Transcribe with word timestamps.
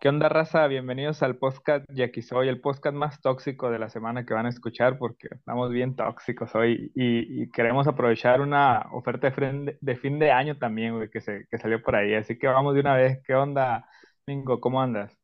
¿Qué 0.00 0.08
onda, 0.08 0.30
raza? 0.30 0.66
Bienvenidos 0.66 1.22
al 1.22 1.36
podcast 1.36 1.84
Jackie 1.92 2.22
Soy, 2.22 2.48
el 2.48 2.62
podcast 2.62 2.96
más 2.96 3.20
tóxico 3.20 3.70
de 3.70 3.78
la 3.78 3.90
semana 3.90 4.24
que 4.24 4.32
van 4.32 4.46
a 4.46 4.48
escuchar 4.48 4.96
porque 4.96 5.28
estamos 5.30 5.70
bien 5.70 5.94
tóxicos 5.94 6.54
hoy 6.54 6.90
y, 6.94 7.42
y 7.42 7.50
queremos 7.50 7.86
aprovechar 7.86 8.40
una 8.40 8.86
oferta 8.92 9.28
de, 9.28 9.34
fin- 9.34 9.78
de 9.78 9.96
fin 9.96 10.18
de 10.18 10.30
año 10.30 10.56
también, 10.56 10.96
güey, 10.96 11.10
que, 11.10 11.20
se, 11.20 11.46
que 11.50 11.58
salió 11.58 11.82
por 11.82 11.96
ahí. 11.96 12.14
Así 12.14 12.38
que 12.38 12.46
vamos 12.46 12.72
de 12.74 12.80
una 12.80 12.94
vez. 12.94 13.18
¿Qué 13.26 13.34
onda, 13.34 13.86
Mingo? 14.26 14.58
¿Cómo 14.58 14.80
andas? 14.80 15.14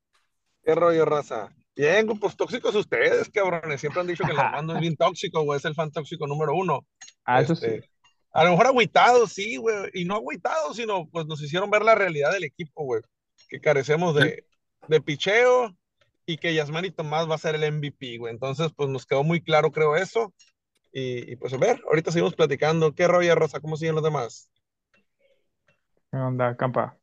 ¿Qué 0.62 0.74
rollo, 0.74 1.06
raza? 1.06 1.48
Bien, 1.74 2.06
pues 2.20 2.37
tóxicos 2.37 2.74
ustedes, 2.74 3.30
cabrones. 3.30 3.80
Siempre 3.80 4.02
han 4.02 4.06
dicho 4.09 4.24
que 4.24 4.32
el 4.32 4.38
Armando 4.40 4.74
es 4.74 4.80
bien 4.80 4.96
tóxico, 4.96 5.43
güey. 5.43 5.56
Es 5.56 5.65
el 5.65 5.74
fan 5.74 5.90
tóxico 5.90 6.27
número 6.27 6.54
uno. 6.54 6.87
Ah, 7.24 7.40
eso 7.40 7.54
sí. 7.56 7.65
Este, 7.65 7.88
a 8.30 8.45
lo 8.45 8.51
mejor 8.51 8.66
agüitados, 8.66 9.32
sí, 9.32 9.56
güey. 9.56 9.88
Y 9.95 10.04
no 10.04 10.16
agüitados, 10.16 10.77
sino 10.77 11.09
pues 11.09 11.24
nos 11.24 11.43
hicieron 11.43 11.70
ver 11.70 11.80
la 11.80 11.95
realidad 11.95 12.30
del 12.30 12.45
equipo, 12.45 12.84
güey. 12.84 13.01
Que 13.48 13.59
carecemos 13.60 14.15
de, 14.15 14.45
de 14.88 15.00
picheo 15.00 15.76
y 16.26 16.38
que 16.38 16.54
Yasmani 16.54 16.90
Tomás 16.90 17.28
va 17.30 17.36
a 17.36 17.38
ser 17.38 17.54
el 17.54 17.64
MVP, 17.72 18.18
güey. 18.18 18.32
Entonces, 18.32 18.73
pues 18.74 18.88
nos 18.88 19.06
quedó 19.06 19.23
muy 19.23 19.40
claro, 19.40 19.70
creo, 19.70 19.96
eso. 19.96 20.34
Y, 20.93 21.32
y, 21.32 21.37
pues 21.37 21.52
a 21.52 21.59
ver, 21.59 21.82
ahorita 21.87 22.10
seguimos 22.10 22.34
platicando. 22.34 22.95
¿Qué 22.95 23.06
rollo, 23.06 23.34
Rosa? 23.34 23.60
¿Cómo 23.60 23.76
siguen 23.76 23.95
los 23.95 24.04
demás? 24.04 24.48
¿Qué 26.10 26.16
onda, 26.18 26.56
Campa? 26.56 26.98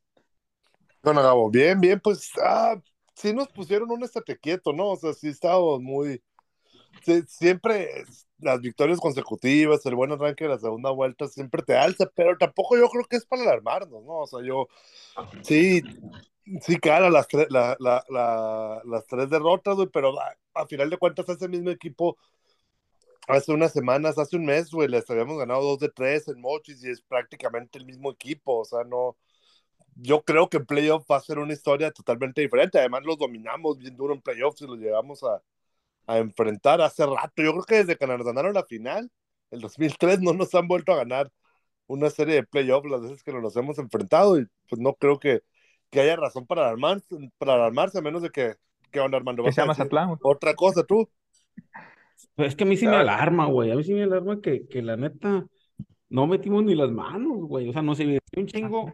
Bueno, 1.02 1.22
Gabo, 1.22 1.50
bien, 1.50 1.80
bien, 1.80 2.00
pues 2.00 2.30
ah, 2.42 2.76
sí 3.14 3.32
nos 3.32 3.48
pusieron 3.48 3.90
un 3.90 4.02
estate 4.02 4.38
quieto, 4.38 4.72
¿no? 4.72 4.88
O 4.90 4.96
sea, 4.96 5.12
sí 5.12 5.28
estábamos 5.28 5.80
muy. 5.80 6.22
Siempre 7.28 8.04
las 8.38 8.60
victorias 8.60 9.00
consecutivas, 9.00 9.84
el 9.86 9.94
buen 9.94 10.12
arranque 10.12 10.44
de 10.44 10.50
la 10.50 10.58
segunda 10.58 10.90
vuelta 10.90 11.28
siempre 11.28 11.62
te 11.62 11.76
alza, 11.76 12.10
pero 12.14 12.36
tampoco 12.38 12.76
yo 12.76 12.88
creo 12.88 13.04
que 13.06 13.16
es 13.16 13.26
para 13.26 13.42
alarmarnos, 13.42 14.04
¿no? 14.04 14.20
O 14.20 14.26
sea, 14.26 14.40
yo 14.44 14.68
sí, 15.42 15.82
sí, 16.62 16.78
cara, 16.78 17.10
las, 17.10 17.28
la, 17.50 17.76
la, 17.80 18.04
la- 18.10 18.82
las 18.86 19.06
tres 19.06 19.30
derrotas, 19.30 19.76
güey, 19.76 19.88
pero 19.92 20.18
a, 20.20 20.36
a 20.54 20.66
final 20.66 20.90
de 20.90 20.98
cuentas, 20.98 21.28
ese 21.28 21.48
mismo 21.48 21.70
equipo 21.70 22.18
hace 23.28 23.52
unas 23.52 23.72
semanas, 23.72 24.18
hace 24.18 24.36
un 24.36 24.44
mes, 24.44 24.70
güey, 24.70 24.88
les 24.88 25.08
habíamos 25.10 25.38
ganado 25.38 25.62
dos 25.62 25.78
de 25.78 25.88
tres 25.88 26.28
en 26.28 26.40
Mochis 26.40 26.82
y 26.84 26.90
es 26.90 27.00
prácticamente 27.02 27.78
el 27.78 27.86
mismo 27.86 28.10
equipo, 28.12 28.58
o 28.60 28.64
sea, 28.64 28.84
no 28.84 29.16
yo 29.96 30.24
creo 30.24 30.48
que 30.50 30.58
en 30.58 30.66
playoff 30.66 31.06
va 31.10 31.16
a 31.18 31.20
ser 31.20 31.38
una 31.38 31.52
historia 31.54 31.90
totalmente 31.92 32.40
diferente. 32.42 32.78
Además, 32.78 33.04
los 33.04 33.18
dominamos 33.18 33.78
bien 33.78 33.96
duro 33.96 34.14
en 34.14 34.22
playoffs 34.22 34.62
y 34.62 34.66
los 34.66 34.78
llegamos 34.78 35.22
a, 35.24 35.42
a 36.06 36.18
enfrentar 36.18 36.80
hace 36.80 37.04
rato. 37.06 37.42
Yo 37.42 37.52
creo 37.52 37.64
que 37.64 37.74
desde 37.76 37.96
que 37.96 38.06
nos 38.06 38.24
ganaron 38.24 38.54
la 38.54 38.64
final, 38.64 39.10
el 39.50 39.60
2003, 39.60 40.20
no 40.20 40.32
nos 40.34 40.54
han 40.54 40.68
vuelto 40.68 40.92
a 40.92 40.96
ganar 40.96 41.30
una 41.86 42.10
serie 42.10 42.36
de 42.36 42.42
playoffs 42.44 42.90
las 42.90 43.02
veces 43.02 43.22
que 43.22 43.32
nos 43.32 43.42
los 43.42 43.56
hemos 43.56 43.78
enfrentado. 43.78 44.38
Y 44.38 44.46
pues 44.68 44.80
no 44.80 44.94
creo 44.94 45.18
que, 45.18 45.40
que 45.90 46.00
haya 46.00 46.16
razón 46.16 46.46
para 46.46 46.62
alarmarse, 46.62 47.06
para 47.38 47.54
alarmarse, 47.54 47.98
a 47.98 48.02
menos 48.02 48.22
de 48.22 48.30
que, 48.30 48.54
¿qué 48.90 49.00
onda, 49.00 49.18
Armando? 49.18 49.42
Que 49.42 49.48
¿Vas 49.48 49.54
sea 49.54 49.64
a 49.64 49.66
decir 49.68 49.78
Mazatlán, 49.84 50.08
güey. 50.08 50.18
otra 50.22 50.54
cosa 50.54 50.82
tú? 50.84 51.08
Pues 52.34 52.48
es 52.48 52.56
que 52.56 52.64
a 52.64 52.66
mí 52.66 52.76
sí 52.76 52.86
me 52.86 52.96
Ah. 52.96 53.00
alarma, 53.00 53.46
güey. 53.46 53.70
A 53.70 53.76
mí 53.76 53.84
sí 53.84 53.92
me 53.94 54.02
alarma 54.04 54.40
que, 54.40 54.66
que 54.68 54.82
la 54.82 54.96
neta 54.96 55.46
no 56.08 56.26
metimos 56.26 56.64
ni 56.64 56.74
las 56.74 56.90
manos, 56.90 57.38
güey. 57.46 57.68
O 57.68 57.72
sea, 57.72 57.82
nos 57.82 57.98
evidenció 58.00 58.40
un 58.40 58.46
chingo 58.46 58.92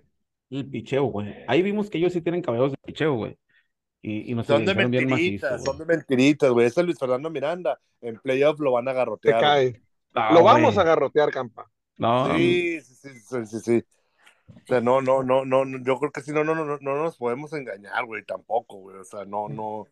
el 0.51 0.69
picheo, 0.69 1.05
güey. 1.05 1.35
Ahí 1.49 1.63
vimos 1.63 1.89
que 1.91 1.99
ellos 1.99 2.13
sí 2.13 2.21
tienen 2.23 2.43
caballos 2.43 2.73
de 2.73 2.79
picheo, 2.85 3.15
güey. 3.15 3.39
Y, 4.03 4.31
y 4.33 4.35
nos 4.35 4.47
Son 4.47 4.65
de 4.65 4.73
bien 4.73 4.91
macizo, 4.91 5.07
mentiritas, 5.09 5.65
son 5.65 5.79
de 5.79 5.85
mentiritas, 5.85 6.51
güey. 6.51 6.67
Ese 6.67 6.83
Luis 6.83 6.99
Fernando 6.99 7.29
Miranda 7.31 7.79
en 8.01 8.19
playoff 8.19 8.59
lo 8.61 8.73
van 8.73 8.89
a 8.89 8.93
Te 8.93 8.97
garrotear. 8.97 9.41
güey. 9.41 9.73
cae. 9.73 9.83
Ah, 10.15 10.31
Lo 10.33 10.43
vamos 10.43 10.77
a 10.79 10.85
garrotear, 10.85 11.31
Campa. 11.31 11.71
No, 11.99 12.35
Sí, 12.35 12.81
sí, 12.81 12.95
sí, 12.95 13.21
sí, 13.21 13.47
sí, 13.47 13.61
sí. 13.61 13.85
O 14.49 14.67
sea, 14.67 14.81
no, 14.81 15.01
no, 15.03 15.23
no, 15.23 15.45
no, 15.45 15.65
no, 15.65 15.79
yo 15.85 15.99
creo 15.99 16.11
que 16.11 16.23
sí, 16.23 16.33
no, 16.33 16.43
no, 16.43 16.55
no, 16.55 16.65
no, 16.65 16.79
no 16.81 16.97
nos 17.03 17.17
podemos 17.17 17.53
engañar, 17.53 18.05
güey, 18.07 18.25
tampoco, 18.25 18.79
güey, 18.79 18.97
o 18.97 19.05
sea, 19.05 19.25
no, 19.25 19.49
no, 19.49 19.65
o 19.65 19.87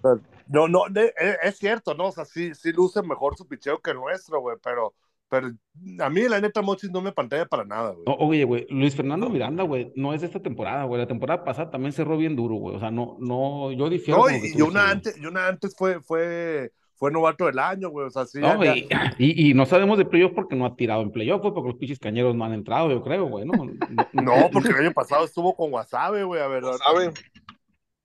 sea, 0.00 0.12
no, 0.46 0.66
no, 0.68 0.84
de- 0.88 1.12
es, 1.18 1.36
es 1.42 1.58
cierto, 1.58 1.94
¿no? 1.94 2.06
O 2.06 2.12
sea, 2.12 2.24
sí, 2.24 2.54
sí 2.54 2.72
luce 2.72 3.02
mejor 3.02 3.36
su 3.36 3.46
picheo 3.46 3.80
que 3.82 3.90
el 3.90 3.96
nuestro, 3.98 4.40
güey, 4.40 4.56
pero, 4.62 4.94
pero 5.34 5.50
a 5.98 6.10
mí 6.10 6.28
la 6.28 6.40
neta 6.40 6.62
Mochis 6.62 6.92
no 6.92 7.00
me 7.00 7.10
pantalla 7.10 7.44
para 7.44 7.64
nada, 7.64 7.90
güey. 7.90 8.04
No, 8.06 8.14
oye, 8.14 8.44
güey, 8.44 8.68
Luis 8.70 8.94
Fernando 8.94 9.28
Miranda, 9.28 9.64
güey, 9.64 9.92
no 9.96 10.14
es 10.14 10.20
de 10.20 10.28
esta 10.28 10.40
temporada, 10.40 10.84
güey. 10.84 11.00
La 11.00 11.08
temporada 11.08 11.42
pasada 11.42 11.72
también 11.72 11.92
cerró 11.92 12.16
bien 12.16 12.36
duro, 12.36 12.54
güey. 12.54 12.76
O 12.76 12.78
sea, 12.78 12.92
no, 12.92 13.16
no, 13.18 13.72
yo 13.72 13.90
difiero 13.90 14.20
No, 14.20 14.30
y, 14.30 14.62
una 14.62 14.90
antes, 14.90 15.18
y 15.20 15.26
una 15.26 15.48
antes 15.48 15.74
fue, 15.76 16.00
fue, 16.00 16.70
fue 16.94 17.10
novato 17.10 17.46
del 17.46 17.58
año, 17.58 17.88
güey, 17.88 18.06
o 18.06 18.10
sea, 18.10 18.26
sí, 18.26 18.38
No, 18.38 18.62
ya- 18.62 18.76
y, 18.76 18.86
y, 19.18 19.50
y 19.50 19.54
no 19.54 19.66
sabemos 19.66 19.98
de 19.98 20.04
playoff 20.04 20.34
porque 20.36 20.54
no 20.54 20.66
ha 20.66 20.76
tirado 20.76 21.02
en 21.02 21.10
playoff, 21.10 21.40
güey, 21.40 21.52
porque 21.52 21.70
los 21.70 21.78
pinches 21.78 21.98
cañeros 21.98 22.36
no 22.36 22.44
han 22.44 22.52
entrado, 22.52 22.90
yo 22.90 23.02
creo, 23.02 23.24
güey, 23.24 23.44
¿no? 23.44 23.54
no, 24.12 24.50
porque 24.52 24.68
el 24.68 24.76
año 24.76 24.92
pasado 24.92 25.24
estuvo 25.24 25.56
con 25.56 25.72
Wasabe, 25.72 26.22
güey, 26.22 26.40
a 26.40 26.46
ver, 26.46 26.62
¿Lo 26.62 26.78
saben? 26.78 27.10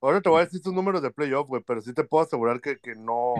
Ahora 0.00 0.20
te 0.20 0.28
voy 0.28 0.40
a 0.40 0.44
decir 0.46 0.60
tus 0.60 0.72
números 0.74 1.00
de 1.00 1.12
playoff, 1.12 1.46
güey, 1.46 1.62
pero 1.64 1.80
sí 1.80 1.94
te 1.94 2.02
puedo 2.02 2.24
asegurar 2.24 2.60
que, 2.60 2.76
que 2.78 2.96
no. 2.96 3.34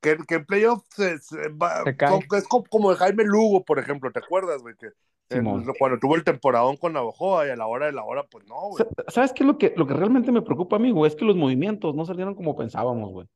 Que, 0.00 0.16
que 0.28 0.36
en 0.36 0.44
playoff 0.46 0.84
se, 0.90 1.18
se 1.18 1.48
va- 1.48 1.82
Se 1.84 1.96
cae. 1.96 2.10
son- 2.10 2.38
es 2.38 2.46
como, 2.46 2.90
de 2.90 2.96
Jaime 2.96 3.24
Lugo, 3.24 3.64
por 3.64 3.78
ejemplo, 3.78 4.10
¿te 4.12 4.20
acuerdas, 4.20 4.62
güey? 4.62 4.74
Que 4.76 4.88
Simón. 5.30 5.64
cuando 5.78 5.98
tuvo 5.98 6.14
el 6.16 6.24
temporadón 6.24 6.76
con 6.76 6.92
Navajoa 6.92 7.46
y 7.46 7.50
a 7.50 7.56
la 7.56 7.66
hora 7.66 7.86
de 7.86 7.92
la 7.92 8.04
hora, 8.04 8.22
pues 8.30 8.46
no, 8.46 8.68
güey. 8.70 8.78
Sa- 8.78 9.04
¿Sabes 9.12 9.32
qué 9.32 9.44
lo 9.44 9.58
que, 9.58 9.74
lo 9.76 9.86
que 9.86 9.94
realmente 9.94 10.30
me 10.32 10.42
preocupa 10.42 10.76
a 10.76 10.78
mí, 10.78 10.90
güey? 10.90 11.08
Es 11.10 11.16
que 11.16 11.24
los 11.24 11.36
movimientos 11.36 11.94
no 11.94 12.04
salieron 12.04 12.34
como 12.34 12.56
pensábamos, 12.56 13.10
güey. 13.10 13.26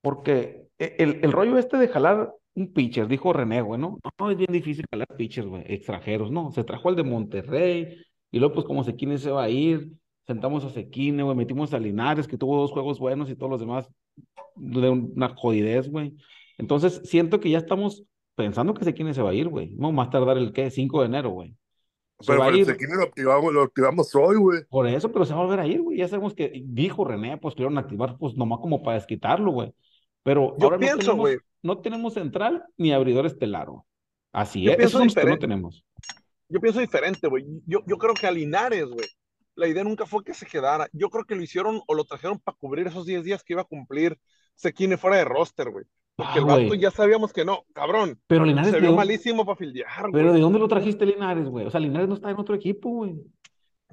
Porque 0.00 0.68
e- 0.78 0.96
el, 0.98 1.20
el 1.22 1.32
rollo 1.32 1.58
este 1.58 1.76
de 1.76 1.88
jalar 1.88 2.32
un 2.54 2.72
pitcher, 2.72 3.06
dijo 3.08 3.32
René, 3.32 3.62
güey, 3.62 3.80
¿no? 3.80 3.98
No, 4.18 4.30
es 4.30 4.36
bien 4.36 4.52
difícil 4.52 4.84
jalar 4.90 5.06
pitchers, 5.16 5.46
güey, 5.46 5.64
extranjeros, 5.66 6.30
¿no? 6.30 6.50
Se 6.52 6.64
trajo 6.64 6.88
al 6.88 6.96
de 6.96 7.04
Monterrey, 7.04 7.96
y 8.30 8.38
luego, 8.38 8.54
pues, 8.54 8.66
como 8.66 8.84
Sequine 8.84 9.16
se 9.18 9.30
va 9.30 9.44
a 9.44 9.48
ir, 9.48 9.90
sentamos 10.26 10.64
a 10.64 10.70
Sequine, 10.70 11.22
güey, 11.22 11.36
metimos 11.36 11.72
a 11.74 11.78
Linares, 11.78 12.28
que 12.28 12.38
tuvo 12.38 12.60
dos 12.60 12.72
juegos 12.72 12.98
buenos, 12.98 13.30
y 13.30 13.36
todos 13.36 13.50
los 13.50 13.60
demás 13.60 13.88
de 14.56 14.88
una 14.88 15.28
jodidez, 15.28 15.90
güey. 15.90 16.16
Entonces, 16.58 17.00
siento 17.04 17.40
que 17.40 17.50
ya 17.50 17.58
estamos 17.58 18.04
pensando 18.34 18.74
que 18.74 18.84
Sequine 18.84 19.14
se 19.14 19.22
va 19.22 19.30
a 19.30 19.34
ir, 19.34 19.48
güey. 19.48 19.74
No, 19.76 19.92
más 19.92 20.10
tardar 20.10 20.38
el, 20.38 20.52
¿qué? 20.52 20.70
5 20.70 21.00
de 21.00 21.06
enero, 21.06 21.30
güey. 21.30 21.56
Se 22.22 22.32
Pero 22.32 22.44
pero 22.44 22.56
ir. 22.56 22.66
Sequini 22.66 22.92
lo 22.94 23.02
activamos, 23.02 23.52
lo 23.52 23.62
activamos 23.62 24.14
hoy, 24.14 24.36
güey. 24.36 24.60
Por 24.68 24.86
eso, 24.86 25.10
pero 25.10 25.24
se 25.24 25.34
va 25.34 25.40
a 25.40 25.42
volver 25.42 25.60
a 25.60 25.66
ir, 25.66 25.82
güey. 25.82 25.98
Ya 25.98 26.06
sabemos 26.06 26.34
que 26.34 26.62
dijo 26.64 27.04
René, 27.04 27.36
pues 27.36 27.56
querían 27.56 27.76
activar, 27.78 28.16
pues 28.16 28.36
nomás 28.36 28.60
como 28.60 28.82
para 28.82 28.96
desquitarlo, 28.96 29.50
güey. 29.50 29.74
Pero 30.22 30.56
Yo 30.56 30.66
ahora 30.66 30.78
pienso, 30.78 30.98
tenemos, 30.98 31.18
güey. 31.18 31.38
no 31.62 31.78
tenemos 31.78 32.14
central 32.14 32.64
ni 32.76 32.92
abridor 32.92 33.26
estelar. 33.26 33.68
Así 34.32 34.62
Yo 34.62 34.72
es, 34.72 34.90
son 34.90 35.04
los 35.04 35.14
que 35.14 35.24
no 35.24 35.38
tenemos. 35.38 35.84
Yo 36.48 36.60
pienso 36.60 36.78
diferente, 36.78 37.26
güey. 37.26 37.44
Yo, 37.66 37.80
yo 37.86 37.98
creo 37.98 38.14
que 38.14 38.26
a 38.26 38.30
Linares, 38.30 38.86
güey, 38.86 39.08
la 39.54 39.66
idea 39.68 39.84
nunca 39.84 40.06
fue 40.06 40.24
que 40.24 40.34
se 40.34 40.46
quedara. 40.46 40.88
Yo 40.92 41.10
creo 41.10 41.24
que 41.24 41.34
lo 41.34 41.42
hicieron 41.42 41.80
o 41.86 41.94
lo 41.94 42.04
trajeron 42.04 42.38
para 42.38 42.56
cubrir 42.56 42.86
esos 42.86 43.06
10 43.06 43.24
días 43.24 43.42
que 43.44 43.52
iba 43.52 43.62
a 43.62 43.66
cumplir 43.66 44.18
Sequine 44.54 44.96
fuera 44.98 45.16
de 45.16 45.24
roster, 45.24 45.70
güey. 45.70 45.84
Porque 46.14 46.32
Ah, 46.34 46.38
el 46.38 46.44
vato 46.44 46.66
güey. 46.66 46.78
ya 46.78 46.90
sabíamos 46.90 47.32
que 47.32 47.44
no, 47.44 47.64
cabrón. 47.72 48.20
Pero 48.26 48.44
Linares, 48.44 48.70
Se 48.70 48.76
¿de 48.76 48.80
vio 48.80 48.90
dónde- 48.90 48.98
malísimo 49.04 49.46
para 49.46 49.56
fildear, 49.56 50.04
pero 50.12 50.24
güey. 50.28 50.34
¿de 50.34 50.40
dónde 50.40 50.58
lo 50.58 50.68
trajiste 50.68 51.06
Linares, 51.06 51.48
güey? 51.48 51.66
O 51.66 51.70
sea, 51.70 51.80
Linares 51.80 52.06
no 52.08 52.14
está 52.14 52.30
en 52.30 52.38
otro 52.38 52.54
equipo, 52.54 52.90
güey. 52.90 53.14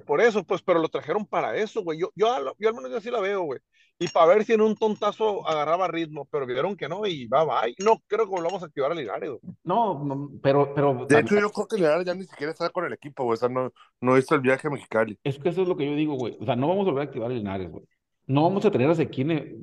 Por 0.06 0.20
eso, 0.20 0.44
pues, 0.44 0.62
pero 0.62 0.78
lo 0.80 0.88
trajeron 0.88 1.26
para 1.26 1.56
eso, 1.56 1.82
güey. 1.82 1.98
Yo, 1.98 2.10
yo, 2.14 2.26
yo 2.58 2.68
al 2.68 2.74
menos 2.74 2.90
yo 2.90 2.98
así 2.98 3.10
la 3.10 3.20
veo, 3.20 3.42
güey. 3.42 3.60
Y 4.02 4.08
para 4.08 4.34
ver 4.34 4.44
si 4.44 4.54
en 4.54 4.62
un 4.62 4.74
tontazo 4.74 5.46
agarraba 5.46 5.86
ritmo, 5.86 6.26
pero 6.32 6.46
vieron 6.46 6.74
que 6.74 6.88
no 6.88 7.06
y 7.06 7.26
va, 7.26 7.44
bye. 7.44 7.74
No 7.84 8.02
creo 8.06 8.24
que 8.24 8.30
volvamos 8.30 8.62
a 8.62 8.66
activar 8.66 8.90
a 8.90 8.94
Linares, 8.94 9.28
güey. 9.28 9.40
No, 9.62 10.02
no, 10.02 10.30
pero, 10.42 10.72
pero 10.74 11.04
De 11.06 11.20
hecho, 11.20 11.38
yo 11.38 11.50
creo 11.50 11.66
que 11.68 11.76
Leonardo 11.76 12.04
ya 12.04 12.14
ni 12.14 12.24
siquiera 12.24 12.50
está 12.50 12.70
con 12.70 12.86
el 12.86 12.94
equipo, 12.94 13.24
güey. 13.24 13.34
O 13.34 13.36
sea, 13.36 13.50
no, 13.50 13.70
no 14.00 14.16
hizo 14.16 14.34
el 14.34 14.40
viaje 14.40 14.68
a 14.68 14.70
Mexicali. 14.70 15.18
es 15.22 15.38
que 15.38 15.50
eso 15.50 15.60
es 15.60 15.68
lo 15.68 15.76
que 15.76 15.84
yo 15.84 15.94
digo, 15.94 16.14
güey. 16.14 16.34
O 16.40 16.46
sea, 16.46 16.56
no 16.56 16.66
vamos 16.66 16.86
a 16.86 16.90
volver 16.92 17.02
a 17.02 17.04
activar 17.04 17.30
a 17.30 17.34
Linares, 17.34 17.70
güey. 17.70 17.84
No 18.26 18.44
vamos 18.44 18.64
a 18.64 18.70
tener 18.70 18.88
a 18.88 18.94
Sequine. 18.94 19.56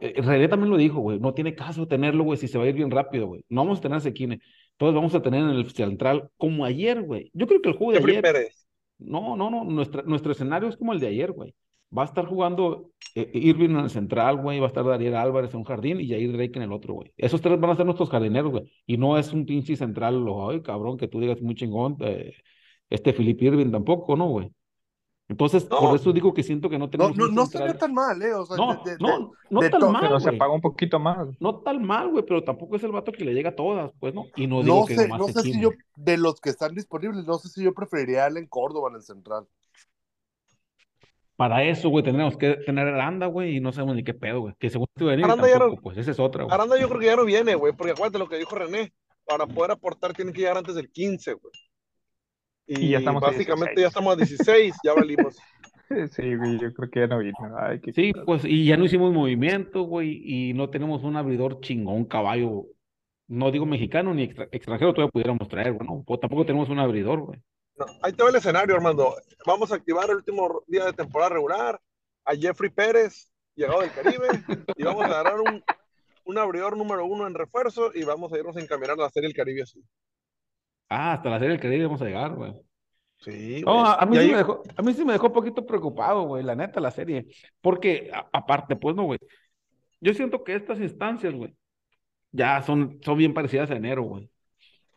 eh, 0.00 0.22
René 0.22 0.48
también 0.48 0.70
lo 0.70 0.78
dijo, 0.78 1.00
güey. 1.00 1.20
No 1.20 1.34
tiene 1.34 1.54
caso 1.54 1.86
tenerlo, 1.86 2.24
güey, 2.24 2.38
si 2.38 2.48
se 2.48 2.56
va 2.56 2.64
a 2.64 2.68
ir 2.68 2.74
bien 2.76 2.90
rápido, 2.90 3.26
güey. 3.26 3.44
No 3.50 3.64
vamos 3.64 3.80
a 3.80 3.82
tener 3.82 3.98
a 3.98 4.00
Sequine. 4.00 4.40
Entonces 4.70 4.94
vamos 4.94 5.14
a 5.14 5.20
tener 5.20 5.42
en 5.42 5.50
el 5.50 5.70
central 5.70 6.30
como 6.38 6.64
ayer, 6.64 7.02
güey. 7.02 7.30
Yo 7.34 7.46
creo 7.46 7.60
que 7.60 7.68
el 7.68 7.76
juego 7.76 7.92
de 7.92 7.98
Jeffrey 7.98 8.16
ayer. 8.16 8.32
Pérez. 8.32 8.66
No, 8.98 9.36
no, 9.36 9.50
no. 9.50 9.64
Nuestra, 9.64 10.02
nuestro 10.02 10.32
escenario 10.32 10.70
es 10.70 10.76
como 10.78 10.94
el 10.94 11.00
de 11.00 11.08
ayer, 11.08 11.32
güey. 11.32 11.54
Va 11.96 12.02
a 12.02 12.06
estar 12.06 12.26
jugando 12.26 12.90
eh, 13.14 13.30
Irving 13.34 13.70
en 13.70 13.78
el 13.80 13.90
central, 13.90 14.38
güey. 14.38 14.58
Va 14.58 14.66
a 14.66 14.68
estar 14.68 14.84
Dariel 14.84 15.14
Álvarez 15.14 15.52
en 15.52 15.58
un 15.58 15.64
jardín 15.64 16.00
y 16.00 16.08
Jair 16.08 16.32
Drake 16.32 16.52
en 16.56 16.62
el 16.62 16.72
otro, 16.72 16.94
güey. 16.94 17.12
Esos 17.16 17.40
tres 17.40 17.60
van 17.60 17.70
a 17.70 17.76
ser 17.76 17.84
nuestros 17.86 18.10
jardineros, 18.10 18.50
güey. 18.50 18.72
Y 18.86 18.96
no 18.96 19.16
es 19.18 19.32
un 19.32 19.46
pinche 19.46 19.76
central, 19.76 20.24
ay, 20.50 20.60
cabrón, 20.62 20.96
que 20.96 21.08
tú 21.08 21.20
digas 21.20 21.40
muy 21.40 21.54
chingón. 21.54 21.96
eh, 22.00 22.32
este 22.90 23.12
Philip 23.12 23.40
Irving 23.42 23.70
tampoco, 23.70 24.16
¿no, 24.16 24.26
güey? 24.28 24.50
Entonces, 25.26 25.66
No. 25.70 25.80
por 25.80 25.96
eso 25.96 26.12
digo 26.12 26.34
que 26.34 26.42
siento 26.42 26.68
que 26.68 26.78
no 26.78 26.84
No, 26.84 26.90
tenemos 26.90 27.16
no, 27.16 27.24
un 27.26 27.34
no 27.34 27.46
central- 27.46 27.68
sería 27.68 27.78
tan 27.80 27.94
mal, 27.94 28.20
¿eh? 28.22 28.34
O 28.34 28.44
sea, 28.44 28.56
No, 28.58 28.82
de- 28.84 28.90
de- 28.90 28.96
no, 29.00 29.32
no 29.48 29.60
de 29.60 29.70
tan 29.70 29.90
mal, 29.90 30.02
Pero 30.02 30.20
se 30.20 30.28
apaga 30.28 30.52
un 30.52 30.60
poquito 30.60 30.98
más. 31.00 31.28
No 31.40 31.60
tan 31.60 31.82
mal, 31.82 32.10
güey, 32.10 32.24
pero 32.26 32.44
tampoco 32.44 32.76
es 32.76 32.82
el 32.84 32.92
vato 32.92 33.10
que 33.10 33.24
le 33.24 33.32
llega 33.32 33.50
a 33.50 33.56
todas, 33.56 33.90
pues, 34.00 34.12
¿no? 34.14 34.26
Y 34.36 34.46
no 34.46 34.62
digo 34.62 34.80
No 34.80 34.84
que 34.86 34.96
sé, 34.96 35.08
no 35.08 35.28
sé 35.28 35.40
si 35.40 35.58
yo, 35.60 35.70
de 35.96 36.18
los 36.18 36.40
que 36.40 36.50
están 36.50 36.74
disponibles, 36.74 37.24
no 37.24 37.38
sé 37.38 37.48
si 37.48 37.64
yo 37.64 37.72
preferiría 37.72 38.24
a 38.26 38.28
en 38.28 38.46
Córdoba 38.46 38.90
en 38.90 38.96
el 38.96 39.02
central. 39.02 39.46
Para 41.36 41.64
eso, 41.64 41.88
güey, 41.88 42.04
tendríamos 42.04 42.36
que 42.36 42.54
tener 42.64 42.86
Aranda, 42.86 43.26
güey, 43.26 43.56
y 43.56 43.60
no 43.60 43.72
sabemos 43.72 43.96
ni 43.96 44.04
qué 44.04 44.14
pedo, 44.14 44.40
güey. 44.40 44.54
Que 44.58 44.70
según 44.70 44.86
te 44.94 45.04
venir, 45.04 45.24
Aranda 45.24 45.46
ya 45.48 45.58
tampoco, 45.58 45.76
no- 45.76 45.82
pues, 45.82 45.98
esa 45.98 46.10
es 46.12 46.20
otra, 46.20 46.44
güey. 46.44 46.54
Aranda 46.54 46.78
yo 46.78 46.88
creo 46.88 47.00
que 47.00 47.06
ya 47.06 47.16
no 47.16 47.24
viene, 47.24 47.54
güey, 47.56 47.72
porque 47.72 47.92
acuérdate 47.92 48.18
lo 48.18 48.28
que 48.28 48.38
dijo 48.38 48.54
René. 48.54 48.92
Para 49.26 49.46
poder 49.46 49.70
aportar 49.70 50.12
tienen 50.12 50.34
que 50.34 50.40
llegar 50.42 50.58
antes 50.58 50.74
del 50.74 50.90
15, 50.90 51.32
güey. 51.32 51.52
Y, 52.66 52.86
Y 52.86 52.88
ya 52.90 52.98
estamos 52.98 53.22
básicamente 53.22 53.74
16. 53.74 53.82
ya 53.82 53.88
estamos 53.88 54.12
a 54.12 54.16
16, 54.16 54.74
ya 54.84 54.94
valimos. 54.94 55.36
Sí, 56.10 56.34
güey, 56.36 56.58
yo 56.58 56.72
creo 56.72 56.90
que 56.90 57.00
ya 57.00 57.06
no 57.06 57.18
vino. 57.18 57.36
Ay, 57.58 57.78
qué 57.80 57.92
Sí, 57.92 58.12
pues, 58.24 58.44
y 58.46 58.64
ya 58.64 58.76
no 58.78 58.86
hicimos 58.86 59.12
movimiento, 59.12 59.82
güey, 59.82 60.22
y 60.24 60.54
no 60.54 60.70
tenemos 60.70 61.02
un 61.04 61.16
abridor 61.16 61.60
chingón, 61.60 62.06
caballo, 62.06 62.64
no 63.28 63.50
digo 63.50 63.66
mexicano 63.66 64.14
ni 64.14 64.22
extra- 64.22 64.48
extranjero, 64.50 64.94
todavía 64.94 65.10
pudiéramos 65.12 65.46
traer, 65.46 65.72
bueno, 65.72 66.02
pues 66.06 66.20
tampoco 66.20 66.46
tenemos 66.46 66.70
un 66.70 66.78
abridor, 66.78 67.20
güey. 67.20 67.38
No, 67.76 67.86
ahí 68.02 68.12
te 68.12 68.22
va 68.22 68.30
el 68.30 68.36
escenario, 68.36 68.74
Armando. 68.76 69.16
Vamos 69.46 69.72
a 69.72 69.76
activar 69.76 70.08
el 70.10 70.16
último 70.16 70.62
día 70.66 70.84
de 70.86 70.92
temporada 70.92 71.30
regular 71.30 71.80
a 72.24 72.34
Jeffrey 72.34 72.70
Pérez, 72.70 73.30
llegado 73.54 73.80
del 73.80 73.92
Caribe, 73.92 74.28
y 74.76 74.82
vamos 74.84 75.02
a 75.02 75.06
agarrar 75.06 75.40
un, 75.40 75.62
un 76.24 76.38
abridor 76.38 76.76
número 76.76 77.04
uno 77.04 77.26
en 77.26 77.34
refuerzo 77.34 77.90
y 77.94 78.04
vamos 78.04 78.32
a 78.32 78.38
irnos 78.38 78.56
a 78.56 78.60
encaminar 78.60 78.92
a 78.98 79.02
la 79.02 79.10
Serie 79.10 79.28
del 79.28 79.36
Caribe 79.36 79.62
así. 79.62 79.82
Ah, 80.88 81.14
hasta 81.14 81.30
la 81.30 81.38
serie 81.38 81.52
del 81.52 81.60
Caribe 81.60 81.86
vamos 81.86 82.02
a 82.02 82.04
llegar, 82.04 82.34
güey. 82.34 82.54
Sí, 83.18 83.62
No, 83.64 83.84
a, 83.84 83.94
a 83.94 84.06
mí 84.06 84.16
sí 84.16 84.22
ahí- 84.22 84.30
me 84.30 84.36
dejó, 84.36 84.62
a 84.76 84.82
mí 84.82 84.92
sí 84.94 85.04
me 85.04 85.12
dejó 85.14 85.26
un 85.28 85.32
poquito 85.32 85.64
preocupado, 85.66 86.22
güey, 86.24 86.44
la 86.44 86.54
neta, 86.54 86.78
la 86.80 86.90
serie. 86.90 87.26
Porque, 87.60 88.10
a- 88.12 88.28
aparte, 88.32 88.76
pues, 88.76 88.94
no, 88.94 89.04
güey. 89.04 89.18
Yo 90.00 90.12
siento 90.14 90.44
que 90.44 90.54
estas 90.54 90.78
instancias, 90.80 91.34
güey, 91.34 91.56
ya 92.32 92.62
son, 92.62 92.98
son 93.02 93.16
bien 93.18 93.32
parecidas 93.34 93.70
a 93.70 93.76
enero, 93.76 94.02
güey. 94.02 94.30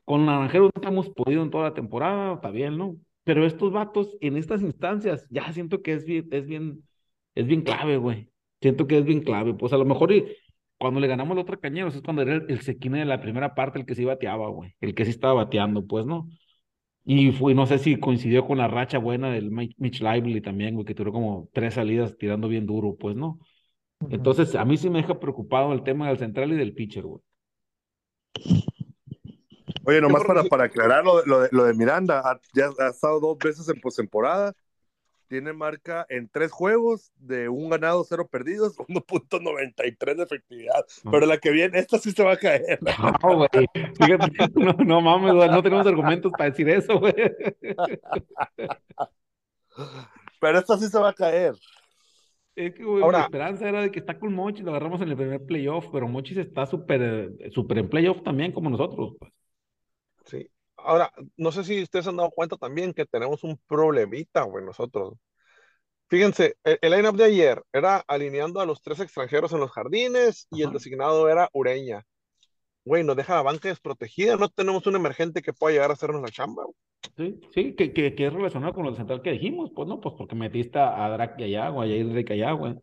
Con 0.07 0.25
Naranjeros 0.27 0.71
no 0.81 0.89
hemos 0.89 1.09
podido 1.11 1.43
en 1.43 1.51
toda 1.51 1.65
la 1.65 1.75
temporada, 1.75 2.35
está 2.35 2.51
bien, 2.51 2.77
¿no? 2.79 2.97
Pero 3.25 3.45
estos 3.45 3.73
vatos, 3.73 4.17
en 4.21 4.37
estas 4.37 4.63
instancias, 4.63 5.27
ya 5.31 5.51
siento 5.53 5.83
que 5.83 5.93
es 5.93 6.05
bien, 6.05 6.27
es 6.31 6.47
bien, 6.47 6.83
es 7.35 7.47
bien 7.47 7.61
clave, 7.63 7.97
güey. 7.97 8.31
Siento 8.61 8.87
que 8.87 8.97
es 8.99 9.05
bien 9.05 9.21
clave. 9.21 9.53
Pues 9.55 9.73
a 9.73 9.77
lo 9.77 9.85
mejor 9.85 10.13
y 10.13 10.25
cuando 10.79 11.01
le 11.01 11.07
ganamos 11.07 11.35
la 11.35 11.43
otra 11.43 11.57
Cañeros 11.57 11.95
es 11.95 12.01
cuando 12.03 12.23
era 12.23 12.35
el, 12.35 12.45
el 12.49 12.61
Sekine 12.61 12.99
de 12.99 13.05
la 13.05 13.21
primera 13.21 13.55
parte 13.55 13.79
el 13.79 13.85
que 13.87 13.95
sí 13.95 14.05
bateaba, 14.05 14.49
güey. 14.49 14.75
El 14.81 14.95
que 14.95 15.05
sí 15.05 15.11
estaba 15.11 15.33
bateando, 15.35 15.87
pues, 15.87 16.05
¿no? 16.07 16.29
Y 17.05 17.31
fue, 17.33 17.53
no 17.55 17.67
sé 17.67 17.79
si 17.79 17.97
coincidió 17.99 18.45
con 18.47 18.57
la 18.59 18.67
racha 18.69 18.99
buena 18.99 19.31
del 19.31 19.51
Mi- 19.51 19.75
Mitch 19.79 20.01
Lively 20.01 20.41
también, 20.41 20.75
güey, 20.75 20.85
que 20.85 20.95
tuvo 20.95 21.11
como 21.13 21.49
tres 21.53 21.75
salidas 21.75 22.17
tirando 22.17 22.47
bien 22.49 22.65
duro, 22.67 22.97
pues, 22.97 23.15
¿no? 23.17 23.39
Entonces, 24.09 24.55
a 24.55 24.65
mí 24.65 24.77
sí 24.77 24.89
me 24.89 24.99
deja 25.01 25.19
preocupado 25.19 25.73
el 25.73 25.83
tema 25.83 26.09
del 26.09 26.19
central 26.19 26.53
y 26.53 26.57
del 26.57 26.73
pitcher, 26.75 27.03
güey. 27.05 27.21
Oye, 29.87 30.01
nomás 30.01 30.23
para, 30.25 30.43
para 30.43 30.65
aclarar 30.65 31.03
lo, 31.05 31.21
de- 31.21 31.27
lo 31.27 31.39
de, 31.41 31.49
lo 31.51 31.63
de 31.63 31.73
Miranda, 31.73 32.19
ha, 32.23 32.39
ya 32.53 32.69
ha 32.79 32.89
estado 32.89 33.19
dos 33.19 33.37
veces 33.37 33.67
en 33.69 33.79
postemporada, 33.79 34.53
tiene 35.29 35.51
marca 35.53 36.05
en 36.09 36.29
tres 36.29 36.51
juegos 36.51 37.11
de 37.17 37.49
un 37.49 37.69
ganado, 37.69 38.03
cero 38.03 38.27
perdidos, 38.29 38.77
1.93 38.87 40.15
de 40.17 40.23
efectividad. 40.23 40.85
No. 41.03 41.11
Pero 41.11 41.25
la 41.25 41.37
que 41.37 41.51
viene, 41.51 41.79
esta 41.79 41.97
sí 41.99 42.11
se 42.11 42.23
va 42.23 42.33
a 42.33 42.37
caer. 42.37 42.79
No, 43.23 43.35
güey. 43.35 43.49
Fíjate, 43.97 44.31
no, 44.55 44.73
no 44.73 45.01
mames, 45.01 45.33
no 45.33 45.63
tenemos 45.63 45.87
argumentos 45.87 46.31
para 46.37 46.49
decir 46.49 46.69
eso, 46.69 46.99
güey. 46.99 47.13
Pero 50.39 50.59
esta 50.59 50.77
sí 50.77 50.87
se 50.87 50.99
va 50.99 51.09
a 51.09 51.13
caer. 51.13 51.53
Es 52.55 52.73
que, 52.73 52.83
güey, 52.83 53.03
Ahora- 53.03 53.19
mi 53.19 53.23
esperanza 53.25 53.67
era 53.69 53.81
de 53.81 53.91
que 53.91 53.99
está 53.99 54.17
con 54.17 54.33
Mochis, 54.33 54.63
lo 54.63 54.71
agarramos 54.71 55.01
en 55.01 55.09
el 55.09 55.15
primer 55.15 55.45
playoff, 55.45 55.87
pero 55.91 56.07
Mochis 56.07 56.37
está 56.37 56.65
súper, 56.65 57.01
eh, 57.39 57.51
súper 57.51 57.77
en 57.79 57.89
playoff 57.89 58.23
también 58.23 58.51
como 58.51 58.69
nosotros, 58.69 59.15
pues. 59.19 59.31
Ahora, 60.77 61.11
no 61.35 61.51
sé 61.51 61.63
si 61.63 61.81
ustedes 61.83 62.07
han 62.07 62.17
dado 62.17 62.31
cuenta 62.31 62.57
también 62.57 62.93
que 62.93 63.05
tenemos 63.05 63.43
un 63.43 63.59
problemita, 63.67 64.43
güey, 64.43 64.63
nosotros. 64.63 65.15
Fíjense, 66.09 66.55
el, 66.63 66.79
el 66.81 66.91
line-up 66.91 67.17
de 67.17 67.25
ayer 67.25 67.63
era 67.73 67.97
alineando 68.07 68.61
a 68.61 68.65
los 68.65 68.81
tres 68.81 68.99
extranjeros 68.99 69.51
en 69.51 69.59
los 69.59 69.71
jardines 69.71 70.47
y 70.51 70.63
el 70.63 70.71
designado 70.71 71.27
era 71.29 71.49
Ureña. 71.53 72.05
Güey, 72.85 73.03
nos 73.03 73.17
deja 73.17 73.35
la 73.35 73.41
banca 73.41 73.67
desprotegida, 73.67 74.37
no 74.37 74.47
tenemos 74.47 74.87
un 74.87 74.95
emergente 74.95 75.41
que 75.41 75.51
pueda 75.51 75.73
llegar 75.73 75.89
a 75.89 75.93
hacernos 75.93 76.21
la 76.21 76.29
chamba. 76.29 76.63
güey. 76.63 76.75
Sí, 77.17 77.39
sí, 77.53 77.75
que, 77.75 77.93
que, 77.93 78.15
que 78.15 78.27
es 78.27 78.33
relacionado 78.33 78.73
con 78.73 78.85
lo 78.85 78.95
central 78.95 79.21
que 79.21 79.31
dijimos, 79.31 79.71
pues 79.75 79.87
no, 79.87 79.99
pues 79.99 80.15
porque 80.17 80.35
metiste 80.35 80.79
a 80.79 81.09
Drake 81.09 81.43
allá, 81.43 81.69
güey, 81.69 81.99
a 81.99 82.05
Drake 82.05 82.33
allá, 82.33 82.51
güey. 82.53 82.75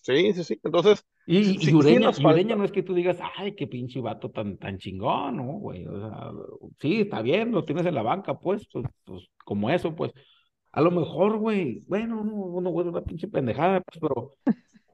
Sí, 0.00 0.32
sí, 0.32 0.44
sí. 0.44 0.60
Entonces, 0.62 1.04
Y, 1.30 1.44
Sí, 1.58 1.70
y 1.70 1.74
Ureña, 1.74 2.10
y 2.40 2.44
no 2.56 2.64
es 2.64 2.72
que 2.72 2.82
tú 2.82 2.94
digas, 2.94 3.18
ay, 3.36 3.54
qué 3.54 3.66
pinche 3.66 4.00
vato 4.00 4.30
tan, 4.30 4.56
tan 4.56 4.78
chingón, 4.78 5.36
¿no, 5.36 5.44
güey? 5.58 5.86
O 5.86 5.98
sea, 6.00 6.30
sí, 6.80 7.02
está 7.02 7.20
bien, 7.20 7.52
lo 7.52 7.66
tienes 7.66 7.84
en 7.84 7.94
la 7.94 8.02
banca, 8.02 8.38
pues, 8.38 8.66
pues, 8.72 8.86
pues, 9.04 9.28
como 9.44 9.68
eso, 9.68 9.94
pues. 9.94 10.12
A 10.72 10.80
lo 10.80 10.90
mejor, 10.90 11.36
güey, 11.38 11.80
bueno, 11.86 12.24
no, 12.24 12.60
no, 12.62 12.70
güey, 12.70 12.88
una 12.88 13.02
pinche 13.04 13.28
pendejada, 13.28 13.82
pues, 13.82 13.98
pero 14.00 14.32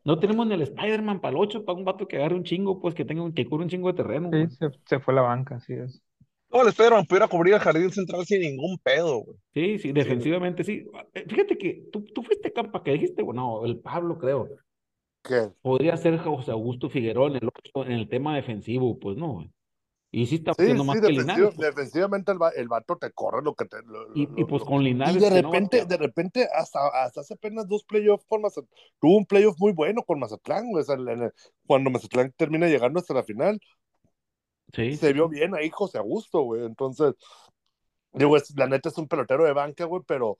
no 0.04 0.18
tenemos 0.18 0.46
ni 0.46 0.54
el 0.54 0.62
Spider-Man 0.62 1.20
para 1.20 1.36
el 1.36 1.40
8, 1.40 1.64
para 1.64 1.78
un 1.78 1.84
vato 1.84 2.08
que 2.08 2.16
agarre 2.16 2.34
un 2.34 2.44
chingo, 2.44 2.80
pues, 2.80 2.94
que 2.94 3.04
tenga 3.04 3.22
un, 3.22 3.32
que 3.32 3.46
cure 3.46 3.62
un 3.62 3.68
chingo 3.70 3.88
de 3.92 3.94
terreno, 3.96 4.28
Sí, 4.32 4.46
se, 4.56 4.70
se 4.86 4.98
fue 4.98 5.14
la 5.14 5.22
banca, 5.22 5.56
así 5.56 5.74
es. 5.74 6.02
no, 6.50 6.62
el 6.62 6.68
Spider-Man 6.68 7.06
pudiera 7.06 7.28
cubrir 7.28 7.54
el 7.54 7.60
jardín 7.60 7.90
central 7.92 8.24
sin 8.24 8.40
ningún 8.40 8.78
pedo, 8.78 9.18
güey. 9.18 9.38
Sí, 9.54 9.78
sí, 9.78 9.92
defensivamente 9.92 10.64
sí. 10.64 10.84
Fíjate 11.28 11.56
que 11.58 11.84
tú, 11.92 12.04
tú 12.12 12.22
fuiste 12.24 12.52
campa 12.52 12.82
que 12.82 12.92
dijiste, 12.92 13.22
bueno, 13.22 13.64
el 13.64 13.78
Pablo, 13.78 14.18
creo. 14.18 14.48
¿Qué? 15.24 15.50
Podría 15.62 15.96
ser 15.96 16.18
José 16.18 16.50
Augusto 16.52 16.88
Figueroa 16.90 17.28
en 17.28 17.36
el, 17.36 17.50
en 17.86 17.92
el 17.92 18.08
tema 18.08 18.36
defensivo, 18.36 18.98
pues, 18.98 19.16
no, 19.16 19.32
güey. 19.32 19.50
Y 20.12 20.26
sí 20.26 20.36
está 20.36 20.52
Sí, 20.54 20.62
haciendo 20.62 20.84
sí, 20.84 20.86
más 20.86 21.00
que 21.00 21.08
Linares. 21.08 21.54
pues. 21.56 21.74
defensivamente 21.74 22.30
el, 22.30 22.38
el 22.54 22.68
vato 22.68 22.96
te 22.96 23.10
corre 23.10 23.42
lo 23.42 23.54
que 23.54 23.64
te. 23.64 23.78
lo- 23.82 24.14
Y, 24.14 24.26
lo- 24.26 24.38
y 24.38 24.44
pues 24.44 24.62
con 24.62 24.84
Linares. 24.84 25.16
Y 25.16 25.18
de 25.18 25.42
no 25.42 25.50
repente, 25.50 25.86
de 25.86 25.96
repente, 25.96 26.48
hasta, 26.54 26.86
hasta 27.02 27.22
hace 27.22 27.34
apenas 27.34 27.66
dos 27.66 27.82
playoffs 27.82 28.24
con 28.26 28.42
Mazatlán, 28.42 28.68
tuvo 29.00 29.16
un 29.16 29.26
playoff 29.26 29.56
muy 29.58 29.72
bueno 29.72 30.04
con 30.04 30.20
Mazatlán, 30.20 30.70
güey, 30.70 30.82
o 30.82 30.84
sea, 30.84 30.94
en 30.94 31.08
el- 31.08 31.32
cuando 31.66 31.90
Mazatlán 31.90 32.32
termina 32.36 32.68
llegando 32.68 33.00
hasta 33.00 33.12
la 33.14 33.24
final, 33.24 33.58
Sí, 34.72 34.96
se 34.96 35.12
vio 35.12 35.28
bien 35.28 35.54
ahí 35.54 35.70
José 35.70 35.98
Augusto, 35.98 36.42
güey, 36.42 36.64
entonces, 36.64 37.14
digo, 38.12 38.36
es- 38.36 38.54
la 38.56 38.66
neta 38.68 38.90
es 38.90 38.98
un 38.98 39.08
pelotero 39.08 39.44
de 39.44 39.52
banca, 39.52 39.84
güey, 39.84 40.02
pero, 40.06 40.38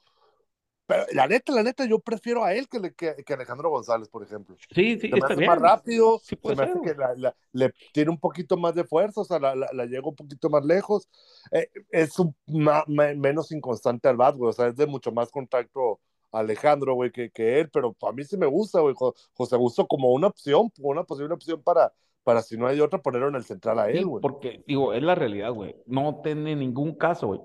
pero 0.87 1.05
la 1.13 1.27
neta, 1.27 1.53
la 1.53 1.63
neta, 1.63 1.85
yo 1.87 1.99
prefiero 1.99 2.45
a 2.45 2.53
él 2.55 2.69
que, 2.69 2.79
le- 2.79 2.95
que, 2.95 3.15
que 3.25 3.35
Alejandro 3.35 3.71
González, 3.71 4.09
por 4.09 4.23
ejemplo. 4.23 4.57
Sí, 4.75 4.99
sí, 4.99 5.01
Se 5.01 5.09
me 5.09 5.15
está 5.19 5.27
hace 5.29 5.37
bien. 5.37 5.51
más 5.51 5.59
rápido, 5.61 6.19
Sí 6.23 6.37
se 6.43 6.55
me 6.57 6.63
hace 6.63 6.73
que 6.73 6.79
güey. 6.79 6.97
la- 6.97 7.15
la- 7.17 7.37
le 7.53 7.73
tiene 7.93 8.11
un 8.11 8.19
poquito 8.19 8.57
más 8.57 8.75
de 8.75 8.85
fuerza, 8.85 9.21
o 9.23 9.25
sea, 9.25 9.39
la, 9.39 9.55
la, 9.55 9.85
llega 9.87 10.07
un 10.09 10.15
poquito 10.17 10.51
más 10.51 10.65
lejos. 10.65 11.09
Eh, 11.53 11.69
es 11.91 12.19
un 12.19 12.35
ma- 12.47 12.85
menos 12.87 13.51
inconstante 13.53 14.09
al 14.09 14.17
bat, 14.17 14.37
güey, 14.37 14.51
o 14.51 14.53
sea, 14.53 14.67
es 14.69 14.77
de 14.77 14.87
mucho 14.87 15.11
más 15.13 15.31
contacto 15.31 16.01
Alejandro, 16.33 16.95
güey, 16.95 17.13
que, 17.13 17.31
que 17.31 17.61
él, 17.61 17.71
pero 17.71 17.97
a 18.03 18.13
mí 18.13 18.25
sí 18.25 18.37
me 18.37 18.47
gusta, 18.47 18.81
güey, 18.81 18.95
Jo- 18.97 19.15
José 19.35 19.55
Augusto 19.55 19.87
como 19.87 20.13
una 20.13 20.27
opción, 20.27 20.71
una 20.81 21.05
posible 21.05 21.33
opción 21.33 21.63
para, 21.63 21.93
para 22.25 22.43
si 22.43 22.57
no 22.57 22.67
hay 22.67 22.81
otra, 22.81 23.01
ponerlo 23.01 23.29
en 23.29 23.37
el 23.37 23.45
central 23.45 23.79
a 23.79 23.89
él, 23.89 24.05
güey. 24.07 24.21
porque, 24.21 24.65
digo, 24.67 24.93
es 24.95 25.03
la 25.03 25.15
realidad, 25.15 25.53
güey. 25.53 25.77
No 25.87 26.21
tiene 26.25 26.57
ningún 26.57 26.95
caso, 26.97 27.29
güey. 27.29 27.41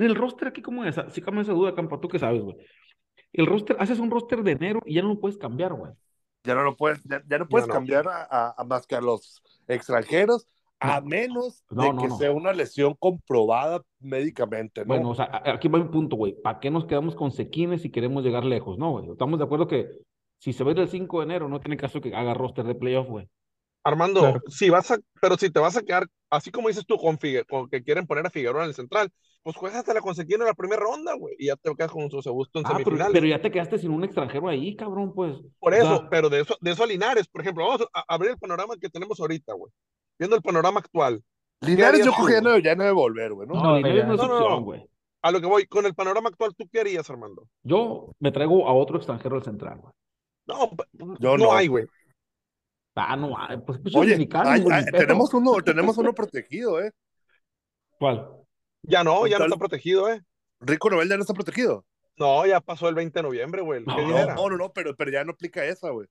En 0.00 0.06
el 0.06 0.14
roster 0.14 0.48
aquí, 0.48 0.62
¿cómo 0.62 0.84
es? 0.84 0.96
Sí, 1.12 1.20
como 1.20 1.40
esa 1.40 1.52
duda, 1.52 1.74
Campo, 1.74 2.00
tú 2.00 2.08
que 2.08 2.18
sabes, 2.18 2.42
güey. 2.42 2.56
El 3.32 3.46
roster, 3.46 3.76
haces 3.78 3.98
un 3.98 4.10
roster 4.10 4.42
de 4.42 4.52
enero 4.52 4.80
y 4.86 4.94
ya 4.94 5.02
no 5.02 5.08
lo 5.08 5.20
puedes 5.20 5.38
cambiar, 5.38 5.72
güey. 5.74 5.92
Ya 6.44 6.54
no 6.54 6.62
lo 6.62 6.76
puedes, 6.76 7.02
ya, 7.04 7.22
ya 7.28 7.38
no 7.38 7.46
puedes 7.48 7.68
no. 7.68 7.74
cambiar 7.74 8.08
a, 8.08 8.22
a- 8.30 8.54
a 8.56 8.64
más 8.64 8.86
que 8.86 8.94
a 8.96 9.00
los 9.00 9.42
extranjeros, 9.68 10.46
a 10.80 11.00
No. 11.00 11.06
menos 11.06 11.64
No, 11.70 11.82
de 11.82 11.92
no, 11.92 12.02
que 12.02 12.08
no. 12.08 12.16
sea 12.18 12.32
una 12.32 12.52
lesión 12.52 12.94
comprobada 12.98 13.82
médicamente, 14.00 14.80
¿no? 14.80 14.86
Bueno, 14.86 15.10
o 15.10 15.14
sea, 15.14 15.42
aquí 15.44 15.68
va 15.68 15.78
mi 15.78 15.88
punto, 15.90 16.16
güey. 16.16 16.34
¿Para 16.40 16.58
qué 16.60 16.70
nos 16.70 16.86
quedamos 16.86 17.14
con 17.14 17.30
Sequines 17.30 17.82
si 17.82 17.90
queremos 17.90 18.24
llegar 18.24 18.44
lejos? 18.44 18.78
No, 18.78 18.92
güey. 18.92 19.10
Estamos 19.10 19.38
de 19.38 19.44
acuerdo 19.44 19.68
que 19.68 19.88
si 20.38 20.52
se 20.54 20.64
ve 20.64 20.72
el 20.72 20.88
5 20.88 21.18
de 21.18 21.24
enero, 21.24 21.48
no 21.48 21.60
tiene 21.60 21.76
caso 21.76 22.00
que 22.00 22.14
haga 22.16 22.32
roster 22.34 22.64
de 22.64 22.74
playoff, 22.74 23.06
güey. 23.08 23.28
Armando, 23.84 24.20
Claro. 24.20 24.40
si 24.48 24.70
vas 24.70 24.90
a, 24.90 24.98
pero 25.20 25.36
si 25.36 25.50
te 25.50 25.60
vas 25.60 25.76
a 25.76 25.82
quedar, 25.82 26.06
así 26.30 26.50
como 26.50 26.68
dices 26.68 26.84
tú, 26.86 26.96
con, 26.96 27.18
Figue- 27.18 27.44
con 27.46 27.68
que 27.68 27.82
quieren 27.82 28.06
poner 28.06 28.26
a 28.26 28.30
Figueroa 28.30 28.62
en 28.62 28.68
el 28.68 28.74
central, 28.74 29.10
pues 29.42 29.56
juégatela 29.56 30.00
con 30.00 30.14
Sequino 30.14 30.42
en 30.42 30.48
la 30.48 30.54
primera 30.54 30.82
ronda, 30.82 31.14
güey, 31.14 31.34
y 31.38 31.46
ya 31.46 31.56
te 31.56 31.74
quedas 31.74 31.90
con 31.90 32.08
José 32.10 32.28
Augusto 32.28 32.58
en 32.58 32.66
Ah, 32.66 32.70
pero, 32.72 32.84
semifinales. 32.84 33.12
pero 33.14 33.26
ya 33.26 33.40
te 33.40 33.50
quedaste 33.50 33.78
sin 33.78 33.90
un 33.90 34.04
extranjero 34.04 34.48
ahí, 34.48 34.76
cabrón, 34.76 35.14
pues. 35.14 35.36
Por 35.58 35.72
O 35.72 35.76
eso, 35.76 35.96
sea, 35.98 36.08
pero 36.10 36.28
de 36.28 36.40
eso, 36.40 36.56
de 36.60 36.70
eso 36.72 36.84
a 36.84 36.86
Linares, 36.86 37.26
por 37.28 37.40
ejemplo, 37.40 37.64
vamos 37.66 37.86
a 37.94 38.04
abrir 38.08 38.32
el 38.32 38.38
panorama 38.38 38.74
que 38.80 38.88
tenemos 38.90 39.18
ahorita, 39.20 39.54
güey. 39.54 39.72
Viendo 40.18 40.36
el 40.36 40.42
panorama 40.42 40.80
actual. 40.80 41.22
Linares 41.62 42.04
yo 42.04 42.12
güey? 42.18 42.40
no, 42.42 42.58
ya 42.58 42.74
no 42.74 42.82
debe 42.84 42.94
volver, 42.94 43.32
güey, 43.32 43.48
¿no? 43.48 43.54
no, 43.54 43.62
No, 43.62 43.76
Linares 43.76 44.06
no 44.06 44.14
es 44.14 44.20
No, 44.20 44.28
no, 44.28 44.34
opción, 44.36 44.50
no. 44.58 44.64
güey. 44.64 44.86
A 45.22 45.30
lo 45.30 45.40
que 45.40 45.46
voy, 45.46 45.66
con 45.66 45.84
el 45.86 45.94
panorama 45.94 46.28
actual, 46.30 46.54
¿tú 46.56 46.66
qué 46.72 46.80
harías, 46.80 47.08
Armando? 47.10 47.46
Yo 47.62 48.12
me 48.18 48.32
traigo 48.32 48.66
a 48.68 48.72
otro 48.72 48.96
extranjero 48.96 49.36
del 49.36 49.44
central, 49.44 49.78
güey. 49.80 49.92
No, 50.46 50.70
Yo 51.18 51.36
no, 51.36 51.44
no. 51.46 51.52
hay, 51.52 51.66
güey. 51.66 51.86
Ah, 52.94 53.16
no, 53.16 53.34
ah, 53.38 53.56
pues, 53.64 53.78
pues 53.82 53.94
Oye, 53.94 54.14
hay- 54.14 54.60
güey, 54.62 54.74
hay- 54.76 54.84
tenemos 54.86 55.32
uno, 55.32 55.52
tenemos 55.62 55.96
uno 55.98 56.12
protegido, 56.14 56.80
¿eh? 56.82 56.90
¿Cuál? 57.98 58.26
Ya 58.82 59.04
no, 59.04 59.26
ya 59.26 59.38
no 59.38 59.44
está 59.44 59.56
protegido, 59.56 60.08
¿eh? 60.10 60.22
Rico 60.60 60.90
Novel 60.90 61.08
ya 61.08 61.16
no 61.16 61.22
está 61.22 61.34
protegido. 61.34 61.84
No, 62.16 62.44
ya 62.46 62.60
pasó 62.60 62.88
el 62.88 62.94
20 62.94 63.18
de 63.18 63.22
noviembre, 63.22 63.62
güey. 63.62 63.80
¿Qué 63.80 63.86
No, 63.86 64.08
No, 64.08 64.34
no, 64.34 64.50
no, 64.50 64.56
no, 64.56 64.72
pero, 64.72 64.94
pero 64.96 65.10
ya 65.10 65.24
no 65.24 65.32
aplica 65.32 65.64
esa, 65.64 65.90
güey. 65.90 66.06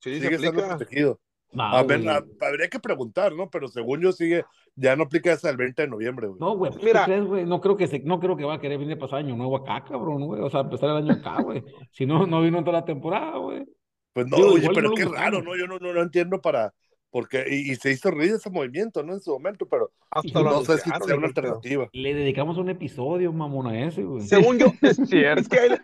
Sí, 0.00 0.14
se 0.16 0.20
Sigue 0.22 0.38
siendo 0.38 0.60
aplica. 0.60 0.76
protegido. 0.76 1.20
No, 1.52 1.62
A 1.62 1.82
ver, 1.84 2.02
habría 2.40 2.68
que 2.68 2.80
preguntar, 2.80 3.32
¿no? 3.32 3.48
Pero 3.48 3.68
según 3.68 4.00
yo 4.00 4.10
sigue, 4.10 4.44
ya 4.74 4.96
no 4.96 5.04
aplica 5.04 5.32
esa 5.32 5.46
del 5.48 5.56
20 5.56 5.82
de 5.82 5.88
noviembre, 5.88 6.26
güey. 6.26 6.40
No, 6.40 6.56
güey, 6.56 6.72
¿qué 6.72 6.86
Mira. 6.86 7.04
crees, 7.04 7.24
güey? 7.24 7.44
No 7.44 7.60
creo 7.60 7.76
que 7.76 7.86
se, 7.86 8.00
no 8.00 8.18
creo 8.18 8.36
que 8.36 8.44
va 8.44 8.54
a 8.54 8.60
querer 8.60 8.78
venir 8.78 8.96
a 8.96 8.98
pasar 8.98 9.20
año 9.20 9.36
nuevo 9.36 9.56
acá, 9.56 9.84
cabrón, 9.84 10.26
güey. 10.26 10.40
O 10.42 10.50
sea, 10.50 10.60
empezar 10.60 10.90
el 10.90 10.96
año 10.96 11.12
acá, 11.12 11.40
güey. 11.42 11.62
Si 11.92 12.06
no, 12.06 12.26
no 12.26 12.42
vino 12.42 12.58
en 12.58 12.64
toda 12.64 12.80
la 12.80 12.84
temporada, 12.84 13.36
güey. 13.38 13.64
Pues 14.12 14.26
no, 14.26 14.36
Digo, 14.36 14.48
oye, 14.54 14.68
pero 14.74 14.88
no 14.88 14.94
qué 14.96 15.04
buscamos. 15.04 15.24
raro, 15.24 15.42
¿no? 15.42 15.56
Yo 15.56 15.68
no, 15.68 15.78
no, 15.78 15.92
no 15.92 16.02
entiendo 16.02 16.40
para, 16.40 16.74
porque, 17.14 17.44
y, 17.48 17.70
y 17.70 17.76
se 17.76 17.92
hizo 17.92 18.10
ruido 18.10 18.38
ese 18.38 18.50
movimiento, 18.50 19.04
¿no? 19.04 19.12
En 19.12 19.20
su 19.20 19.30
momento, 19.30 19.68
pero 19.68 19.92
Hasta 20.10 20.42
no 20.42 20.64
sé 20.64 20.78
si 20.78 20.90
sea 20.90 21.14
una 21.16 21.28
alternativa. 21.28 21.88
Le 21.92 22.12
dedicamos 22.12 22.58
un 22.58 22.70
episodio, 22.70 23.32
mamón, 23.32 23.68
a 23.68 23.86
ese, 23.86 24.02
güey. 24.02 24.26
Según 24.26 24.58
yo, 24.58 24.66
es, 24.82 24.96
cierto. 25.08 25.40
es 25.42 25.48
que 25.48 25.60
ahí, 25.60 25.68
le- 25.68 25.82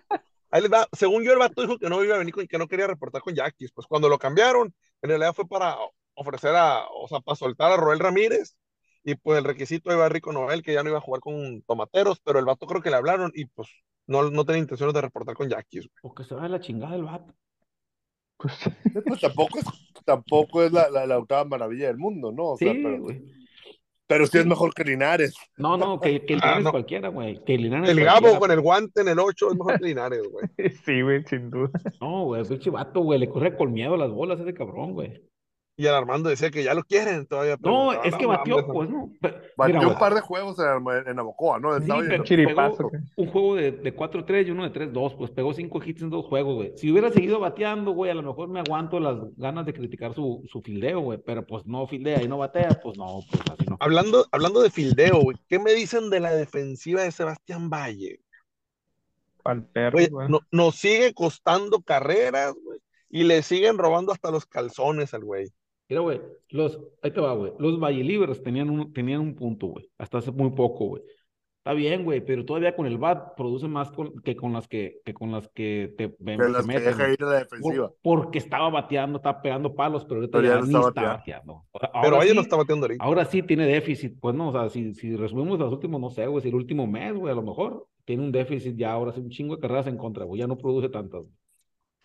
ahí 0.51 0.61
les 0.63 0.73
va. 0.73 0.89
Según 0.91 1.23
yo, 1.23 1.33
el 1.33 1.39
vato 1.39 1.63
dijo 1.63 1.79
que 1.79 1.89
no 1.89 2.03
iba 2.03 2.17
a 2.17 2.19
venir 2.19 2.35
con, 2.35 2.45
que 2.49 2.59
no 2.59 2.67
quería 2.67 2.89
reportar 2.89 3.23
con 3.23 3.33
Yaquis. 3.33 3.71
Pues 3.71 3.87
cuando 3.87 4.09
lo 4.09 4.19
cambiaron, 4.19 4.75
en 5.03 5.09
realidad 5.09 5.33
fue 5.33 5.47
para 5.47 5.77
ofrecer 6.15 6.51
a, 6.57 6.83
o 6.89 7.07
sea, 7.07 7.21
para 7.21 7.37
soltar 7.37 7.71
a 7.71 7.77
Roel 7.77 8.01
Ramírez. 8.01 8.57
Y 9.05 9.15
pues 9.15 9.39
el 9.39 9.45
requisito 9.45 9.93
iba 9.93 10.07
a 10.07 10.09
Rico 10.09 10.33
Noel, 10.33 10.65
que 10.65 10.73
ya 10.75 10.83
no 10.83 10.89
iba 10.89 10.99
a 10.99 11.03
jugar 11.03 11.21
con 11.21 11.63
Tomateros, 11.63 12.19
pero 12.25 12.41
el 12.41 12.45
vato 12.45 12.67
creo 12.67 12.83
que 12.83 12.91
le 12.91 12.97
hablaron 12.97 13.31
y 13.37 13.45
pues 13.45 13.69
no, 14.09 14.29
no 14.33 14.45
tenía 14.45 14.63
intenciones 14.63 14.95
de 14.95 15.01
reportar 15.01 15.37
con 15.37 15.49
Yaquis. 15.49 15.89
Porque 16.03 16.25
se 16.25 16.35
va 16.35 16.43
de 16.43 16.49
la 16.49 16.59
chingada 16.59 16.97
el 16.97 17.05
vato. 17.05 17.33
Pues, 18.41 18.55
Pues 19.07 19.21
tampoco 19.21 19.59
es, 19.59 19.65
tampoco 20.05 20.63
es 20.65 20.73
la, 20.73 20.89
la, 20.91 21.07
la 21.07 21.19
octava 21.19 21.45
maravilla 21.45 21.89
del 21.89 21.99
mundo, 21.99 22.33
¿no? 22.33 22.53
O 22.53 22.57
sea, 22.57 22.73
Sí, 22.73 22.81
pero, 22.83 23.01
güey. 23.03 23.23
pero 24.07 24.27
sí 24.27 24.39
es 24.39 24.47
mejor 24.47 24.73
que 24.75 24.85
Linares. 24.85 25.35
No, 25.57 25.77
no, 25.77 26.01
que, 26.01 26.25
que 26.25 26.35
el 26.35 26.41
Ah, 26.43 26.47
Linares 26.47 26.65
no. 26.65 26.71
cualquiera, 26.73 27.09
güey. 27.09 27.45
Que 27.45 27.55
el 27.55 27.63
Linares 27.63 27.89
El 27.91 27.97
cualquiera. 28.03 28.21
Gabo 28.29 28.41
con 28.41 28.51
el 28.51 28.61
guante 28.61 29.01
en 29.03 29.09
el 29.09 29.19
8 29.19 29.51
es 29.53 29.57
mejor 29.57 29.79
que 29.79 29.85
Linares, 29.87 30.23
güey. 30.31 30.47
sí, 30.85 31.03
güey, 31.03 31.23
sin 31.25 31.51
duda. 31.51 31.71
No, 32.01 32.25
güey, 32.25 32.45
pinche 32.45 32.71
vato, 32.71 33.01
güey. 33.01 33.19
Le 33.19 33.29
corre 33.29 33.57
con 33.57 33.73
miedo 33.73 33.97
las 33.97 34.11
bolas 34.11 34.41
a 34.41 34.43
ese 34.43 34.55
cabrón, 34.55 34.93
güey. 34.95 35.23
Y 35.81 35.87
el 35.87 35.95
Armando 35.95 36.29
decía 36.29 36.51
que 36.51 36.63
ya 36.63 36.75
lo 36.75 36.85
quieren 36.85 37.25
todavía. 37.27 37.57
No, 37.63 37.93
es 38.03 38.15
que 38.15 38.27
batió, 38.27 38.67
pues, 38.67 38.91
¿no? 38.91 39.11
Batió 39.57 39.77
mira, 39.77 39.89
un 39.89 39.99
par 39.99 40.15
de 40.15 40.21
juegos 40.21 40.59
en, 40.59 41.09
en 41.09 41.19
Abocoa, 41.19 41.59
¿no? 41.59 41.73
Sí, 41.75 41.81
Estaba 41.83 42.01
pero 42.01 42.09
viendo. 42.11 42.25
Chiripazo, 42.27 42.77
pegó 42.77 42.89
güey. 42.91 43.03
un 43.17 43.27
juego 43.29 43.55
de, 43.57 43.73
de 43.73 43.97
4-3 43.97 44.47
y 44.47 44.51
uno 44.51 44.69
de 44.69 44.93
3-2, 44.93 45.17
pues 45.17 45.31
pegó 45.31 45.55
5 45.55 45.81
hits 45.83 46.03
en 46.03 46.11
dos 46.11 46.27
juegos, 46.27 46.57
güey. 46.57 46.73
Si 46.77 46.91
hubiera 46.93 47.11
seguido 47.11 47.41
bateando, 47.41 47.93
güey, 47.93 48.11
a 48.11 48.15
lo 48.15 48.23
mejor 48.23 48.49
me 48.51 48.61
aguanto 48.61 49.01
las 49.01 49.17
ganas 49.39 49.65
de 49.65 49.73
criticar 49.73 50.15
su, 50.15 50.45
su 50.53 50.61
fildeo, 50.61 51.01
güey, 51.01 51.19
pero 51.25 51.47
pues 51.47 51.65
no 51.65 51.87
fildea 51.87 52.23
y 52.23 52.29
no 52.29 52.37
batea, 52.37 52.79
pues 52.83 52.99
no, 52.99 53.21
pues 53.31 53.43
así 53.51 53.65
no. 53.67 53.79
Hablando, 53.81 54.27
hablando 54.33 54.61
de 54.61 54.69
fildeo, 54.69 55.21
güey, 55.23 55.39
¿qué 55.49 55.59
me 55.59 55.73
dicen 55.73 56.11
de 56.11 56.21
la 56.21 56.33
defensiva 56.35 57.01
de 57.05 57.11
Sebastián 57.11 57.71
Valle? 57.71 58.21
Perro, 59.73 59.93
Güey, 59.93 60.09
güey. 60.09 60.29
no- 60.29 60.41
nos 60.53 60.75
sigue 60.77 61.15
costando 61.15 61.81
carreras, 61.81 62.53
güey, 62.63 62.81
y 63.09 63.25
le 63.25 63.43
siguen 63.43 63.79
robando 63.79 64.13
hasta 64.13 64.31
los 64.31 64.45
calzones 64.47 65.15
al 65.15 65.25
güey. 65.25 65.49
Mira, 65.91 66.01
güey, 66.01 66.21
los, 66.51 66.81
ahí 67.03 67.11
te 67.11 67.21
va, 67.21 67.35
güey, 67.35 67.53
los 67.59 67.79
Valle 67.79 68.03
Libres 68.05 68.43
tenían 68.43 68.71
un, 68.71 68.93
tenían 68.93 69.21
un 69.21 69.35
punto, 69.35 69.67
güey, 69.67 69.91
hasta 69.99 70.19
hace 70.19 70.31
muy 70.33 70.51
poco, 70.53 70.87
güey. 70.87 71.03
Está 71.59 71.75
bien, 71.75 72.05
güey, 72.05 72.25
pero 72.25 72.43
todavía 72.47 72.75
con 72.75 72.87
el 72.87 72.97
bat 72.97 73.35
produce 73.37 73.69
más 73.69 73.91
con- 73.93 74.19
que 74.23 74.35
con 74.35 74.55
las 74.55 74.67
que, 74.67 75.01
que 75.05 75.13
con 75.13 75.31
las 75.31 75.47
que 75.49 75.93
te, 75.99 76.15
De 76.19 76.49
las 76.49 76.67
que 76.67 76.81
deja 76.81 77.03
güey. 77.03 77.13
ir 77.13 77.23
a 77.23 77.27
la 77.27 77.39
defensiva. 77.41 77.89
Por- 78.03 78.23
porque 78.23 78.39
estaba 78.39 78.71
bateando, 78.71 79.19
estaba 79.19 79.43
pegando 79.43 79.75
palos, 79.75 80.07
pero 80.07 80.21
ahorita 80.21 80.39
Pero 80.39 80.49
ya 80.49 80.55
ya 80.55 80.61
no 80.61 80.67
ni 80.67 80.75
está 80.75 80.89
está 80.89 81.03
bateando. 81.03 81.65
bateando. 81.75 81.91
Pero 81.93 81.93
ahora 82.05 82.17
Valle 82.17 82.35
no 82.35 82.41
sí- 82.41 82.45
está 82.47 82.57
bateando 82.57 82.87
ahorita. 82.87 83.05
Ahora 83.05 83.25
sí 83.27 83.43
tiene 83.43 83.67
déficit, 83.67 84.19
pues 84.19 84.35
no, 84.35 84.49
o 84.49 84.53
sea, 84.53 84.71
si, 84.71 84.95
si 84.95 85.15
resumimos 85.17 85.59
los 85.59 85.71
últimos, 85.71 86.01
no 86.01 86.09
sé, 86.09 86.27
güey, 86.27 86.41
si 86.43 86.49
el 86.49 86.55
último 86.55 86.87
mes, 86.87 87.13
güey, 87.15 87.31
a 87.31 87.37
lo 87.37 87.43
mejor 87.43 87.87
tiene 88.07 88.23
un 88.23 88.33
déficit 88.33 88.75
ya, 88.77 88.93
ahora 88.93 89.13
sí, 89.13 89.21
un 89.21 89.29
chingo 89.29 89.57
de 89.57 89.61
carreras 89.61 89.87
en 89.87 89.99
contra, 89.99 90.25
güey, 90.25 90.41
ya 90.41 90.47
no 90.47 90.57
produce 90.57 90.89
tantas. 90.89 91.25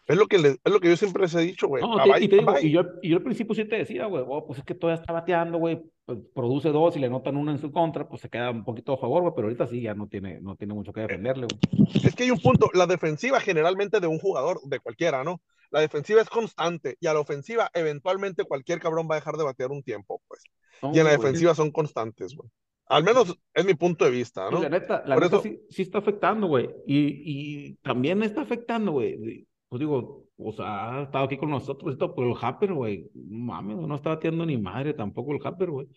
Es 0.08 0.18
lo 0.18 0.28
que 0.28 0.38
le- 0.38 0.58
es 0.64 0.72
lo 0.72 0.80
que 0.80 0.90
yo 0.90 0.96
siempre 0.98 1.24
les 1.24 1.34
he 1.34 1.42
dicho, 1.42 1.68
güey. 1.68 1.82
No, 1.82 1.98
A 1.98 2.04
te- 2.04 2.10
Valle- 2.12 2.26
y 2.26 2.28
te 2.28 2.36
digo, 2.38 2.50
a 2.50 2.54
Valle. 2.54 2.68
y 2.68 2.72
yo, 2.72 2.82
y 3.02 3.10
yo 3.10 3.18
al 3.18 3.24
principio 3.24 3.56
sí 3.56 3.66
te 3.66 3.78
decía, 3.78 4.06
güey, 4.06 4.24
oh, 4.28 4.46
pues 4.46 4.60
es 4.60 4.66
que 4.66 4.76
todavía 4.76 5.02
está 5.02 5.12
bateando, 5.14 5.58
güey, 5.58 5.82
pues, 6.06 6.20
produce 6.36 6.70
dos 6.70 6.96
y 6.96 7.00
le 7.00 7.10
notan 7.10 7.36
una 7.38 7.52
en 7.52 7.58
su 7.58 7.72
contra, 7.72 8.08
pues 8.08 8.22
se 8.22 8.30
queda 8.30 8.52
un 8.52 8.64
poquito 8.64 8.94
a 8.94 8.98
favor, 8.98 9.22
güey, 9.24 9.34
pero 9.36 9.48
ahorita 9.48 9.66
sí 9.66 9.82
ya 9.82 9.96
no 9.96 10.08
tiene, 10.08 10.40
no 10.42 10.56
tiene 10.56 10.76
mucho 10.76 10.94
que 10.94 11.02
defenderle, 11.02 11.48
güey. 11.48 11.88
Es 12.04 12.14
que 12.16 12.24
hay 12.24 12.32
un 12.32 12.40
punto, 12.40 12.70
la 12.74 12.86
defensiva 12.86 13.40
generalmente 13.40 14.00
de 14.00 14.06
un 14.08 14.20
jugador, 14.20 14.60
de 14.66 14.80
cualquiera, 14.80 15.24
¿no? 15.24 15.42
La 15.72 15.80
defensiva 15.80 16.22
es 16.22 16.30
constante 16.30 16.96
y 17.00 17.08
a 17.08 17.14
la 17.14 17.20
ofensiva 17.22 17.72
eventualmente 17.74 18.44
cualquier 18.44 18.80
cabrón 18.80 19.08
va 19.10 19.16
a 19.16 19.20
dejar 19.20 19.36
de 19.38 19.44
batear 19.44 19.72
un 19.72 19.82
tiempo, 19.82 20.22
pues. 20.28 20.44
No, 20.84 20.90
Y 20.94 21.00
en 21.00 21.06
la 21.06 21.16
güey. 21.16 21.18
defensiva 21.18 21.56
son 21.56 21.72
constantes, 21.72 22.36
güey. 22.36 22.48
Al 22.88 23.04
menos 23.04 23.36
es 23.56 23.66
mi 23.66 23.74
punto 23.74 24.06
de 24.06 24.12
vista, 24.12 24.52
¿no? 24.52 24.62
la 24.62 24.70
neta, 24.70 25.02
la 25.08 25.16
neta 25.16 25.26
eso- 25.38 25.42
sí, 25.42 25.60
sí 25.72 25.82
está 25.82 25.98
afectando, 25.98 26.46
güey. 26.46 26.70
Y, 26.86 27.24
y 27.70 27.74
también 27.82 28.22
está 28.22 28.42
afectando, 28.42 28.92
güey. 28.92 29.48
De- 29.80 29.86
Pues 29.88 29.90
digo, 29.92 30.28
o 30.38 30.52
sea, 30.54 31.00
ha 31.00 31.04
estado 31.04 31.26
aquí 31.26 31.38
con 31.38 31.50
nosotros 31.50 31.94
y 31.94 31.98
todo, 31.98 32.16
pero 32.16 32.30
el 32.32 32.38
Happer, 32.42 32.74
güey, 32.74 33.10
no 33.14 33.46
mames, 33.46 33.78
no 33.78 33.96
está 33.96 34.10
batiendo 34.10 34.46
ni 34.46 34.58
madre 34.58 34.94
tampoco 34.94 35.34
el 35.34 35.40
Happer, 35.46 35.70
güey. 35.72 35.88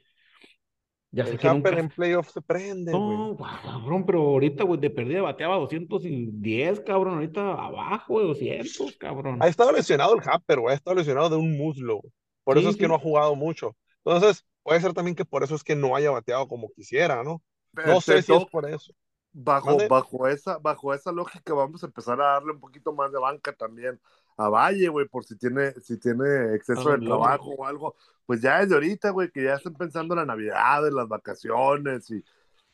Ya 1.10 1.24
sé 1.24 1.38
El 1.40 1.52
nunca... 1.54 1.70
en 1.70 1.88
playoff 1.88 2.30
se 2.30 2.42
prende, 2.42 2.92
güey. 2.92 3.16
No, 3.16 3.36
cabrón, 3.36 4.04
pero 4.04 4.20
ahorita, 4.20 4.64
güey, 4.64 4.78
de 4.78 4.90
perdida 4.90 5.22
bateaba 5.22 5.56
210, 5.56 6.80
cabrón, 6.80 7.14
ahorita 7.14 7.52
abajo, 7.54 8.14
güey, 8.14 8.26
200, 8.26 8.96
cabrón. 8.98 9.38
Ha 9.40 9.48
estado 9.48 9.72
lesionado 9.72 10.14
el 10.14 10.20
Happer, 10.28 10.60
güey. 10.60 10.72
Ha 10.72 10.76
estado 10.76 10.96
lesionado 10.96 11.30
de 11.30 11.36
un 11.36 11.56
muslo. 11.56 12.00
güey. 12.00 12.12
Por 12.44 12.56
Sí, 12.56 12.60
eso 12.60 12.70
es 12.70 12.76
que 12.76 12.88
no 12.88 12.94
ha 12.94 12.98
jugado 12.98 13.34
mucho. 13.36 13.74
Entonces, 14.04 14.44
puede 14.62 14.80
ser 14.80 14.92
también 14.92 15.14
que 15.14 15.24
por 15.24 15.42
eso 15.42 15.54
es 15.54 15.64
que 15.64 15.74
no 15.74 15.96
haya 15.96 16.10
bateado 16.10 16.46
como 16.46 16.70
quisiera, 16.70 17.22
¿no? 17.22 17.42
No 17.72 18.00
sé 18.00 18.22
si 18.22 18.34
es 18.34 18.44
por 18.46 18.68
eso. 18.68 18.92
Bajo, 19.40 19.68
¿Mande? 19.68 19.86
bajo, 19.88 20.26
esa, 20.26 20.58
bajo 20.58 20.92
esa 20.92 21.12
lógica 21.12 21.54
vamos 21.54 21.84
a 21.84 21.86
empezar 21.86 22.20
a 22.20 22.24
darle 22.34 22.52
un 22.52 22.58
poquito 22.60 22.92
más 22.92 23.12
de 23.12 23.20
banca 23.20 23.52
también 23.52 24.00
a 24.36 24.48
Valle, 24.48 24.88
güey, 24.88 25.06
por 25.06 25.24
si 25.24 25.36
tiene, 25.36 25.72
si 25.80 25.96
tiene 25.96 26.54
exceso 26.56 26.88
Ah, 26.88 26.96
de 26.96 27.06
trabajo 27.06 27.50
o 27.50 27.64
algo. 27.64 27.94
Pues 28.26 28.40
ya 28.40 28.60
desde 28.60 28.74
ahorita, 28.74 29.10
güey, 29.10 29.30
que 29.30 29.44
ya 29.44 29.54
estén 29.54 29.74
pensando 29.74 30.14
en 30.14 30.18
la 30.20 30.26
Navidad, 30.26 30.86
en 30.86 30.94
las 30.94 31.06
vacaciones 31.06 32.10
y, 32.10 32.24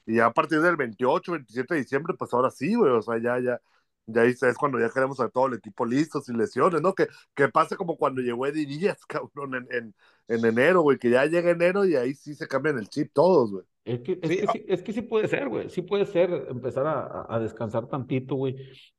y 0.06 0.16
ya 0.16 0.26
a 0.26 0.33
partir 0.33 0.61
del 0.62 0.76
28, 0.76 1.33
27 1.33 1.75
de 1.75 1.80
diciembre, 1.80 2.14
pues 2.18 2.33
ahora 2.33 2.50
sí, 2.50 2.75
güey, 2.75 2.92
o 2.92 3.02
sea, 3.02 3.18
ya, 3.18 3.38
ya, 3.40 3.61
ya 4.06 4.23
ahí 4.23 4.30
es 4.30 4.58
cuando 4.58 4.78
ya 4.80 4.90
queremos 4.90 5.20
a 5.20 5.28
todo 5.28 5.46
el 5.46 5.54
equipo 5.54 5.84
listo, 5.87 6.20
sin 6.20 6.38
lesiones, 6.38 6.82
¿no? 6.82 6.94
Que, 6.94 7.06
que 7.34 7.49
pase 7.49 7.76
como 7.76 7.96
cuando 7.96 8.20
llegó 8.23 8.46
Eddie 8.46 8.66
Díaz, 8.66 9.04
cabrón, 9.08 9.54
en, 9.54 9.66
en, 9.70 9.94
en 10.28 10.44
enero, 10.44 10.82
güey, 10.82 10.99
que 10.99 11.11
ya 11.11 11.26
llega 11.26 11.50
enero 11.50 11.84
y 11.87 11.96
ahí 11.96 12.14
sí 12.14 12.34
se 12.34 12.49
cambian 12.49 12.78
el 12.78 12.88
chip 12.88 13.12
todos, 13.12 13.50
güey. 13.52 13.64
Es 13.84 14.00
que, 14.00 14.18
es 14.23 14.30
Sí, 14.30 14.37
que 14.37 14.46
ah. 14.46 14.52
sí, 14.52 14.64
es 14.66 14.82
que 14.82 14.92
sí 14.94 15.02
puede 15.02 15.28
ser, 15.28 15.49
güey. 15.49 15.68
Sí 15.68 15.82
puede 15.82 16.06
ser 16.06 16.46
empezar 16.49 16.87
a, 16.87 17.26
a- 17.28 17.38
descansar 17.40 17.87
tantito, 17.88 18.34
güey. 18.37 18.56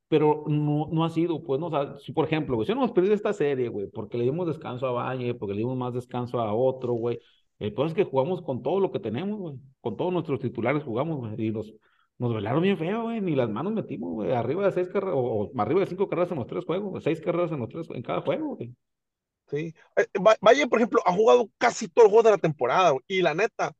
Pero 0.08 0.44
no, 0.46 0.88
no 0.92 1.04
ha 1.04 1.10
sido, 1.10 1.42
pues, 1.42 1.58
no, 1.60 1.66
o 1.66 1.70
sea, 1.70 1.96
si 1.98 2.12
por 2.12 2.24
ejemplo, 2.26 2.54
güey, 2.54 2.66
si 2.66 2.72
no 2.72 2.78
hemos 2.80 2.92
perdido 2.92 3.14
esta 3.14 3.32
serie, 3.32 3.68
güey, 3.68 3.88
porque 3.88 4.16
le 4.16 4.24
dimos 4.24 4.46
descanso 4.46 4.86
a 4.86 4.92
Valle, 4.92 5.34
porque 5.34 5.54
le 5.54 5.58
dimos 5.60 5.76
más 5.76 5.92
descanso 5.94 6.38
a 6.40 6.54
otro, 6.54 6.92
güey. 6.92 7.18
El 7.58 7.72
problema 7.72 7.90
es 7.98 8.04
que 8.04 8.10
jugamos 8.10 8.42
con 8.42 8.62
todo 8.62 8.78
lo 8.80 8.92
que 8.92 9.00
tenemos, 9.00 9.40
güey. 9.40 9.54
Con 9.80 9.96
todos 9.96 10.12
nuestros 10.12 10.38
titulares 10.40 10.84
jugamos, 10.84 11.18
güey. 11.18 11.34
Y 11.48 11.50
nos, 11.50 11.74
nos 12.18 12.34
velaron 12.34 12.62
bien 12.62 12.78
feo, 12.78 13.02
güey. 13.04 13.20
Ni 13.20 13.34
las 13.34 13.48
manos 13.50 13.72
metimos, 13.72 14.12
güey. 14.12 14.32
Arriba 14.32 14.64
de 14.66 14.72
seis 14.72 14.88
carreras, 14.88 15.14
o, 15.14 15.18
o 15.20 15.60
arriba 15.60 15.80
de 15.80 15.86
cinco 15.86 16.08
carreras 16.08 16.30
en 16.32 16.38
los 16.38 16.46
tres 16.46 16.64
juegos. 16.64 17.02
Seis 17.04 17.20
carreras 17.20 17.52
en 17.52 17.60
los 17.60 17.68
tres, 17.68 17.88
en 17.90 18.02
cada 18.02 18.20
juego, 18.22 18.56
güey. 18.56 18.74
Sí. 19.48 19.74
Eh, 19.96 20.06
Va- 20.18 20.36
Valle, 20.40 20.66
por 20.66 20.78
ejemplo, 20.78 21.00
ha 21.06 21.12
jugado 21.12 21.48
casi 21.58 21.88
todos 21.88 22.06
los 22.06 22.10
juegos 22.10 22.24
de 22.24 22.30
la 22.32 22.38
temporada, 22.38 22.90
güey, 22.90 23.04
y 23.06 23.22
la 23.22 23.34
neta, 23.34 23.72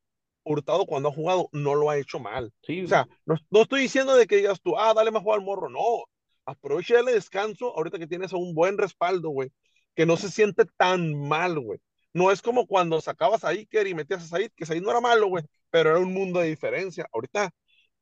Hurtado 0.45 0.87
cuando 0.87 1.09
ha 1.09 1.13
jugado 1.13 1.49
no 1.51 1.75
lo 1.75 1.91
ha 1.91 1.99
hecho 1.99 2.21
mal. 2.21 2.53
Sí, 2.63 2.85
O 2.85 2.87
sea, 2.87 3.09
no, 3.25 3.35
no 3.51 3.63
estoy 3.63 3.81
diciendo 3.81 4.15
de 4.15 4.29
que 4.29 4.37
digas 4.37 4.61
tú, 4.63 4.79
ah, 4.79 4.95
dale 4.95 5.11
más 5.11 5.23
juego 5.25 5.35
al 5.35 5.45
morro, 5.45 5.69
no. 5.69 6.05
Aprovecha 6.45 6.95
y 6.95 6.97
dale 6.99 7.13
descanso 7.15 7.77
ahorita 7.77 7.99
que 7.99 8.07
tienes 8.07 8.33
un 8.33 8.55
buen 8.55 8.79
respaldo, 8.79 9.31
güey, 9.31 9.51
que 9.97 10.07
no 10.07 10.17
se 10.17 10.31
siente 10.31 10.65
tan 10.77 11.15
mal, 11.27 11.59
güey. 11.59 11.81
No 12.15 12.31
es 12.31 12.43
como 12.43 12.69
cuando 12.69 13.01
sacabas 13.01 13.43
a 13.43 13.49
Iker 13.49 13.89
y 13.89 13.95
metías 13.95 14.23
a 14.23 14.27
Said, 14.29 14.53
que 14.55 14.65
Said 14.67 14.83
no 14.83 14.91
era 14.91 15.01
malo, 15.01 15.27
güey, 15.27 15.43
pero 15.71 15.91
era 15.91 15.99
un 15.99 16.15
mundo 16.15 16.39
de 16.39 16.49
diferencia. 16.49 17.09
Ahorita 17.13 17.51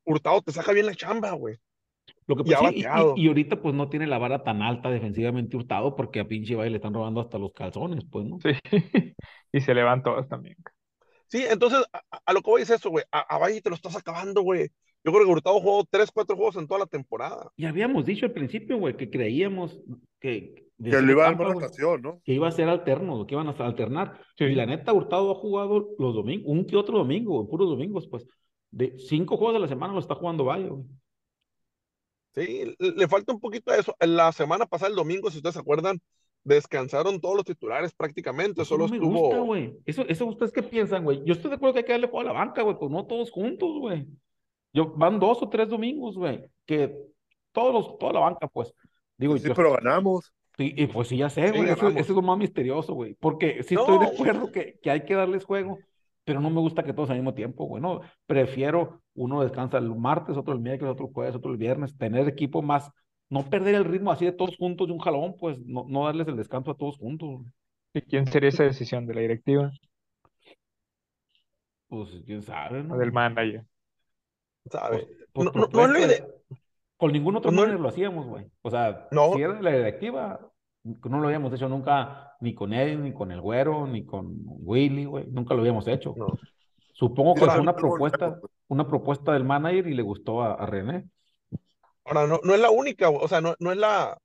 Hurtado 0.05 0.43
te 0.43 0.53
saca 0.53 0.73
bien 0.73 0.87
la 0.87 0.95
chamba, 0.95 1.33
güey. 1.33 1.57
Lo 2.27 2.37
que 2.37 2.43
Y 2.45 2.47
sí, 2.47 2.55
y, 2.61 2.65
bateado. 2.85 3.15
y- 3.17 3.25
y 3.25 3.29
ahorita 3.29 3.61
pues 3.61 3.75
no 3.75 3.89
tiene 3.89 4.07
la 4.07 4.19
vara 4.19 4.43
tan 4.45 4.63
alta 4.63 4.91
defensivamente 4.91 5.57
Hurtado 5.57 5.95
porque 5.97 6.21
a 6.21 6.29
pinche 6.29 6.55
Valle 6.55 6.71
le 6.71 6.77
están 6.77 6.95
robando 6.95 7.21
hasta 7.21 7.39
los 7.39 7.53
calzones, 7.53 8.05
pues, 8.11 8.27
¿no? 8.27 8.39
Sí. 8.41 8.51
y 9.53 9.61
se 9.61 9.75
le 9.75 9.83
van 9.83 10.03
todos 10.03 10.29
también. 10.29 10.57
Sí, 11.29 11.45
entonces, 11.49 11.85
a, 11.93 12.33
lo 12.33 12.41
que 12.43 12.51
voy 12.51 12.63
es 12.63 12.71
eso, 12.71 12.91
güey. 12.91 13.05
A, 13.11 13.21
a 13.21 13.39
Valle 13.39 13.61
te 13.61 13.69
lo 13.71 13.75
estás 13.77 13.97
acabando, 13.97 14.43
güey. 14.43 14.69
Yo 15.03 15.13
creo 15.13 15.25
que 15.25 15.33
Hurtado 15.33 15.61
jugó 15.61 15.85
tres, 15.85 16.11
cuatro 16.13 16.37
juegos 16.37 16.57
en 16.57 16.67
toda 16.67 16.81
la 16.81 16.87
temporada. 16.87 17.51
Y 17.57 17.67
habíamos 17.67 18.07
dicho 18.07 18.25
al 18.27 18.33
principio, 18.33 18.79
güey, 18.79 18.97
que 18.97 19.11
creíamos 19.11 19.79
que, 20.21 20.55
Que 20.83 21.03
le 21.03 21.13
iba 21.13 21.27
a 21.29 21.33
dar 21.35 21.39
rotación, 21.39 22.01
¿no? 22.03 22.21
que 22.25 22.33
iba 22.33 22.49
a 22.49 22.53
ser 22.53 22.69
alterno, 22.69 23.27
que 23.27 23.35
iban 23.35 23.49
a 23.49 23.51
alternar. 23.51 24.19
Sí. 24.39 24.45
Y 24.45 24.55
la 24.55 24.65
neta, 24.65 24.93
Hurtado 24.93 25.31
ha 25.33 25.35
jugado 25.35 25.89
los 25.99 26.15
domingos, 26.15 26.47
un 26.47 26.67
que 26.67 26.77
otro 26.77 26.97
domingo, 26.99 27.47
puros 27.49 27.69
domingos, 27.69 28.09
pues. 28.09 28.27
De 28.75 28.99
cinco 28.99 29.37
juegos 29.37 29.55
de 29.55 29.61
la 29.61 29.69
semana 29.69 29.93
lo 29.93 30.01
está 30.01 30.17
jugando 30.17 30.45
Valle, 30.47 30.69
güey. 30.69 30.83
Sí, 32.35 32.75
le, 32.79 33.07
falta 33.07 33.33
un 33.33 33.39
poquito 33.39 33.71
de 33.73 33.79
eso. 33.79 33.95
La 34.01 34.33
semana 34.33 34.67
pasada, 34.67 34.91
el 34.91 34.97
domingo, 34.97 35.31
si 35.31 35.37
ustedes 35.37 35.55
se 35.55 35.61
acuerdan, 35.61 36.01
descansaron 36.43 37.21
todos 37.21 37.37
los 37.37 37.45
titulares 37.45 37.95
prácticamente. 37.95 38.63
Eso 38.63 38.71
Solo 38.71 38.87
no 38.87 38.91
me 38.91 38.97
estuvo. 38.97 39.21
gusta, 39.21 39.39
güey. 39.39 39.79
Eso, 39.87 40.03
eso 40.09 40.27
ustedes 40.27 40.51
qué 40.51 40.65
piensan, 40.65 41.05
güey. 41.05 41.23
Yo 41.25 41.35
estoy 41.35 41.51
de 41.51 41.57
acuerdo 41.57 41.75
que 41.75 41.79
hay 41.81 41.85
que 41.85 41.93
darle 41.93 42.09
juego 42.09 42.29
a 42.29 42.33
la 42.33 42.39
banca, 42.39 42.63
güey, 42.63 42.77
pues 42.77 42.91
no 42.91 43.07
todos 43.07 43.31
juntos, 43.31 43.79
güey. 43.79 44.09
Yo, 44.73 44.93
van 44.97 45.21
dos 45.21 45.41
o 45.41 45.49
tres 45.49 45.69
domingos, 45.69 46.17
güey, 46.17 46.45
que 46.67 46.97
todos 47.53 47.73
los, 47.73 47.99
toda 47.99 48.15
la 48.15 48.21
banca, 48.21 48.49
pues. 48.49 48.75
Digo, 49.17 49.39
Sí, 49.39 49.47
yo, 49.47 49.55
pero 49.55 49.73
ganamos. 49.75 50.35
y, 50.59 50.83
y 50.83 50.87
pues 50.89 51.07
sí, 51.07 51.17
ya 51.17 51.31
sé, 51.31 51.47
Sí, 51.47 51.57
güey, 51.57 51.71
eso, 51.71 51.89
eso 51.89 51.99
es 52.01 52.09
lo 52.09 52.23
más 52.23 52.37
misterioso, 52.37 52.95
güey, 52.95 53.15
porque 53.15 53.63
sí 53.63 53.77
No, 53.77 53.83
estoy 53.83 53.99
de 53.99 54.07
acuerdo 54.07 54.51
que, 54.51 54.81
que 54.83 54.91
hay 54.91 55.05
que 55.05 55.15
darles 55.15 55.45
juego, 55.45 55.79
pero 56.25 56.41
no 56.41 56.51
me 56.51 56.61
gusta 56.61 56.83
que 56.83 56.93
todos 56.93 57.11
al 57.11 57.17
mismo 57.17 57.35
tiempo, 57.35 57.67
güey, 57.67 57.83
no, 57.83 58.01
prefiero 58.27 59.03
uno 59.15 59.43
descansa 59.43 59.79
el 59.79 59.95
martes, 59.95 60.37
otro 60.37 60.55
el 60.55 60.61
miércoles, 60.61 60.93
otro 60.93 61.07
el 61.07 61.13
jueves, 61.13 61.35
otro 61.35 61.51
el 61.53 61.57
viernes, 61.59 61.97
tener 61.97 62.27
equipo 62.29 62.63
más, 62.63 62.91
no 63.31 63.43
perder 63.49 63.75
el 63.77 63.85
ritmo 63.85 64.11
así 64.11 64.25
de 64.25 64.33
todos 64.33 64.57
juntos 64.57 64.87
de 64.87 64.93
un 64.93 64.99
jalón, 65.01 65.37
pues, 65.39 65.59
no, 65.67 65.85
no 65.89 66.05
darles 66.07 66.27
el 66.29 66.37
descanso 66.37 66.71
a 66.71 66.77
todos 66.77 66.97
juntos, 66.99 67.29
güey. 67.29 67.51
¿Y 67.97 68.01
quién 68.03 68.27
sería 68.27 68.49
esa 68.49 68.65
decisión? 68.65 69.07
¿De 69.07 69.15
la 69.15 69.21
directiva 69.21 69.71
pues, 71.89 72.11
quién 72.27 72.43
sabe, 72.43 72.83
¿no? 72.83 72.95
o 72.95 72.99
del 72.99 73.13
manager? 73.13 73.65
¿Sabes? 74.71 75.07
Pues, 75.33 75.47
No, 75.47 75.53
no, 75.53 75.53
no 75.53 75.67
es 75.67 75.67
lo 75.67 75.71
propuestas, 75.71 76.21
ide- 76.21 76.35
Con 76.97 77.13
ningún 77.13 77.37
otro 77.37 77.51
Pues 77.51 77.55
no- 77.57 77.61
manager 77.63 77.81
lo 77.81 77.89
hacíamos, 77.89 78.27
güey. 78.27 78.47
O 78.63 78.71
sea, 78.71 79.09
No. 79.11 79.35
si 79.35 79.43
era 79.43 79.53
de 79.55 79.63
la 79.63 79.71
directiva, 79.73 80.41
no 80.85 81.21
lo 81.21 81.27
habíamos 81.27 81.53
hecho 81.53 81.69
nunca 81.69 82.37
ni 82.41 82.55
con 82.55 82.73
él, 82.73 83.03
ni 83.03 83.13
con 83.13 83.33
el 83.33 83.41
güero, 83.41 83.87
ni 83.87 84.05
con 84.05 84.37
Willy, 84.45 85.07
güey. 85.07 85.27
Nunca 85.27 85.55
lo 85.55 85.61
habíamos 85.61 85.89
hecho. 85.89 86.15
No. 86.17 86.39
Supongo 86.93 87.35
que 87.35 87.47
fue 87.47 87.61
una 87.61 87.75
propuesta, 87.75 88.39
una 88.69 88.87
propuesta 88.87 89.33
del 89.33 89.45
manager 89.45 89.89
y 89.89 89.95
le 89.95 90.03
gustó 90.03 90.43
a, 90.43 90.55
a 90.55 90.67
René. 90.67 91.05
Ahora, 92.05 92.27
no, 92.27 92.39
no 92.45 92.55
es 92.55 92.61
la 92.61 92.71
única, 92.71 93.09
güey, 93.09 93.25
o 93.25 93.29
sea, 93.29 93.41
no, 93.41 93.55
no 93.59 93.73
es 93.73 93.79
la, 93.79 94.17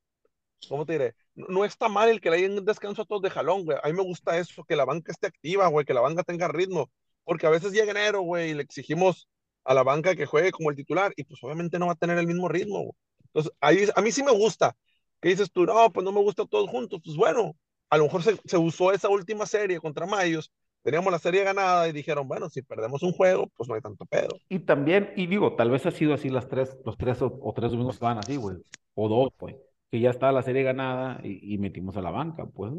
¿cómo 0.67 0.85
te 0.85 0.93
diré? 0.93 1.15
No, 1.33 1.47
no 1.47 1.65
está 1.65 1.87
mal 1.87 2.09
el 2.09 2.19
que 2.19 2.29
le 2.29 2.37
hayan 2.37 2.65
descanso 2.65 3.01
a 3.01 3.05
todos 3.05 3.21
de 3.21 3.29
jalón, 3.29 3.63
güey. 3.63 3.77
A 3.81 3.87
mí 3.87 3.93
me 3.93 4.03
gusta 4.03 4.37
eso, 4.37 4.63
que 4.65 4.75
la 4.75 4.85
banca 4.85 5.11
esté 5.11 5.27
activa, 5.27 5.67
güey, 5.67 5.85
que 5.85 5.93
la 5.93 6.01
banca 6.01 6.23
tenga 6.23 6.47
ritmo, 6.49 6.89
porque 7.23 7.47
a 7.47 7.49
veces 7.49 7.71
llega 7.71 7.91
enero, 7.91 8.21
güey, 8.21 8.51
y 8.51 8.53
le 8.53 8.63
exigimos 8.63 9.29
a 9.63 9.73
la 9.73 9.83
banca 9.83 10.15
que 10.15 10.25
juegue 10.25 10.51
como 10.51 10.69
el 10.69 10.75
titular, 10.75 11.13
y 11.15 11.23
pues 11.23 11.41
obviamente 11.43 11.79
no 11.79 11.87
va 11.87 11.93
a 11.93 11.95
tener 11.95 12.17
el 12.17 12.27
mismo 12.27 12.49
ritmo, 12.49 12.79
güey. 12.79 12.93
Entonces, 13.27 13.51
ahí, 13.61 13.87
a 13.95 14.01
mí 14.01 14.11
sí 14.11 14.23
me 14.23 14.31
gusta, 14.31 14.75
que 15.21 15.29
dices 15.29 15.51
tú, 15.51 15.65
no, 15.65 15.91
pues 15.91 16.03
no 16.03 16.11
me 16.11 16.21
gusta 16.21 16.45
todos 16.45 16.69
juntos, 16.69 17.01
pues 17.03 17.15
bueno, 17.17 17.55
a 17.89 17.97
lo 17.97 18.05
mejor 18.05 18.23
se, 18.23 18.37
se 18.45 18.57
usó 18.57 18.91
esa 18.91 19.09
última 19.09 19.45
serie 19.45 19.79
contra 19.79 20.05
Mayos, 20.05 20.51
teníamos 20.83 21.11
la 21.11 21.19
serie 21.19 21.43
ganada 21.43 21.87
y 21.87 21.91
dijeron, 21.91 22.27
bueno, 22.27 22.49
si 22.49 22.61
perdemos 22.61 23.03
un 23.03 23.11
juego, 23.13 23.47
pues 23.55 23.67
no 23.69 23.75
hay 23.75 23.81
tanto 23.81 24.05
pedo. 24.05 24.29
Y 24.49 24.59
también, 24.59 25.11
y 25.15 25.27
digo, 25.27 25.55
tal 25.55 25.69
vez 25.71 25.85
ha 25.85 25.91
sido 25.91 26.13
así 26.13 26.29
las 26.29 26.47
tres, 26.47 26.77
los 26.85 26.97
tres 26.97 27.21
o, 27.21 27.37
o 27.41 27.53
tres 27.53 27.71
domingos 27.71 27.99
que 27.99 28.05
van 28.05 28.17
así, 28.17 28.35
güey. 28.37 28.57
O 28.95 29.07
dos, 29.09 29.29
pues. 29.37 29.55
Que 29.91 29.99
ya 29.99 30.09
está 30.11 30.31
la 30.31 30.43
serie 30.43 30.63
ganada 30.63 31.19
y, 31.23 31.53
y 31.53 31.57
metimos 31.57 31.97
a 31.97 32.01
la 32.01 32.11
banca, 32.11 32.45
pues. 32.45 32.71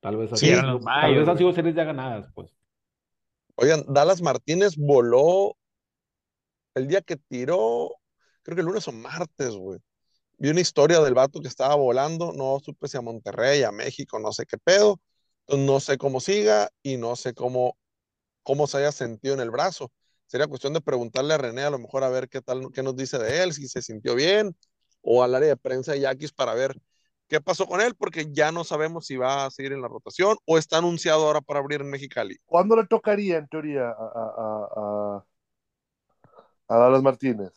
Tal 0.00 0.16
vez 0.16 0.32
así. 0.32 0.46
Sí, 0.46 0.52
eran 0.52 0.66
los 0.66 0.84
tal 0.84 0.84
mayos, 0.84 1.20
vez 1.20 1.28
han 1.28 1.34
güey. 1.34 1.38
sido 1.38 1.52
series 1.52 1.74
ya 1.74 1.84
ganadas, 1.84 2.28
pues. 2.34 2.52
Oigan, 3.56 3.84
Dallas 3.88 4.20
Martínez 4.22 4.76
voló 4.76 5.56
el 6.74 6.88
día 6.88 7.00
que 7.02 7.16
tiró, 7.16 7.90
creo 8.42 8.54
que 8.56 8.60
el 8.60 8.66
lunes 8.66 8.86
o 8.88 8.92
martes, 8.92 9.54
güey. 9.56 9.78
Vi 10.38 10.50
una 10.50 10.60
historia 10.60 11.00
del 11.00 11.14
vato 11.14 11.40
que 11.40 11.48
estaba 11.48 11.74
volando, 11.76 12.32
no 12.32 12.58
supe 12.60 12.88
si 12.88 12.96
a 12.96 13.00
Monterrey, 13.00 13.62
a 13.62 13.70
México, 13.72 14.18
no 14.18 14.32
sé 14.32 14.44
qué 14.46 14.58
pedo. 14.58 15.00
Entonces, 15.46 15.66
no 15.66 15.80
sé 15.80 15.98
cómo 15.98 16.20
siga 16.20 16.70
y 16.82 16.96
no 16.96 17.16
sé 17.16 17.34
cómo, 17.34 17.76
cómo 18.42 18.66
se 18.66 18.78
haya 18.78 18.92
sentido 18.92 19.34
en 19.34 19.40
el 19.40 19.50
brazo. 19.50 19.92
Sería 20.26 20.46
cuestión 20.48 20.72
de 20.72 20.80
preguntarle 20.80 21.34
a 21.34 21.38
René 21.38 21.62
a 21.62 21.70
lo 21.70 21.78
mejor 21.78 22.04
a 22.04 22.08
ver 22.10 22.28
qué 22.28 22.40
tal, 22.40 22.70
qué 22.72 22.82
nos 22.82 22.96
dice 22.96 23.18
de 23.18 23.42
él, 23.42 23.52
si 23.52 23.68
se 23.68 23.82
sintió 23.82 24.14
bien, 24.14 24.56
o 25.02 25.22
al 25.22 25.34
área 25.34 25.48
de 25.50 25.56
prensa 25.56 25.92
de 25.92 26.00
Yaquis 26.00 26.32
para 26.32 26.54
ver 26.54 26.76
qué 27.28 27.40
pasó 27.40 27.66
con 27.66 27.80
él, 27.80 27.94
porque 27.94 28.26
ya 28.30 28.52
no 28.52 28.64
sabemos 28.64 29.06
si 29.06 29.16
va 29.16 29.46
a 29.46 29.50
seguir 29.50 29.72
en 29.72 29.82
la 29.82 29.88
rotación 29.88 30.36
o 30.46 30.58
está 30.58 30.78
anunciado 30.78 31.26
ahora 31.26 31.40
para 31.40 31.60
abrir 31.60 31.80
en 31.80 31.90
Mexicali. 31.90 32.36
¿Cuándo 32.46 32.76
le 32.76 32.86
tocaría, 32.86 33.38
en 33.38 33.48
teoría, 33.48 33.88
a, 33.88 33.92
a, 33.92 34.34
a, 34.36 35.16
a- 35.18 35.26
a 36.68 36.78
Dallas 36.78 37.02
Martínez? 37.02 37.52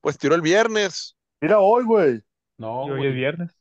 Pues 0.00 0.18
tiró 0.18 0.34
el 0.34 0.40
viernes, 0.40 1.16
Mira 1.42 1.60
hoy, 1.60 1.84
güey. 1.84 2.22
No, 2.56 2.82
hoy 2.84 3.06
es 3.06 3.14
viernes. 3.14 3.54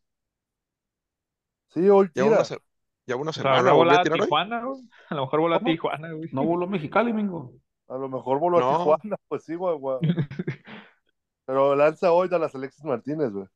Sí, 1.69 1.89
hoy 1.89 2.09
ya 2.13 2.23
tira. 2.23 2.35
una, 2.35 2.43
se- 2.45 2.59
ya 3.07 3.15
una 3.15 3.29
O 3.31 3.33
sea, 3.33 3.41
semana, 3.43 3.59
¿habrá 3.59 3.73
volvió 3.73 3.93
a 3.93 3.97
volado 3.97 3.99
a 3.99 4.03
tirar 4.03 4.19
hoy. 4.19 4.25
Tijuana, 4.25 4.63
güey? 4.63 4.81
A 5.09 5.15
lo 5.15 5.21
mejor 5.21 5.39
voló 5.39 5.55
a 5.55 5.59
¿Cómo? 5.59 5.71
Tijuana, 5.71 6.11
güey. 6.13 6.29
No 6.31 6.43
voló 6.45 6.67
Mexicali, 6.67 7.13
Mingo. 7.13 7.53
A 7.87 7.97
lo 7.97 8.07
mejor 8.09 8.39
voló 8.39 8.57
a 8.57 8.61
No. 8.61 8.77
Tijuana, 8.77 9.15
pues 9.27 9.43
sí, 9.43 9.55
güey, 9.55 9.77
güey. 9.77 9.99
Pero 11.45 11.75
lanza 11.75 12.11
hoy 12.11 12.29
Dallas 12.29 12.53
Alexis 12.55 12.83
Martínez, 12.85 13.31
güey. 13.31 13.47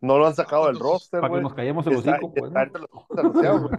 No 0.00 0.18
lo 0.18 0.26
han 0.26 0.34
sacado 0.34 0.66
del 0.66 0.76
Entonces, 0.76 0.92
roster, 1.00 1.20
Para 1.20 1.28
que 1.28 1.32
güey. 1.32 1.42
nos 1.42 1.54
callemos 1.54 1.86
el 1.86 1.92
Está, 1.94 2.10
hocico, 2.12 2.34
pues. 2.34 2.44
está 2.44 2.60
¿no? 2.60 2.66
entre 2.66 2.80
los 2.82 2.90
juegos 2.90 3.18
anunciados, 3.18 3.60
güey. 3.62 3.72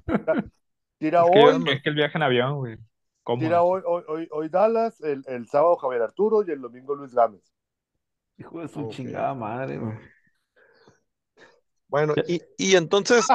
Tira 0.98 1.24
Es 1.24 1.32
que, 1.32 1.40
hoy, 1.40 1.64
es 1.70 1.82
que 1.84 1.90
el 1.90 1.96
viaje 1.96 2.18
en 2.18 2.24
avión, 2.24 2.56
güey. 2.58 2.78
¿Cómo? 3.24 3.42
tira 3.42 3.62
hoy, 3.62 3.82
hoy, 3.86 4.04
hoy, 4.08 4.28
hoy 4.32 4.50
Dallas, 4.50 5.00
el, 5.02 5.24
el 5.28 5.48
sábado 5.48 5.78
Javier 5.78 6.02
Arturo 6.02 6.44
y 6.46 6.52
el 6.52 6.62
domingo 6.62 6.96
Luis 6.96 7.14
Gámez. 7.14 7.54
Hijo 8.40 8.62
de 8.62 8.68
su 8.70 8.90
chingada 8.90 9.34
madre, 9.34 9.78
güey. 9.78 9.98
Bueno, 11.90 12.14
y, 12.28 12.40
y 12.56 12.76
entonces, 12.76 13.26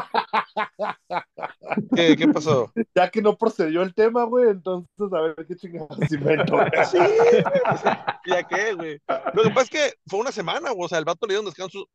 ¿qué, 1.95 2.17
qué 2.17 2.29
pasó? 2.29 2.73
Ya 2.95 3.11
que 3.11 3.21
no 3.21 3.37
procedió 3.37 3.83
el 3.83 3.93
tema, 3.95 4.23
güey, 4.25 4.49
entonces 4.51 5.13
a 5.13 5.21
ver 5.21 5.35
qué 5.49 5.57
chingados 5.57 5.99
invento. 6.11 6.53
güey. 6.55 6.71
Sí, 6.91 6.99
güey, 6.99 7.43
pues, 7.43 7.83
¿ya 8.27 8.43
qué, 8.45 8.75
güey? 8.75 9.01
Lo 9.35 9.43
que 9.43 9.51
pasa 9.51 9.63
es 9.63 9.71
que 9.71 9.93
fue 10.07 10.21
una 10.21 10.31
semana, 10.31 10.71
güey, 10.71 10.85
o 10.85 10.89
sea, 10.89 10.99
el 10.99 11.05
vato 11.05 11.27
le 11.27 11.35
dio 11.35 11.41
un 11.41 11.47
descanso, 11.47 11.89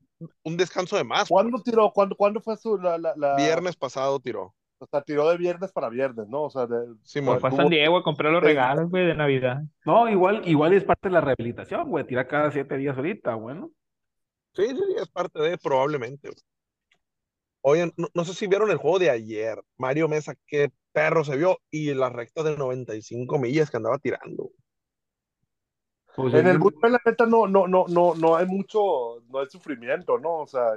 un 0.43 0.57
descanso 0.57 0.97
de 0.97 1.05
más. 1.05 1.29
¿Cuándo 1.29 1.61
tiró? 1.63 1.91
¿Cuándo, 1.93 2.15
¿cuándo 2.15 2.41
fue 2.41 2.57
su 2.57 2.77
la, 2.77 2.97
la, 2.97 3.13
la- 3.15 3.35
Viernes 3.37 3.77
pasado 3.77 4.19
tiró. 4.19 4.53
O 4.81 4.87
sea, 4.87 5.01
tiró 5.01 5.29
de 5.29 5.37
viernes 5.37 5.71
para 5.73 5.89
viernes, 5.89 6.27
¿no? 6.29 6.43
O 6.43 6.49
sea, 6.49 6.65
de, 6.65 6.77
Simón. 7.03 7.39
Fue 7.39 7.49
a 7.49 7.51
San 7.51 7.69
Diego 7.69 7.97
a 7.97 8.03
comprar 8.03 8.31
los 8.31 8.41
Sí. 8.41 8.47
regalos, 8.47 8.89
güey, 8.89 9.05
de 9.05 9.13
Navidad. 9.15 9.61
No, 9.85 10.09
igual, 10.09 10.41
igual 10.47 10.71
es 10.73 10.83
parte 10.85 11.09
de 11.09 11.13
la 11.13 11.21
rehabilitación, 11.21 11.89
güey. 11.89 12.05
Tirar 12.07 12.27
cada 12.27 12.49
siete 12.51 12.77
días 12.77 12.95
ahorita, 12.95 13.35
bueno. 13.35 13.71
Sí, 14.53 14.67
sí, 14.67 14.75
sí, 14.77 14.95
es 14.97 15.09
parte 15.09 15.39
de, 15.41 15.57
probablemente. 15.57 16.29
güey. 16.29 16.41
Oigan, 17.61 17.91
no, 17.97 18.07
no 18.13 18.23
sé 18.23 18.33
si 18.33 18.47
vieron 18.47 18.71
el 18.71 18.77
juego 18.77 18.99
de 18.99 19.09
ayer. 19.09 19.61
Mario 19.77 20.07
Mesa, 20.07 20.33
qué 20.47 20.71
perro 20.93 21.25
se 21.25 21.35
vio. 21.35 21.59
Y 21.69 21.93
la 21.93 22.09
recta 22.09 22.41
de 22.41 22.55
95 22.55 23.37
millas 23.37 23.69
que 23.69 23.77
andaba 23.77 23.97
tirando. 23.99 24.49
Pues 26.15 26.33
en 26.33 26.47
el 26.47 26.57
bullpen, 26.57 26.93
la 26.93 26.99
neta, 27.05 27.25
no, 27.25 27.47
no, 27.47 27.67
no, 27.67 27.85
no, 27.87 28.15
no 28.15 28.35
hay 28.35 28.45
mucho, 28.45 29.21
no 29.29 29.39
hay 29.39 29.47
sufrimiento, 29.49 30.17
¿no? 30.17 30.39
O 30.39 30.47
sea, 30.47 30.71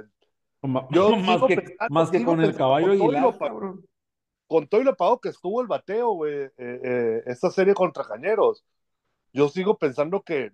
yo 0.91 1.09
más 1.17 1.41
que, 1.47 1.55
pensando, 1.57 1.93
más 1.93 2.11
que 2.11 2.17
sigo 2.19 2.31
con 2.31 2.41
el 2.41 2.55
caballo 2.55 2.93
y 2.93 3.01
Aguilar, 3.01 3.23
lo 3.23 3.37
pa- 3.37 3.47
cabrón. 3.47 3.85
Con 4.53 4.67
todo 4.67 4.81
y 4.81 4.83
lo 4.83 4.95
pago 4.95 5.19
que 5.19 5.29
estuvo 5.29 5.61
el 5.61 5.67
bateo, 5.67 6.11
güey, 6.11 6.31
eh, 6.43 6.51
eh, 6.59 7.23
esta 7.25 7.49
serie 7.49 7.73
contra 7.73 8.03
Cañeros, 8.03 8.63
yo 9.31 9.49
sigo 9.49 9.79
pensando 9.79 10.21
que, 10.21 10.51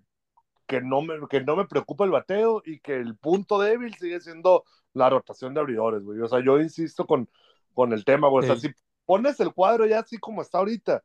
que, 0.66 0.80
no 0.80 1.02
me, 1.02 1.28
que 1.28 1.42
no 1.42 1.54
me 1.54 1.66
preocupa 1.66 2.06
el 2.06 2.10
bateo 2.10 2.62
y 2.64 2.80
que 2.80 2.94
el 2.96 3.14
punto 3.18 3.58
débil 3.60 3.94
sigue 3.96 4.18
siendo 4.20 4.64
la 4.94 5.10
rotación 5.10 5.52
de 5.52 5.60
abridores, 5.60 6.02
güey. 6.02 6.18
O 6.20 6.28
sea, 6.28 6.40
yo 6.42 6.58
insisto 6.58 7.06
con, 7.06 7.28
con 7.74 7.92
el 7.92 8.06
tema, 8.06 8.28
güey. 8.28 8.44
O 8.44 8.46
sea, 8.46 8.56
Sí. 8.56 8.68
si 8.68 8.74
pones 9.04 9.38
el 9.38 9.52
cuadro 9.52 9.84
ya 9.84 9.98
así 9.98 10.16
como 10.16 10.40
está 10.40 10.56
ahorita, 10.60 11.04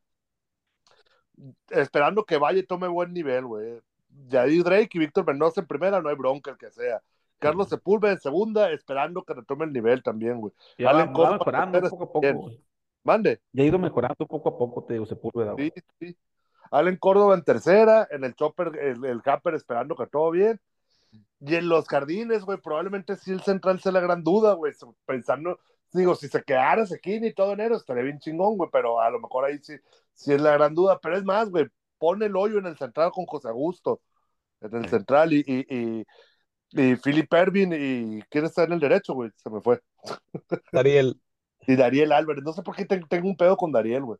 esperando 1.70 2.24
que 2.26 2.38
vaya 2.38 2.60
y 2.60 2.64
tome 2.66 2.88
buen 2.88 3.12
nivel, 3.14 3.46
güey. 3.46 3.82
Yadir 4.30 4.64
Drake 4.64 4.90
y 4.94 5.00
Víctor 5.00 5.26
Mendoza 5.28 5.60
en 5.60 5.68
primera, 5.68 6.02
no 6.02 6.08
hay 6.08 6.16
bronca 6.16 6.52
el 6.52 6.58
que 6.58 6.72
sea. 6.72 7.02
Carlos 7.40 7.68
Sepúlveda 7.68 8.14
en 8.14 8.20
segunda, 8.22 8.72
esperando 8.72 9.24
que 9.26 9.34
retome 9.34 9.66
el 9.66 9.74
nivel 9.74 10.02
también, 10.02 10.40
güey. 10.40 10.54
Ya 10.78 10.94
va, 10.94 11.02
Allen 11.02 11.14
va 11.14 11.32
mejorando 11.34 11.82
poco 11.90 12.04
a 12.06 12.08
poco, 12.08 12.20
bien. 12.22 12.38
güey. 12.38 12.66
Mande. 13.06 13.40
Ya 13.54 13.64
ha 13.64 13.68
ido 13.68 13.80
mejorando 13.80 14.28
poco 14.28 14.50
a 14.50 14.58
poco, 14.58 14.84
te 14.84 14.94
digo, 14.94 15.06
Sepúlveda. 15.06 15.56
Sí, 15.58 15.72
sí. 16.00 16.18
Allen 16.72 16.98
Córdoba 16.98 17.36
en 17.36 17.44
tercera, 17.44 18.08
en 18.10 18.24
el 18.24 18.34
chopper, 18.34 18.72
el, 18.80 19.06
el 19.06 19.22
Capper 19.22 19.54
esperando 19.54 19.96
que 19.96 20.08
todo 20.08 20.32
bien. 20.32 20.60
Y 21.40 21.56
en 21.56 21.70
los 21.70 21.88
jardines, 21.88 22.44
güey, 22.44 22.58
probablemente 22.60 23.16
sí 23.16 23.32
el 23.32 23.42
central 23.42 23.80
sea 23.80 23.92
la 23.92 24.00
gran 24.00 24.24
duda, 24.24 24.54
güey. 24.54 24.74
Pensando, 25.06 25.60
digo, 25.94 26.16
si 26.16 26.28
se 26.28 26.42
quedara 26.44 26.88
Sequini 26.88 27.28
y 27.28 27.34
todo 27.34 27.54
enero, 27.54 27.76
estaría 27.76 28.04
bien 28.04 28.20
chingón, 28.20 28.58
güey, 28.58 28.70
pero 28.74 29.00
a 29.00 29.12
lo 29.12 29.20
mejor 29.20 29.46
ahí 29.46 29.60
sí, 29.62 29.76
sí 30.14 30.34
es 30.34 30.42
la 30.42 30.54
gran 30.54 30.74
duda. 30.74 31.00
Pero 31.00 31.16
es 31.16 31.24
más, 31.24 31.52
güey, 31.52 31.68
pone 32.00 32.26
el 32.26 32.36
hoyo 32.36 32.58
en 32.58 32.66
el 32.66 32.78
central 32.78 33.12
con 33.12 33.28
José 33.28 33.50
Augusto, 33.50 34.02
en 34.62 34.76
el 34.76 34.90
central, 34.90 35.32
y, 35.32 35.44
y, 35.46 35.66
y, 35.70 36.06
y 36.72 36.96
Philip 36.96 37.32
Ervin, 37.32 37.72
y 37.74 38.22
¿quién 38.24 38.46
está 38.46 38.64
en 38.64 38.74
el 38.74 38.80
derecho, 38.80 39.14
güey? 39.14 39.30
Se 39.36 39.52
me 39.52 39.62
fue. 39.62 39.80
Dariel. 40.72 41.22
Y 41.68 41.76
Dariel 41.76 42.12
Álvarez, 42.12 42.44
no 42.44 42.54
sé 42.54 42.62
por 42.62 42.76
qué 42.76 42.86
ten- 42.86 43.06
tengo 43.08 43.28
un 43.28 43.38
pedo 43.38 43.58
con 43.58 43.72
Dariel, 43.72 44.04
güey. 44.04 44.20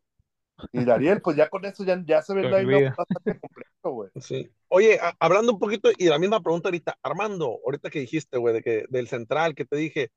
Y 0.72 0.84
Dariel, 0.84 1.20
pues 1.20 1.36
ya 1.36 1.48
con 1.50 1.64
eso 1.66 1.84
ya, 1.84 2.02
ya 2.06 2.22
se 2.22 2.32
ve 2.34 2.46
olvida. 2.46 2.94
bastante 2.96 3.38
completo, 3.38 3.90
güey. 3.90 4.10
Sí. 4.20 4.50
Oye, 4.68 4.98
a- 5.00 5.14
hablando 5.20 5.52
un 5.52 5.58
poquito 5.58 5.90
y 5.96 6.06
la 6.06 6.18
misma 6.18 6.40
pregunta 6.40 6.68
ahorita, 6.68 6.98
Armando, 7.02 7.58
ahorita 7.64 7.90
que 7.90 8.00
dijiste, 8.00 8.38
güey, 8.38 8.54
de 8.54 8.62
que, 8.62 8.84
del 8.88 9.06
central, 9.08 9.54
que 9.54 9.66
te 9.66 9.76
dije, 9.76 10.10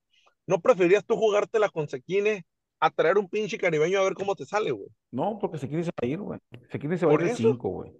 ¿no 0.48 0.62
preferirías 0.62 1.06
tú 1.06 1.16
jugártela 1.18 1.70
con 1.70 1.88
Sequine 1.90 2.46
a 2.80 2.90
traer 2.90 3.18
un 3.18 3.28
pinche 3.28 3.58
caribeño 3.58 4.00
a 4.00 4.04
ver 4.04 4.14
cómo 4.14 4.34
te 4.36 4.46
sale, 4.46 4.72
güey? 4.72 4.88
No, 5.12 5.38
porque 5.40 5.58
Sequini 5.58 5.84
se 5.84 5.90
va 5.92 5.96
a 6.02 6.06
ir, 6.06 6.20
güey. 6.20 6.40
Sequini 6.72 6.98
se 6.98 7.06
va 7.06 7.12
a 7.12 7.16
ir 7.16 7.20
¿Por 7.20 7.28
de 7.28 7.34
eso? 7.34 7.44
cinco, 7.44 7.70
güey. 7.70 7.92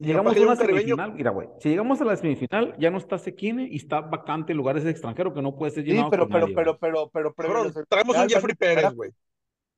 Llegamos 0.00 0.34
a 0.34 0.40
una 0.40 0.56
semifinal, 0.56 1.12
mira, 1.12 1.30
güey. 1.30 1.48
Si 1.58 1.68
llegamos 1.68 2.00
a 2.00 2.04
la 2.06 2.16
semifinal, 2.16 2.74
ya 2.78 2.90
no 2.90 2.96
está 2.96 3.18
Sequine 3.18 3.68
y 3.70 3.76
está 3.76 4.00
vacante 4.00 4.54
lugares 4.54 4.82
de 4.82 4.90
extranjero 4.90 5.34
que 5.34 5.42
no 5.42 5.54
puede 5.54 5.72
ser 5.72 5.84
Sí, 5.84 5.90
llenado 5.90 6.10
pero, 6.10 6.22
con 6.22 6.32
pero, 6.32 6.46
nadie, 6.46 6.54
pero, 6.54 6.78
pero, 6.78 7.10
pero, 7.12 7.48
la 7.48 7.64
Cabrón, 7.64 7.84
traemos 7.86 8.16
un 8.16 8.28
Jeffrey 8.28 8.54
Pérez, 8.54 8.94
güey. 8.94 9.10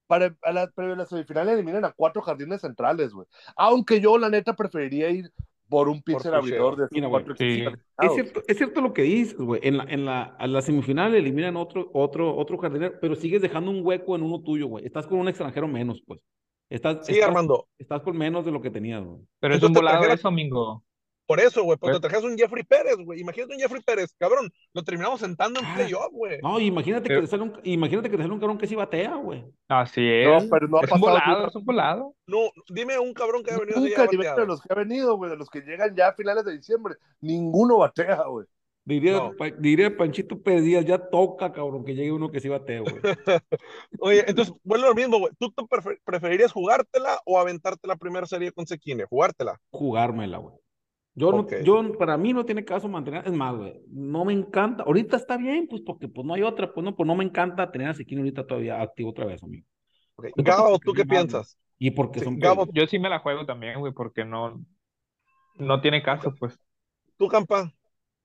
Para, 0.06 0.36
a 0.42 0.52
la, 0.52 0.68
previo 0.68 0.94
a 0.94 0.96
la 0.96 1.06
semifinal 1.06 1.48
eliminan 1.48 1.84
a 1.84 1.90
cuatro 1.90 2.22
jardines 2.22 2.60
centrales, 2.60 3.12
güey. 3.12 3.26
Aunque 3.56 4.00
yo, 4.00 4.16
la 4.16 4.28
neta, 4.28 4.54
preferiría 4.54 5.10
ir 5.10 5.32
por 5.68 5.88
un 5.88 6.02
pitcher 6.02 6.34
abridor 6.34 6.76
de 6.76 6.86
Mira, 6.92 7.08
cuatro 7.08 7.34
sí. 7.34 7.64
Es 7.98 8.14
cierto, 8.14 8.42
es 8.46 8.56
cierto 8.56 8.80
lo 8.80 8.92
que 8.92 9.02
dices, 9.02 9.38
güey. 9.38 9.60
En 9.64 9.78
la, 9.78 9.84
en 9.84 10.04
la, 10.04 10.22
a 10.38 10.46
la 10.46 10.62
semifinal 10.62 11.16
eliminan 11.16 11.56
otro, 11.56 11.90
otro, 11.94 12.36
otro 12.36 12.58
jardinero, 12.58 12.94
pero 13.00 13.16
sigues 13.16 13.42
dejando 13.42 13.72
un 13.72 13.84
hueco 13.84 14.14
en 14.14 14.22
uno 14.22 14.40
tuyo, 14.40 14.68
güey. 14.68 14.86
Estás 14.86 15.08
con 15.08 15.18
un 15.18 15.28
extranjero 15.28 15.66
menos, 15.66 16.00
pues. 16.06 16.20
Estás, 16.72 17.06
Sí, 17.06 17.12
estás, 17.12 17.28
Armando. 17.28 17.68
estás 17.78 18.02
con 18.02 18.16
menos 18.16 18.44
de 18.44 18.50
lo 18.50 18.62
que 18.62 18.70
tenías, 18.70 19.04
güey. 19.04 19.20
Pero 19.40 19.54
es 19.54 19.62
un 19.62 19.72
te 19.72 19.78
volado 19.80 20.04
eso, 20.04 20.30
Mingo. 20.30 20.82
Por 21.26 21.38
eso, 21.38 21.62
güey, 21.62 21.78
porque 21.78 21.92
Pues- 21.92 22.02
te 22.02 22.08
trajes 22.08 22.24
un 22.28 22.36
Jeffrey 22.36 22.64
Pérez, 22.64 22.96
güey. 23.04 23.20
Imagínate 23.20 23.54
un 23.54 23.60
Jeffrey 23.60 23.80
Pérez, 23.80 24.12
cabrón. 24.18 24.50
Lo 24.74 24.82
terminamos 24.82 25.20
sentando 25.20 25.60
en 25.60 25.66
Ah, 25.66 25.72
playoff, 25.76 26.10
güey. 26.12 26.38
No, 26.42 26.58
imagínate 26.58 27.04
que 27.04 27.08
Pero- 27.08 27.20
te 27.22 27.26
sale 27.28 27.42
un, 27.44 27.52
imagínate 27.62 28.10
que 28.10 28.16
te 28.16 28.22
sale 28.22 28.34
un 28.34 28.40
cabrón 28.40 28.58
que 28.58 28.66
sí 28.66 28.74
batea, 28.74 29.14
güey. 29.16 29.44
Así 29.68 30.00
es. 30.06 30.26
No, 30.44 30.50
pero 30.50 30.66
no 30.68 30.78
ha 30.78 30.80
es 30.80 30.90
un 30.92 31.00
pasado 31.00 31.00
volado, 31.12 31.36
nunca. 31.36 31.48
es 31.48 31.56
un 31.56 31.64
volado. 31.64 32.14
No, 32.26 32.38
dime 32.68 32.98
un 32.98 33.14
cabrón 33.14 33.42
que 33.44 33.52
ha 33.52 33.58
venido 33.58 33.78
así 33.78 33.88
Nunca 33.88 34.08
ya 34.22 34.34
de 34.34 34.46
los 34.46 34.60
que 34.60 34.68
ha 34.72 34.76
venido, 34.76 35.16
güey, 35.16 35.30
de 35.30 35.36
los 35.36 35.48
que 35.48 35.60
llegan 35.60 35.94
ya 35.94 36.08
a 36.08 36.14
finales 36.14 36.44
de 36.44 36.56
diciembre, 36.56 36.96
ninguno 37.20 37.78
batea, 37.78 38.24
güey. 38.24 38.46
Diría, 38.84 39.12
No. 39.18 39.32
Pa- 39.36 39.50
diría 39.50 39.96
Panchito 39.96 40.42
Pérez 40.42 40.64
Díaz, 40.64 40.84
ya 40.84 40.98
toca, 40.98 41.52
cabrón, 41.52 41.84
que 41.84 41.94
llegue 41.94 42.10
uno 42.10 42.30
que 42.30 42.40
sí 42.40 42.48
batea, 42.48 42.80
güey. 42.80 42.94
Oye, 44.00 44.24
entonces, 44.26 44.52
vuelve 44.64 44.88
lo 44.88 44.94
mismo, 44.94 45.18
güey. 45.18 45.32
¿Tú 45.38 45.50
te 45.52 45.62
prefer- 45.62 46.00
preferirías 46.04 46.50
jugártela 46.52 47.20
o 47.24 47.38
aventarte 47.38 47.86
la 47.86 47.96
primera 47.96 48.26
serie 48.26 48.50
con 48.50 48.66
Sequine? 48.66 49.04
Jugártela. 49.04 49.60
Jugármela, 49.70 50.38
güey. 50.38 50.56
Yo 51.14 51.30
no, 51.30 51.40
Ok. 51.40 51.52
yo, 51.62 51.92
para 51.98 52.16
mí 52.16 52.32
no 52.32 52.44
tiene 52.46 52.64
caso 52.64 52.88
mantener, 52.88 53.26
es 53.26 53.32
más, 53.34 53.54
güey, 53.54 53.74
no 53.88 54.24
me 54.24 54.32
encanta, 54.32 54.82
ahorita 54.84 55.18
está 55.18 55.36
bien, 55.36 55.68
pues, 55.68 55.82
porque 55.82 56.08
pues 56.08 56.26
no 56.26 56.32
hay 56.32 56.42
otra, 56.42 56.72
pues 56.72 56.82
no, 56.82 56.96
pues 56.96 57.06
no 57.06 57.14
me 57.14 57.22
encanta 57.22 57.70
tener 57.70 57.88
a 57.88 57.94
Sequín 57.94 58.18
ahorita 58.18 58.46
todavía 58.46 58.80
activo 58.80 59.10
otra 59.10 59.26
vez, 59.26 59.42
amigo. 59.42 59.66
Ok. 60.16 60.28
Yo 60.38 60.42
Gabo, 60.42 60.78
¿tú 60.78 60.94
qué 60.94 61.04
piensas? 61.04 61.58
Y 61.78 61.90
porque 61.90 62.20
Sí, 62.20 62.24
son 62.24 62.38
Gabo, 62.38 62.66
Yo 62.72 62.86
sí 62.86 62.98
me 62.98 63.10
la 63.10 63.18
juego 63.18 63.44
también, 63.44 63.78
güey, 63.78 63.92
porque 63.92 64.24
no, 64.24 64.64
no 65.56 65.80
tiene 65.82 66.02
caso, 66.02 66.34
pues. 66.40 66.58
¿Tú, 67.18 67.28
Campa? 67.28 67.70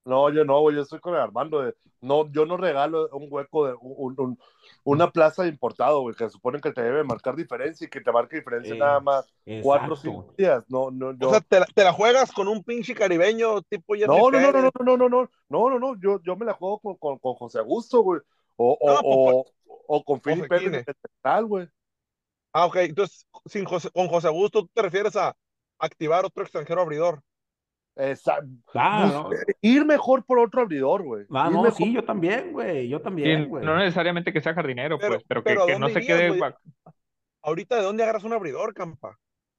No, 0.07 0.29
yo 0.31 0.45
no, 0.45 0.59
güey, 0.61 0.75
yo 0.75 0.81
estoy 0.83 0.99
con 0.99 1.13
el 1.15 1.19
Armando. 1.21 1.61
De, 1.61 1.75
no, 2.01 2.31
yo 2.31 2.45
no 2.45 2.57
regalo 2.57 3.09
un 3.11 3.27
hueco 3.29 3.67
de 3.67 3.75
un, 3.81 4.15
un- 4.17 4.39
una 4.83 5.11
plaza 5.11 5.43
de 5.43 5.49
importado, 5.49 6.01
güey, 6.01 6.15
que 6.15 6.29
suponen 6.29 6.61
que 6.61 6.71
te 6.71 6.81
debe 6.81 7.03
marcar 7.03 7.35
diferencia 7.35 7.85
y 7.85 7.89
que 7.89 8.01
te 8.01 8.11
marque 8.11 8.37
diferencia 8.37 8.73
Eh, 8.75 8.79
nada 8.79 8.99
más 8.99 9.33
cuatro 9.61 9.93
o 9.93 9.97
cinco 9.97 10.33
días. 10.37 10.63
No, 10.69 10.91
no, 10.91 11.11
yo. 11.17 11.27
O 11.27 11.31
sea, 11.31 11.41
¿te 11.41 11.59
la, 11.59 11.65
te 11.65 11.83
la 11.83 11.91
juegas 11.93 12.31
con 12.31 12.47
un 12.47 12.63
pinche 12.63 12.95
caribeño 12.95 13.61
tipo 13.63 13.95
Jeffrey 13.95 14.07
no, 14.07 14.31
no, 14.31 14.39
no, 14.39 14.51
no, 14.51 14.61
no, 14.61 14.71
no, 14.85 14.97
no, 14.97 15.09
no, 15.09 15.29
no, 15.49 15.69
no, 15.69 15.79
no, 15.79 15.99
yo, 15.99 16.21
yo 16.23 16.35
me 16.35 16.45
la 16.45 16.53
juego 16.53 16.79
con, 16.79 16.95
con, 16.95 17.19
con 17.19 17.33
José 17.35 17.59
Augusto, 17.59 18.01
güey. 18.01 18.21
O, 18.55 18.77
o, 18.79 18.87
No, 18.87 18.99
o, 19.03 19.45
o 19.87 20.03
con 20.03 20.21
Philip 20.21 20.47
Josequine. 20.47 20.83
Pérez 20.83 20.97
central, 21.01 21.45
güey. 21.45 21.67
Ah, 22.53 22.65
ok. 22.65 22.75
Entonces, 22.77 23.27
sin 23.45 23.65
José- 23.65 23.91
con 23.91 24.07
José 24.07 24.27
Augusto, 24.27 24.61
¿tú 24.61 24.71
te 24.73 24.81
refieres 24.81 25.15
a 25.15 25.35
activar 25.79 26.25
otro 26.25 26.43
extranjero 26.43 26.81
abridor? 26.81 27.21
Esa- 27.97 28.41
Ah, 28.75 29.09
no, 29.11 29.29
ir 29.61 29.83
mejor 29.85 30.23
por 30.23 30.37
otro 30.39 30.61
abridor, 30.61 31.03
güey. 31.03 31.25
ah, 31.31 31.49
no, 31.51 31.63
mejor- 31.63 31.73
sí, 31.73 31.93
yo 31.93 32.03
también, 32.03 32.53
güey, 32.53 32.87
yo 32.87 33.01
también, 33.01 33.49
güey. 33.49 33.65
no 33.65 33.75
necesariamente 33.75 34.31
que 34.31 34.39
sea 34.41 34.53
jardinero, 34.53 34.99
Pero- 34.99 35.13
pues, 35.15 35.23
pero 35.27 35.43
que, 35.43 35.49
pero 35.49 35.63
¿a 35.63 35.65
que 35.67 35.79
no 35.79 35.89
se 35.89 36.01
quede 36.01 36.39
Ahorita, 37.41 37.75
¿de 37.77 37.81
dónde 37.83 38.03
agarras 38.03 38.23
un 38.23 38.33
abridor, 38.33 38.73
Campa? 38.73 39.17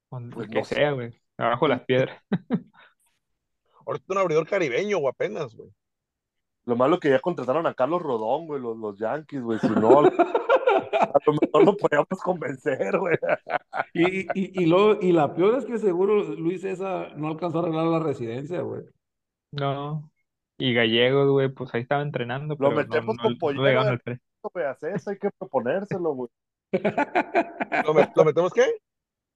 Pues 0.09 0.23
el 0.37 0.49
que 0.51 0.59
no 0.59 0.65
sea, 0.65 0.93
güey. 0.93 1.13
Abajo 1.37 1.67
de 1.67 1.69
las 1.71 1.81
piedras. 1.83 2.23
Ahorita 3.87 4.05
un 4.13 4.19
abridor 4.19 4.47
caribeño 4.47 4.99
o 4.99 5.09
apenas, 5.09 5.55
güey. 5.55 5.71
Lo 6.67 6.77
malo 6.77 7.01
que 7.01 7.09
ya 7.09 7.19
contrataron 7.21 7.67
a 7.67 7.73
Carlos 7.75 8.03
Rodón, 8.03 8.47
güey, 8.47 8.61
los, 8.61 8.77
los 8.77 8.99
Yankees, 8.99 9.41
güey. 9.41 9.59
Si 9.59 9.69
no, 9.69 10.03
a 10.93 11.19
lo 11.27 11.33
mejor 11.41 11.65
lo 11.65 11.77
podíamos 11.77 12.09
convencer, 12.23 12.99
güey. 12.99 13.17
Y, 13.95 14.21
y, 14.39 14.63
y, 14.63 14.67
luego- 14.67 14.99
y 15.01 15.13
la 15.13 15.35
peor 15.35 15.59
es 15.59 15.65
que 15.65 15.79
seguro 15.79 16.23
Luis 16.23 16.63
César 16.63 17.17
no 17.17 17.29
alcanzó 17.29 17.59
a 17.59 17.63
arreglar 17.63 17.87
la 17.87 17.99
residencia, 18.01 18.61
güey. 18.63 18.83
No. 19.53 20.11
Y 20.59 20.75
gallegos, 20.75 21.31
güey, 21.31 21.49
pues 21.51 21.73
ahí 21.75 21.83
estaba 21.83 22.03
entrenando, 22.03 22.55
Lo 22.55 22.59
pero 22.59 22.71
no, 22.71 22.77
metemos 22.77 23.17
no, 23.17 23.23
con 23.23 23.33
no 23.33 23.39
pollero 23.39 23.65
llegaron 23.65 23.85
de- 23.87 23.91
al 23.93 24.01
pre. 24.01 24.19
Güey, 24.53 24.67
a 24.67 24.75
César 24.75 25.13
hay 25.15 25.19
que 25.19 25.31
proponérselo, 25.39 26.13
güey. 26.15 26.29
¿Lo, 26.73 27.95
met- 27.95 28.13
lo 28.15 28.25
metemos 28.25 28.53
qué? 28.53 28.65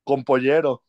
Con 0.04 0.24
pollero. 0.24 0.82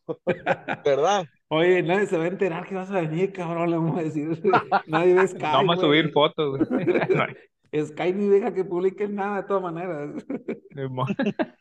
¿Verdad? 0.84 1.24
Oye, 1.48 1.82
nadie 1.82 2.06
se 2.06 2.18
va 2.18 2.24
a 2.24 2.28
enterar 2.28 2.66
que 2.66 2.74
vas 2.74 2.90
a 2.90 3.00
venir, 3.00 3.32
cabrón, 3.32 3.70
le 3.70 3.76
vamos 3.76 3.98
a 3.98 4.02
decir. 4.02 4.40
Nadie 4.88 5.14
ve 5.14 5.28
Sky, 5.28 5.38
No 5.42 5.52
vamos 5.52 5.78
a 5.78 5.80
subir 5.82 6.10
fotos, 6.10 6.58
güey. 6.68 6.84
No 6.84 6.94
hay- 7.22 7.36
Sky 7.74 8.12
ni 8.12 8.28
deja 8.28 8.54
que 8.54 8.64
publiquen 8.64 9.14
nada 9.14 9.42
de 9.42 9.48
todas 9.48 9.62
maneras. 9.62 10.24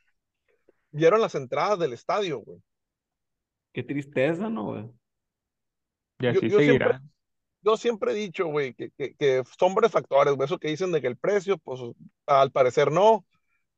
Vieron 0.92 1.22
las 1.22 1.36
entradas 1.36 1.80
del 1.80 1.94
estadio, 1.94 2.40
güey. 2.40 2.60
Qué 3.74 3.84
tristeza, 3.84 4.50
¿no, 4.50 4.66
güey? 4.66 4.84
Y 6.20 6.24
Yo- 6.26 6.30
así 6.32 6.42
yo 6.50 6.60
siempre- 6.60 6.66
seguirá. 6.66 7.02
Yo 7.66 7.78
siempre 7.78 8.12
he 8.12 8.16
dicho, 8.16 8.46
güey, 8.48 8.74
que, 8.74 8.92
que, 8.92 9.16
que 9.16 9.42
son 9.58 9.74
varios 9.74 9.94
factores, 9.94 10.34
güey. 10.36 10.46
Eso 10.46 10.60
que 10.60 10.68
dicen 10.68 10.92
de 10.92 11.00
que 11.00 11.08
el 11.08 11.16
precio, 11.18 11.58
pues 11.58 11.80
al 12.28 12.52
parecer 12.52 12.92
no. 12.92 13.26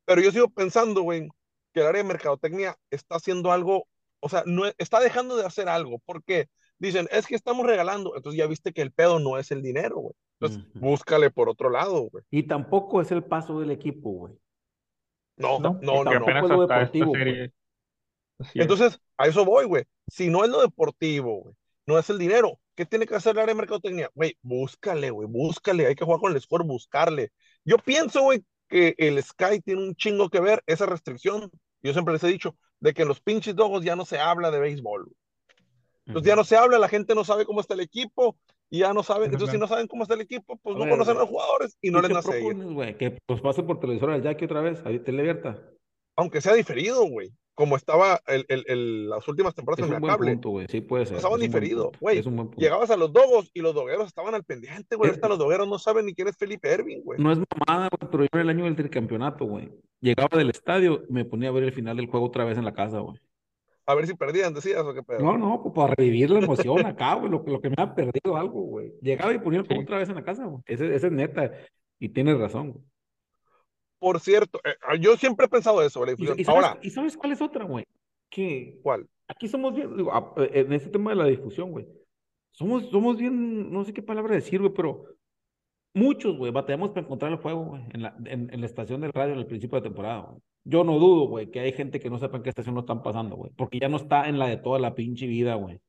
Pero 0.05 0.21
yo 0.21 0.31
sigo 0.31 0.49
pensando, 0.49 1.03
güey, 1.03 1.29
que 1.71 1.81
el 1.81 1.85
área 1.87 2.01
de 2.01 2.07
mercadotecnia 2.07 2.75
está 2.89 3.15
haciendo 3.17 3.51
algo, 3.51 3.87
o 4.21 4.27
sea, 4.29 4.41
no 4.47 4.63
está 4.79 4.99
dejando 4.99 5.37
de 5.37 5.45
hacer 5.45 5.69
algo. 5.69 5.99
porque 6.05 6.47
Dicen, 6.77 7.07
es 7.11 7.27
que 7.27 7.35
estamos 7.35 7.65
regalando. 7.65 8.15
Entonces 8.15 8.37
ya 8.37 8.47
viste 8.47 8.73
que 8.73 8.81
el 8.81 8.91
pedo 8.91 9.19
no 9.19 9.37
es 9.37 9.51
el 9.51 9.61
dinero, 9.61 9.97
güey. 9.97 10.13
Entonces 10.39 10.63
búscale 10.73 11.31
por 11.31 11.49
otro 11.49 11.69
lado, 11.69 12.09
güey. 12.11 12.23
Y 12.29 12.43
tampoco 12.43 13.01
es 13.01 13.11
el 13.11 13.23
paso 13.23 13.59
del 13.59 13.71
equipo, 13.71 14.09
güey. 14.11 14.33
No, 15.37 15.59
no, 15.59 15.79
No, 15.81 16.03
no, 16.03 16.11
tampoco 16.11 16.29
apenas 16.29 16.43
es 16.43 16.49
lo 16.49 16.67
deportivo. 16.67 17.13
Entonces, 18.53 18.99
a 19.17 19.27
eso 19.27 19.45
voy, 19.45 19.65
güey. 19.65 19.83
Si 20.07 20.29
no 20.29 20.43
es 20.43 20.49
lo 20.49 20.61
deportivo, 20.61 21.41
güey, 21.41 21.55
no 21.85 21.97
es 21.97 22.09
el 22.09 22.17
dinero, 22.17 22.59
¿qué 22.75 22.85
tiene 22.85 23.05
que 23.05 23.15
hacer 23.15 23.33
el 23.33 23.39
área 23.39 23.53
de 23.53 23.57
mercadotecnia? 23.57 24.09
Güey, 24.13 24.37
búscale, 24.41 25.09
güey, 25.09 25.27
búscale. 25.27 25.87
Hay 25.87 25.95
que 25.95 26.05
jugar 26.05 26.19
con 26.19 26.33
el 26.33 26.41
score, 26.41 26.65
buscarle. 26.65 27.31
Yo 27.63 27.77
pienso, 27.77 28.21
güey, 28.23 28.43
que 28.67 28.95
el 28.97 29.21
Sky 29.23 29.61
tiene 29.63 29.83
un 29.83 29.95
chingo 29.95 30.29
que 30.29 30.39
ver, 30.41 30.63
esa 30.65 30.85
restricción. 30.85 31.49
Yo 31.81 31.93
siempre 31.93 32.13
les 32.13 32.23
he 32.23 32.27
dicho, 32.27 32.57
de 32.79 32.93
que 32.93 33.03
en 33.03 33.07
los 33.07 33.21
pinches 33.21 33.55
dogos 33.55 33.83
ya 33.83 33.95
no 33.95 34.05
se 34.05 34.19
habla 34.19 34.51
de 34.51 34.59
béisbol. 34.59 35.03
güey. 35.05 35.15
Entonces 36.07 36.27
ya 36.29 36.35
no 36.35 36.43
se 36.43 36.55
habla, 36.55 36.77
la 36.79 36.87
gente 36.89 37.15
no 37.15 37.23
sabe 37.23 37.45
cómo 37.45 37.61
está 37.61 37.73
el 37.73 37.79
equipo 37.79 38.37
y 38.69 38.79
ya 38.79 38.93
no 38.93 39.03
saben. 39.03 39.31
Entonces, 39.31 39.51
si 39.53 39.59
no 39.59 39.67
saben 39.67 39.87
cómo 39.87 40.03
está 40.03 40.13
el 40.15 40.21
equipo, 40.21 40.57
pues 40.61 40.75
no 40.77 40.87
conocen 40.87 41.15
a 41.17 41.19
los 41.21 41.29
jugadores 41.29 41.77
y 41.81 41.89
¿Tú 41.89 41.93
no 41.93 42.01
les 42.01 42.11
nace 42.11 42.41
güey? 42.41 42.97
Que 42.97 43.17
pues 43.25 43.41
pase 43.41 43.63
por 43.63 43.79
televisor 43.79 44.11
al 44.11 44.21
Jackie 44.21 44.45
otra 44.45 44.61
vez, 44.61 44.81
ahí 44.85 45.01
abierta. 45.07 45.61
Aunque 46.17 46.41
sea 46.41 46.53
diferido, 46.53 47.05
güey. 47.07 47.31
Como 47.57 47.77
estaba 47.77 48.19
el, 48.27 48.43
el- 48.49 48.65
el- 48.67 49.09
las 49.09 49.25
últimas 49.29 49.55
temporadas 49.55 49.85
Es 49.87 49.93
en 49.93 50.01
buen 50.01 50.11
cable. 50.13 50.31
punto, 50.33 50.49
güey. 50.49 50.67
Sí 50.69 50.81
puede 50.81 51.05
ser. 51.05 51.15
Pasaban 51.15 51.39
es 51.39 51.45
un 51.47 51.51
buen 51.51 51.61
diferido, 51.63 51.83
punto, 51.85 51.99
güey. 52.01 52.17
Es. 52.19 52.25
Llegabas 52.57 52.89
a 52.91 52.97
los 52.97 53.13
dogos 53.13 53.49
y 53.53 53.61
los 53.61 53.73
dogueros 53.73 54.07
estaban 54.07 54.35
al 54.35 54.43
pendiente, 54.43 54.97
güey. 54.97 55.09
Ahorita 55.09 55.29
los 55.29 55.39
dogueros 55.39 55.65
no 55.67 55.79
saben 55.79 56.05
ni 56.05 56.13
quién 56.13 56.27
es 56.27 56.35
Felipe 56.35 56.69
Erving, 56.69 57.01
güey. 57.03 57.17
No 57.17 57.31
es 57.31 57.39
mamada, 57.65 57.87
güey, 57.97 58.11
pero 58.11 58.23
yo 58.23 58.29
en 58.33 58.39
el 58.41 58.49
año 58.49 58.65
del 58.65 58.75
tricampeonato, 58.75 59.45
güey. 59.45 59.71
Llegaba 60.01 60.37
del 60.37 60.49
estadio 60.49 61.03
y 61.09 61.13
me 61.13 61.23
ponía 61.23 61.47
a 61.47 61.53
ver 61.53 61.63
el 61.63 61.71
final 61.71 61.95
del 61.95 62.07
juego 62.07 62.25
otra 62.25 62.43
vez 62.43 62.57
en 62.57 62.65
la 62.65 62.73
casa, 62.73 62.99
güey. 62.99 63.17
A 63.87 63.93
ver 63.95 64.07
si 64.07 64.15
perdían, 64.15 64.53
decías 64.53 64.83
o 64.83 64.93
qué 64.93 65.03
pedo. 65.03 65.19
No, 65.19 65.37
no, 65.37 65.61
pues 65.61 65.73
para 65.75 65.93
revivir 65.95 66.29
la 66.31 66.39
emoción 66.39 66.85
acá, 66.85 67.13
güey, 67.15 67.29
lo, 67.29 67.43
que- 67.45 67.51
lo 67.51 67.61
que 67.61 67.69
me 67.69 67.75
ha 67.77 67.93
perdido 67.93 68.35
algo, 68.35 68.61
güey. 68.61 68.91
Llegaba 69.01 69.33
y 69.33 69.39
ponía 69.39 69.59
el 69.59 69.67
Sí. 69.67 69.77
otra 69.77 69.99
vez 69.99 70.09
en 70.09 70.15
la 70.15 70.23
casa, 70.23 70.45
güey. 70.45 70.63
Ese, 70.65 70.93
ese 70.95 71.07
es 71.07 71.13
neta. 71.13 71.51
Y 71.99 72.09
tienes 72.09 72.37
razón, 72.39 72.71
güey. 72.71 72.83
Por 73.99 74.19
cierto, 74.19 74.59
eh, 74.63 74.99
yo 74.99 75.15
siempre 75.17 75.45
he 75.45 75.49
pensado 75.49 75.81
eso, 75.81 76.03
la 76.05 76.11
¿Y, 76.11 76.15
difusión. 76.15 76.39
y 76.39 76.43
sabes, 76.43 76.65
Ahora, 76.65 76.79
y 76.81 76.89
sabes 76.89 77.15
cuál 77.17 77.31
es 77.33 77.41
otra, 77.41 77.63
güey? 77.65 77.85
Que 78.29 78.79
¿cuál? 78.83 79.07
aquí 79.27 79.47
somos 79.47 79.73
bien, 79.73 79.95
digo, 79.95 80.11
a- 80.13 80.33
en 80.37 80.73
este 80.73 80.89
tema 80.89 81.11
de 81.11 81.15
la 81.17 81.25
difusión, 81.25 81.71
güey. 81.71 81.87
Somos, 82.51 82.89
somos 82.89 83.17
bien, 83.17 83.71
no 83.71 83.83
sé 83.83 83.93
qué 83.93 84.01
palabra 84.01 84.35
decir, 84.35 84.59
güey, 84.61 84.73
pero 84.73 85.05
muchos, 85.93 86.37
güey, 86.37 86.51
bateamos 86.51 86.89
para 86.89 87.01
encontrar 87.01 87.31
el 87.31 87.37
juego, 87.37 87.65
güey, 87.65 87.83
en 87.93 88.01
la, 88.03 88.15
en, 88.25 88.53
en 88.53 88.59
la 88.59 88.65
estación 88.65 89.01
del 89.01 89.13
radio 89.13 89.33
al 89.35 89.45
principio 89.47 89.77
de 89.79 89.83
temporada, 89.89 90.21
güey. 90.21 90.41
Yo 90.65 90.83
no 90.83 90.99
dudo, 90.99 91.27
güey, 91.27 91.51
que 91.51 91.59
hay 91.61 91.71
gente 91.73 91.99
que 91.99 92.09
no 92.09 92.19
sepa 92.19 92.37
en 92.37 92.43
qué 92.43 92.49
estación 92.49 92.75
lo 92.75 92.81
están 92.81 93.03
pasando, 93.03 93.35
güey, 93.37 93.51
porque 93.55 93.79
ya 93.79 93.87
no 93.87 93.97
está 93.97 94.27
en 94.27 94.39
la 94.39 94.47
de 94.47 94.57
toda 94.57 94.79
la 94.79 94.95
pinche 94.95 95.27
vida, 95.27 95.55
güey. 95.55 95.79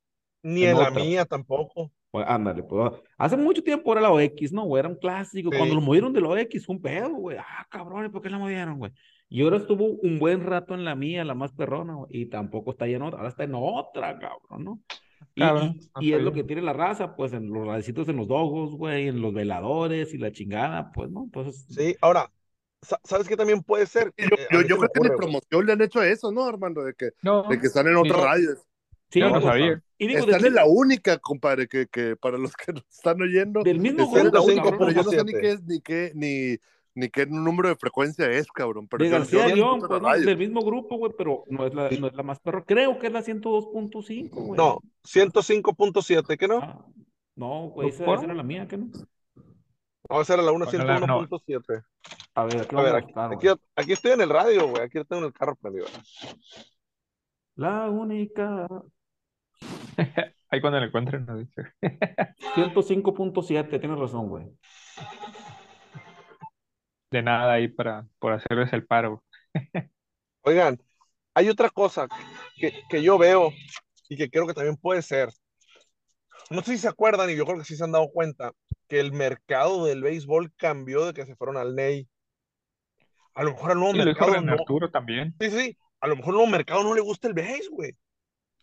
Ni 0.42 0.64
En 0.64 0.70
en 0.72 0.78
la 0.78 0.90
otra. 0.90 1.02
mía 1.02 1.24
tampoco. 1.24 1.92
Pues 2.10 2.24
ándale, 2.28 2.62
pues. 2.62 2.92
Hace 3.18 3.36
mucho 3.36 3.62
tiempo 3.62 3.92
era 3.92 4.00
la 4.02 4.12
OX, 4.12 4.52
¿no, 4.52 4.64
güey? 4.64 4.80
Era 4.80 4.88
un 4.88 4.96
clásico. 4.96 5.52
Cuando 5.56 5.74
lo 5.74 5.80
movieron 5.80 6.12
de 6.12 6.20
la 6.20 6.28
OX 6.28 6.64
fue 6.64 6.76
un 6.76 6.82
pedo, 6.82 7.10
güey. 7.14 7.36
Ah, 7.38 7.66
cabrón, 7.70 8.06
¿y 8.06 8.08
por 8.10 8.22
qué 8.22 8.30
la 8.30 8.38
movieron, 8.38 8.78
güey? 8.78 8.92
Y 9.28 9.42
ahora 9.42 9.56
estuvo 9.56 9.84
un 9.86 10.18
buen 10.18 10.42
rato 10.44 10.74
en 10.74 10.84
la 10.84 10.94
mía, 10.94 11.24
la 11.24 11.34
más 11.34 11.52
perrona, 11.52 11.94
güey. 11.94 12.08
Y 12.10 12.26
tampoco 12.26 12.70
está 12.70 12.84
ahí 12.84 12.94
en 12.94 13.02
otra. 13.02 13.18
Ahora 13.18 13.30
está 13.30 13.44
en 13.44 13.54
otra, 13.54 14.18
cabrón, 14.18 14.64
¿no? 14.64 14.80
Y, 15.34 15.42
y 16.00 16.12
es 16.14 16.22
lo 16.22 16.32
que 16.32 16.44
tiene 16.44 16.62
la 16.62 16.72
raza, 16.72 17.16
pues 17.16 17.32
en 17.32 17.50
los 17.52 17.66
radicitos 17.66 18.08
en 18.08 18.16
los 18.16 18.28
dogos, 18.28 18.74
güey, 18.76 19.08
en 19.08 19.20
los 19.20 19.34
veladores 19.34 20.14
y 20.14 20.18
la 20.18 20.32
chingada, 20.32 20.92
pues, 20.92 21.10
¿no? 21.10 21.24
Entonces, 21.24 21.66
Sí, 21.68 21.94
ahora, 22.00 22.30
¿sabes 23.04 23.26
qué 23.28 23.36
también 23.36 23.62
puede 23.62 23.86
ser? 23.86 24.12
Yo, 24.16 24.26
Eh, 24.36 24.46
yo, 24.52 24.60
yo 24.62 24.76
creo 24.78 24.90
que 24.92 24.98
güey. 25.00 25.16
promoción 25.16 25.66
le 25.66 25.72
han 25.72 25.82
hecho 25.82 26.02
eso, 26.02 26.30
¿no, 26.32 26.44
Armando? 26.44 26.84
De 26.84 26.94
que, 26.94 27.10
No, 27.22 27.44
de 27.48 27.58
que 27.58 27.66
están 27.66 27.86
en 27.88 27.96
otras 27.96 28.16
no. 28.18 28.24
radios. 28.24 28.58
sí, 29.10 29.20
yo 29.20 29.26
no 29.26 29.32
güey. 29.40 29.42
sabía. 29.44 29.82
Y 29.98 30.08
digo, 30.08 30.20
Están 30.20 30.44
en 30.44 30.54
la 30.54 30.66
única, 30.66 31.18
compadre, 31.18 31.66
que, 31.68 31.86
que 31.86 32.16
para 32.16 32.36
los 32.38 32.52
que 32.54 32.72
nos 32.74 32.84
están 32.90 33.20
oyendo, 33.22 33.62
del 33.62 33.80
mismo 33.80 34.04
en 34.16 34.30
cabrón. 34.30 34.76
pero 34.78 34.90
yo 34.90 35.02
no 35.02 35.10
sé 35.10 35.24
ni 35.24 35.32
107. 35.32 35.40
qué 35.40 35.50
es, 35.52 35.62
ni 35.64 35.80
qué, 35.80 36.12
ni 36.14 36.56
ni 36.98 37.10
qué 37.10 37.26
número 37.26 37.68
de 37.68 37.76
frecuencia 37.76 38.24
es, 38.30 38.46
cabrón. 38.50 38.88
Pero 38.88 39.04
de 39.04 39.10
García 39.10 39.48
yo 39.50 39.54
León, 39.54 39.80
pues, 39.86 40.00
¿no? 40.00 40.12
del 40.18 40.38
mismo 40.38 40.62
grupo, 40.62 40.96
güey, 40.96 41.12
pero 41.16 41.44
no 41.48 41.66
es 41.66 41.74
la, 41.74 41.90
Sí. 41.90 41.98
no 42.00 42.06
es 42.06 42.14
la 42.14 42.22
más 42.22 42.40
perro. 42.40 42.64
Creo 42.64 42.98
que 42.98 43.08
es 43.08 43.12
la 43.12 43.20
102.5, 43.22 44.30
güey. 44.30 44.56
No, 44.56 44.78
105.7, 45.04 46.38
¿qué 46.38 46.48
no? 46.48 46.58
Ah, 46.62 46.86
no, 47.34 47.68
güey, 47.68 47.90
esa, 47.90 48.04
esa 48.14 48.24
era 48.24 48.32
la 48.34 48.42
mía, 48.42 48.66
¿qué 48.66 48.78
no? 48.78 48.88
No, 50.08 50.20
esa 50.22 50.34
era 50.34 50.42
la 50.42 50.52
1, 50.52 50.64
Ojalá 50.64 51.00
no. 51.00 51.26
101.7. 51.28 51.84
A 52.36 52.44
ver, 52.44 52.60
aquí 52.62 52.76
A 52.76 52.80
vamos 52.80 52.84
ver, 52.84 52.94
a 52.94 52.98
aquí, 52.98 53.12
buscar, 53.12 53.30
aquí, 53.30 53.48
güey. 53.48 53.58
aquí 53.76 53.92
estoy 53.92 54.12
en 54.12 54.20
el 54.20 54.30
radio, 54.30 54.68
güey. 54.68 54.82
Aquí 54.84 55.02
tengo 55.04 55.22
en 55.22 55.24
el 55.28 55.32
carro 55.32 55.56
prendido. 55.56 55.86
La 57.56 57.90
única. 57.90 58.66
Ahí 60.50 60.60
cuando 60.60 60.80
lo 60.80 60.86
encuentren 60.86 61.26
nos 61.26 61.38
dice. 61.40 61.62
105.7, 62.54 63.78
tienes 63.80 63.98
razón, 63.98 64.28
güey. 64.28 64.46
De 67.10 67.22
nada 67.22 67.52
ahí 67.54 67.68
para 67.68 68.06
por 68.18 68.32
hacerles 68.32 68.72
el 68.72 68.86
paro. 68.86 69.24
Oigan, 70.42 70.78
hay 71.34 71.48
otra 71.48 71.70
cosa 71.70 72.08
que, 72.56 72.72
que 72.90 73.02
yo 73.02 73.18
veo 73.18 73.50
y 74.08 74.16
que 74.16 74.30
creo 74.30 74.46
que 74.46 74.54
también 74.54 74.76
puede 74.76 75.02
ser. 75.02 75.30
No 76.50 76.62
sé 76.62 76.72
si 76.72 76.78
se 76.78 76.88
acuerdan, 76.88 77.30
y 77.30 77.36
yo 77.36 77.44
creo 77.44 77.58
que 77.58 77.64
sí 77.64 77.76
se 77.76 77.84
han 77.84 77.92
dado 77.92 78.10
cuenta, 78.10 78.52
que 78.88 79.00
el 79.00 79.12
mercado 79.12 79.84
del 79.84 80.02
béisbol 80.02 80.52
cambió 80.56 81.04
de 81.06 81.14
que 81.14 81.26
se 81.26 81.36
fueron 81.36 81.56
al 81.56 81.74
Ney. 81.74 82.08
A 83.36 83.44
lo 83.44 83.52
mejor 83.52 83.70
al 83.70 83.76
nuevo 83.78 83.92
Sí, 83.92 83.98
lo 83.98 84.04
dijo 84.06 84.18
mercado 84.18 84.34
Ren 84.34 84.46
no. 84.46 84.52
Arturo 84.54 84.90
también. 84.90 85.34
Sí, 85.40 85.50
sí. 85.50 85.76
A 86.00 86.08
lo 86.08 86.16
mejor 86.16 86.30
al 86.30 86.36
nuevo 86.38 86.50
mercado 86.50 86.82
no 86.82 86.94
le 86.94 87.00
gusta 87.00 87.28
el 87.28 87.34
béis, 87.34 87.68
güey. 87.70 87.92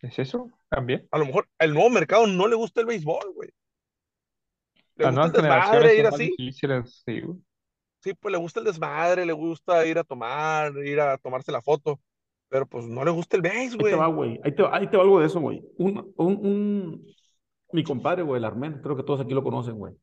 ¿Es 0.02 0.18
eso? 0.18 0.50
También. 0.68 1.08
A 1.10 1.18
lo 1.18 1.24
mejor 1.26 1.48
al 1.58 1.72
nuevo 1.72 1.88
mercado 1.90 2.26
no 2.26 2.46
le 2.46 2.56
gusta 2.56 2.80
el 2.82 2.86
béisbol, 2.86 3.32
güey. 3.34 3.50
Le 4.96 5.04
Las 5.06 5.14
gusta 5.16 5.26
el 5.38 5.42
desmadre, 5.44 5.96
ir 5.98 6.06
así. 6.06 6.34
sí, 6.36 7.20
güey. 7.20 7.38
Sí, 8.00 8.12
pues 8.14 8.32
le 8.32 8.38
gusta 8.38 8.60
el 8.60 8.66
desmadre, 8.66 9.24
le 9.24 9.32
gusta 9.32 9.86
ir 9.86 9.98
a 9.98 10.04
tomar, 10.04 10.72
ir 10.84 11.00
a 11.00 11.16
tomarse 11.18 11.50
la 11.50 11.62
foto. 11.62 12.00
Pero 12.48 12.66
pues 12.66 12.86
no 12.86 13.04
le 13.04 13.10
gusta 13.10 13.36
el 13.36 13.42
béis, 13.42 13.72
Ahí 13.72 13.78
güey. 13.78 13.92
te 13.94 13.98
va, 13.98 14.06
güey. 14.08 14.40
Ahí 14.44 14.54
te, 14.54 14.62
va- 14.62 14.76
ahí 14.76 14.86
te 14.88 14.96
va 14.96 15.02
algo 15.02 15.20
de 15.20 15.26
eso, 15.26 15.40
güey. 15.40 15.62
Un, 15.78 16.12
un, 16.16 16.46
un- 16.46 17.06
Mi 17.72 17.82
compadre, 17.82 18.22
güey, 18.22 18.38
el 18.38 18.44
Armen, 18.44 18.80
creo 18.82 18.94
que 18.96 19.02
todos 19.02 19.20
aquí 19.20 19.32
lo 19.34 19.42
conocen, 19.42 19.76
güey. 19.76 19.94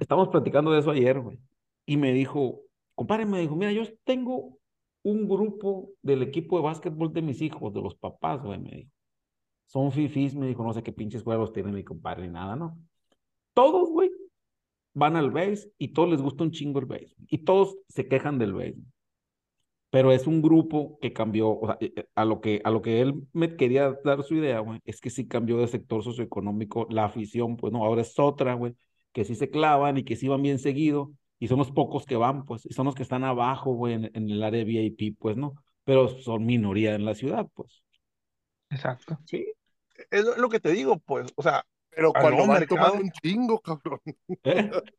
Estamos 0.00 0.28
platicando 0.28 0.72
de 0.72 0.80
eso 0.80 0.90
ayer, 0.90 1.20
güey. 1.20 1.38
Y 1.86 1.96
me 1.98 2.12
dijo, 2.12 2.62
compadre, 2.98 3.26
me 3.26 3.40
dijo, 3.40 3.54
mira, 3.54 3.70
yo 3.72 3.84
tengo 4.04 4.58
un 5.04 5.28
grupo 5.28 5.90
del 6.02 6.22
equipo 6.22 6.56
de 6.56 6.64
básquetbol 6.64 7.12
de 7.12 7.22
mis 7.22 7.40
hijos, 7.40 7.72
de 7.72 7.80
los 7.80 7.94
papás, 7.94 8.42
güey, 8.42 8.58
me 8.58 8.70
dijo. 8.70 8.90
Son 9.66 9.92
fifís, 9.92 10.34
me 10.34 10.48
dijo, 10.48 10.64
no 10.64 10.72
sé 10.72 10.82
qué 10.82 10.92
pinches 10.92 11.22
juegos 11.22 11.52
tiene 11.52 11.70
mi 11.70 11.84
compadre 11.84 12.26
ni 12.26 12.32
nada, 12.32 12.56
¿no? 12.56 12.76
Todos, 13.54 13.88
güey, 13.90 14.10
van 14.94 15.14
al 15.14 15.30
base 15.30 15.70
y 15.78 15.88
todos 15.88 16.08
les 16.10 16.20
gusta 16.20 16.42
un 16.42 16.50
chingo 16.50 16.80
el 16.80 16.86
base. 16.86 17.14
Y 17.28 17.38
todos 17.38 17.78
se 17.88 18.08
quejan 18.08 18.38
del 18.38 18.52
base. 18.52 18.82
Pero 19.90 20.10
es 20.10 20.26
un 20.26 20.42
grupo 20.42 20.98
que 21.00 21.12
cambió, 21.12 21.60
eh, 21.80 22.06
a 22.16 22.24
lo 22.24 22.40
que, 22.40 22.60
a 22.64 22.70
lo 22.70 22.82
que 22.82 23.00
él 23.00 23.14
me 23.32 23.56
quería 23.56 23.96
dar 24.04 24.24
su 24.24 24.34
idea, 24.34 24.58
güey, 24.58 24.80
es 24.84 25.00
que 25.00 25.10
sí 25.10 25.28
cambió 25.28 25.58
de 25.58 25.68
sector 25.68 26.02
socioeconómico 26.02 26.88
la 26.90 27.04
afición, 27.04 27.56
pues 27.56 27.72
no, 27.72 27.84
ahora 27.84 28.02
es 28.02 28.18
otra, 28.18 28.54
güey, 28.54 28.74
que 29.12 29.24
sí 29.24 29.36
se 29.36 29.50
clavan 29.50 29.98
y 29.98 30.04
que 30.04 30.16
sí 30.16 30.26
van 30.26 30.42
bien 30.42 30.58
seguido, 30.58 31.12
y 31.38 31.48
son 31.48 31.58
los 31.58 31.70
pocos 31.70 32.04
que 32.06 32.16
van, 32.16 32.44
pues, 32.44 32.66
y 32.66 32.72
son 32.72 32.86
los 32.86 32.94
que 32.94 33.02
están 33.02 33.24
abajo, 33.24 33.72
güey, 33.74 33.94
en, 33.94 34.10
en 34.14 34.30
el 34.30 34.42
área 34.42 34.64
VIP, 34.64 35.16
pues, 35.18 35.36
¿no? 35.36 35.54
Pero 35.84 36.08
son 36.08 36.44
minoría 36.44 36.94
en 36.94 37.04
la 37.04 37.14
ciudad, 37.14 37.46
pues. 37.54 37.82
Exacto. 38.70 39.18
Sí, 39.24 39.46
es 40.10 40.24
lo- 40.36 40.48
que 40.48 40.60
te 40.60 40.72
digo, 40.72 40.98
pues. 40.98 41.32
O 41.36 41.42
sea, 41.42 41.64
Pero 41.90 42.12
al 42.14 42.22
cuando 42.22 42.46
van 42.46 42.60
mercado. 42.60 42.80
tomando 42.80 43.04
un 43.04 43.10
chingo, 43.10 43.60
cabrón. 43.60 44.00
¿Eh? 44.44 44.70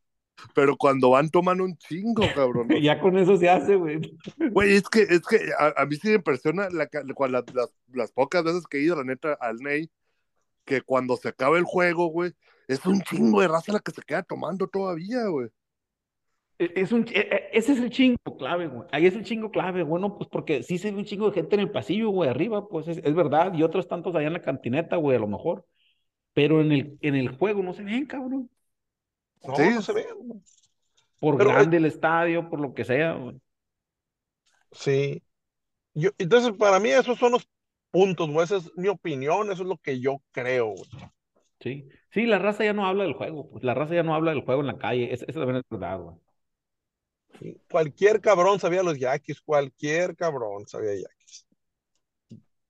Pero 0.54 0.76
cuando 0.76 1.10
van 1.10 1.28
tomando 1.28 1.64
un 1.64 1.76
chingo, 1.76 2.22
cabrón. 2.34 2.68
Ya 2.82 2.98
con 3.00 3.16
eso 3.18 3.36
se 3.36 3.48
hace, 3.48 3.76
güey. 3.76 4.00
Güey, 4.50 4.74
es 4.74 4.88
que, 4.88 5.02
es 5.02 5.20
que 5.26 5.38
a, 5.58 5.82
a 5.82 5.86
mí 5.86 5.96
sí 5.96 6.08
me 6.08 6.14
impresiona 6.14 6.68
la, 6.70 6.88
la- 6.92 7.44
las, 7.54 7.74
las 7.92 8.10
pocas 8.12 8.42
veces 8.42 8.66
que 8.66 8.78
he 8.78 8.82
ido, 8.82 8.96
la 8.96 9.04
neta, 9.04 9.34
al 9.40 9.56
Ney, 9.58 9.90
que 10.64 10.80
cuando 10.82 11.16
se 11.16 11.28
acaba 11.28 11.58
el 11.58 11.64
juego, 11.64 12.06
güey, 12.06 12.32
es 12.68 12.84
un 12.86 13.02
chingo 13.02 13.40
de 13.42 13.48
raza 13.48 13.72
la 13.72 13.80
que 13.80 13.92
se 13.92 14.02
queda 14.02 14.22
tomando 14.22 14.66
todavía, 14.66 15.26
güey. 15.26 15.48
E- 16.60 16.72
Es 16.76 16.92
un, 16.92 17.06
e- 17.08 17.20
e- 17.20 17.48
ese 17.58 17.72
es 17.72 17.80
el 17.80 17.90
chingo 17.90 18.18
clave, 18.38 18.68
güey. 18.68 18.86
Ahí 18.92 19.06
es 19.06 19.14
el 19.14 19.24
chingo 19.24 19.50
clave, 19.50 19.82
bueno, 19.82 20.16
pues 20.16 20.28
porque 20.30 20.62
sí 20.62 20.78
se 20.78 20.90
ve 20.92 20.98
un 20.98 21.04
chingo 21.06 21.28
de 21.28 21.34
gente 21.34 21.54
en 21.56 21.60
el 21.62 21.70
pasillo, 21.70 22.10
güey, 22.10 22.28
arriba, 22.30 22.68
pues 22.68 22.86
es, 22.88 22.98
es 22.98 23.14
verdad, 23.14 23.54
y 23.54 23.62
otros 23.62 23.88
tantos 23.88 24.14
allá 24.14 24.26
en 24.28 24.34
la 24.34 24.42
cantineta, 24.42 24.96
güey, 24.96 25.16
a 25.16 25.20
lo 25.20 25.26
mejor. 25.28 25.66
Pero 26.34 26.60
en 26.60 26.72
el, 26.72 26.98
en 27.00 27.16
el 27.16 27.30
juego 27.36 27.62
no 27.62 27.72
se 27.74 27.82
ven, 27.82 28.06
cabrón. 28.06 28.50
No, 29.42 29.56
Sí. 29.56 29.62
no 29.74 29.82
se 29.82 29.92
ve. 29.94 30.06
güey. 30.16 30.40
Por 31.18 31.36
Pero, 31.38 31.50
grande 31.50 31.78
el 31.78 31.86
estadio, 31.86 32.48
por 32.50 32.60
lo 32.60 32.74
que 32.74 32.84
sea, 32.84 33.14
güey. 33.14 33.36
Sí. 34.72 35.22
Yo, 35.94 36.10
entonces, 36.18 36.52
para 36.58 36.78
mí, 36.80 36.90
esos 36.90 37.18
son 37.18 37.32
los 37.32 37.48
puntos, 37.90 38.30
güey. 38.30 38.44
Esa 38.44 38.56
es 38.58 38.70
mi 38.76 38.88
opinión, 38.88 39.50
eso 39.52 39.62
es 39.62 39.68
lo 39.68 39.76
que 39.78 40.00
yo 40.00 40.22
creo, 40.32 40.68
güey. 40.68 40.90
Sí. 41.60 41.88
Sí, 42.10 42.26
la 42.26 42.38
raza 42.38 42.64
ya 42.64 42.72
no 42.72 42.86
habla 42.86 43.04
del 43.04 43.14
juego, 43.14 43.50
pues 43.50 43.64
la 43.64 43.74
raza 43.74 43.94
ya 43.94 44.02
no 44.02 44.14
habla 44.14 44.32
del 44.32 44.44
juego 44.44 44.60
en 44.62 44.68
la 44.68 44.78
calle. 44.78 45.12
Es- 45.12 45.22
Eso 45.22 45.40
también 45.40 45.56
es 45.58 45.64
verdad, 45.70 46.00
güey. 46.00 46.16
Cualquier 47.70 48.20
cabrón 48.20 48.58
sabía 48.58 48.82
los 48.82 48.98
yaquis, 48.98 49.40
cualquier 49.40 50.16
cabrón 50.16 50.66
sabía 50.66 50.94
yaquis. 50.94 51.46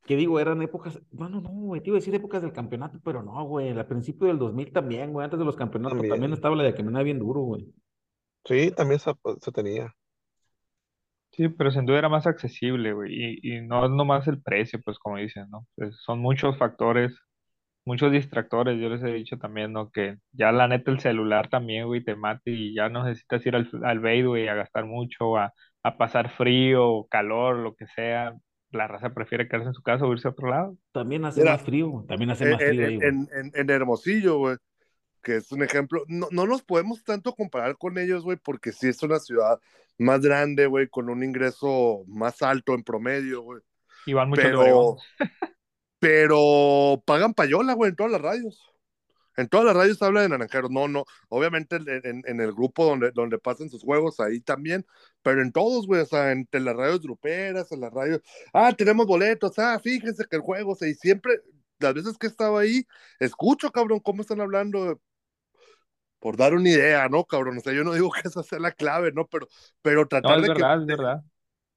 Que 0.04 0.16
digo, 0.16 0.40
eran 0.40 0.60
épocas, 0.62 1.00
bueno, 1.12 1.40
no, 1.40 1.50
güey, 1.50 1.80
te 1.80 1.88
iba 1.88 1.96
a 1.96 2.00
decir 2.00 2.14
épocas 2.14 2.42
del 2.42 2.52
campeonato, 2.52 2.98
pero 3.04 3.22
no, 3.22 3.44
güey, 3.44 3.68
al 3.70 3.86
principio 3.86 4.26
del 4.26 4.38
2000 4.38 4.72
también, 4.72 5.12
güey, 5.12 5.24
antes 5.24 5.38
de 5.38 5.44
los 5.44 5.56
campeonatos 5.56 5.98
También. 5.98 6.14
también, 6.14 6.32
estaba 6.32 6.56
la 6.56 6.64
de 6.64 7.04
bien 7.04 7.18
duro, 7.18 7.40
güey. 7.40 7.72
Sí, 8.44 8.72
también 8.72 8.98
se, 8.98 9.12
se 9.40 9.52
tenía. 9.52 9.94
Sí, 11.32 11.48
pero 11.48 11.70
sin 11.70 11.86
duda 11.86 11.98
era 11.98 12.08
más 12.08 12.26
accesible, 12.26 12.92
güey. 12.92 13.12
Y, 13.14 13.56
y 13.56 13.60
no 13.60 13.84
es 13.84 13.90
nomás 13.90 14.26
el 14.26 14.42
precio, 14.42 14.80
pues 14.84 14.98
como 14.98 15.16
dicen, 15.16 15.48
¿no? 15.50 15.66
Pues 15.76 15.96
son 16.04 16.18
muchos 16.18 16.58
factores, 16.58 17.16
muchos 17.84 18.12
distractores. 18.12 18.80
Yo 18.80 18.88
les 18.88 19.02
he 19.02 19.12
dicho 19.12 19.38
también, 19.38 19.72
¿no? 19.72 19.90
Que 19.90 20.16
ya 20.32 20.52
la 20.52 20.68
neta 20.68 20.90
el 20.90 21.00
celular 21.00 21.48
también, 21.48 21.86
güey, 21.86 22.04
te 22.04 22.16
mata 22.16 22.42
y 22.46 22.74
ya 22.74 22.88
no 22.88 23.04
necesitas 23.04 23.44
ir 23.46 23.56
al, 23.56 23.68
al 23.84 24.00
Bait, 24.00 24.26
güey, 24.26 24.48
a 24.48 24.54
gastar 24.54 24.84
mucho, 24.86 25.36
a, 25.36 25.52
a 25.82 25.96
pasar 25.98 26.30
frío, 26.36 27.06
calor, 27.10 27.56
lo 27.56 27.74
que 27.74 27.86
sea. 27.88 28.34
La 28.70 28.86
raza 28.86 29.10
prefiere 29.12 29.48
quedarse 29.48 29.68
en 29.68 29.74
su 29.74 29.82
casa 29.82 30.04
o 30.06 30.12
irse 30.12 30.28
a 30.28 30.30
otro 30.32 30.48
lado. 30.48 30.76
También 30.92 31.24
hace 31.24 31.40
Mira, 31.40 31.52
más 31.52 31.62
frío, 31.62 32.04
también 32.08 32.30
hace 32.30 32.44
En, 32.44 32.50
más 32.52 32.64
frío 32.64 32.82
ahí, 32.84 32.94
en, 32.94 33.00
güey. 33.00 33.08
en, 33.08 33.28
en- 33.32 33.52
en 33.54 33.70
Hermosillo, 33.70 34.38
güey, 34.38 34.56
que 35.22 35.36
es 35.36 35.50
un 35.52 35.62
ejemplo, 35.62 36.04
no, 36.08 36.28
no 36.30 36.46
nos 36.46 36.62
podemos 36.62 37.02
tanto 37.04 37.34
comparar 37.34 37.76
con 37.76 37.98
ellos, 37.98 38.22
güey, 38.24 38.38
porque 38.42 38.72
sí 38.72 38.88
es 38.88 39.02
una 39.02 39.18
ciudad 39.18 39.58
más 39.98 40.20
grande, 40.22 40.66
güey, 40.66 40.88
con 40.88 41.10
un 41.10 41.22
ingreso 41.24 42.04
más 42.08 42.42
alto 42.42 42.74
en 42.74 42.84
promedio, 42.84 43.42
güey. 43.42 43.60
Y 44.06 44.12
van 44.14 44.28
muchos 44.30 44.44
de 44.44 44.50
Pero. 44.50 44.96
Pero 46.00 47.02
pagan 47.06 47.34
payola, 47.34 47.74
güey, 47.74 47.90
en 47.90 47.96
todas 47.96 48.12
las 48.12 48.22
radios. 48.22 48.62
En 49.36 49.48
todas 49.48 49.66
las 49.66 49.76
radios 49.76 50.02
habla 50.02 50.22
de 50.22 50.28
naranjeros. 50.30 50.70
No, 50.70 50.88
no, 50.88 51.04
obviamente 51.28 51.76
en, 51.76 51.88
en- 51.88 52.22
en 52.26 52.40
el 52.40 52.52
grupo 52.52 52.84
donde, 52.86 53.10
donde 53.12 53.38
pasan 53.38 53.70
sus 53.70 53.82
juegos, 53.82 54.20
ahí 54.20 54.40
también, 54.40 54.86
pero 55.22 55.42
en 55.42 55.52
todos, 55.52 55.86
güey, 55.86 56.02
o 56.02 56.06
sea, 56.06 56.32
entre 56.32 56.60
las 56.60 56.76
radios 56.76 57.00
gruperas, 57.02 57.72
en 57.72 57.80
las 57.80 57.92
radios, 57.92 58.20
ah, 58.52 58.72
tenemos 58.76 59.06
boletos, 59.06 59.58
ah, 59.58 59.80
fíjense 59.82 60.24
que 60.30 60.36
el 60.36 60.42
juego, 60.42 60.72
o 60.72 60.76
sea, 60.76 60.88
y 60.88 60.94
siempre, 60.94 61.40
las 61.80 61.94
veces 61.94 62.18
que 62.18 62.26
estaba 62.28 62.60
ahí, 62.60 62.86
escucho, 63.20 63.70
cabrón, 63.72 64.00
cómo 64.00 64.22
están 64.22 64.40
hablando, 64.40 65.00
por 66.18 66.36
dar 66.36 66.54
una 66.54 66.68
idea, 66.68 67.08
¿no, 67.08 67.24
cabrón? 67.24 67.58
O 67.58 67.60
sea, 67.60 67.72
yo 67.72 67.84
no 67.84 67.94
digo 67.94 68.10
que 68.12 68.28
esa 68.28 68.42
sea 68.42 68.58
la 68.58 68.72
clave, 68.72 69.12
¿no? 69.12 69.26
Pero, 69.28 69.48
pero 69.82 70.02
No, 70.02 70.08
tratar 70.08 70.38
es 70.38 70.42
de 70.42 70.52
que, 70.52 70.62
es 70.62 70.86
verdad. 70.86 71.22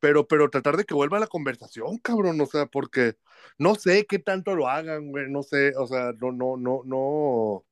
Pero, 0.04 0.28
pero 0.28 0.50
tratar 0.50 0.76
de 0.76 0.84
que 0.84 0.94
vuelva 0.94 1.18
la 1.18 1.28
conversación, 1.28 1.98
cabrón, 2.00 2.42
o 2.42 2.46
sea, 2.46 2.66
porque 2.66 3.16
no 3.58 3.76
sé 3.76 4.06
qué 4.06 4.20
tanto 4.20 4.54
lo 4.54 4.68
hagan, 4.68 5.12
güey, 5.12 5.30
no 5.30 5.44
sé, 5.44 5.72
o 5.78 5.88
sea, 5.88 6.12
no, 6.20 6.34
no, 6.34 6.58
no, 6.58 6.82
no, 6.84 7.66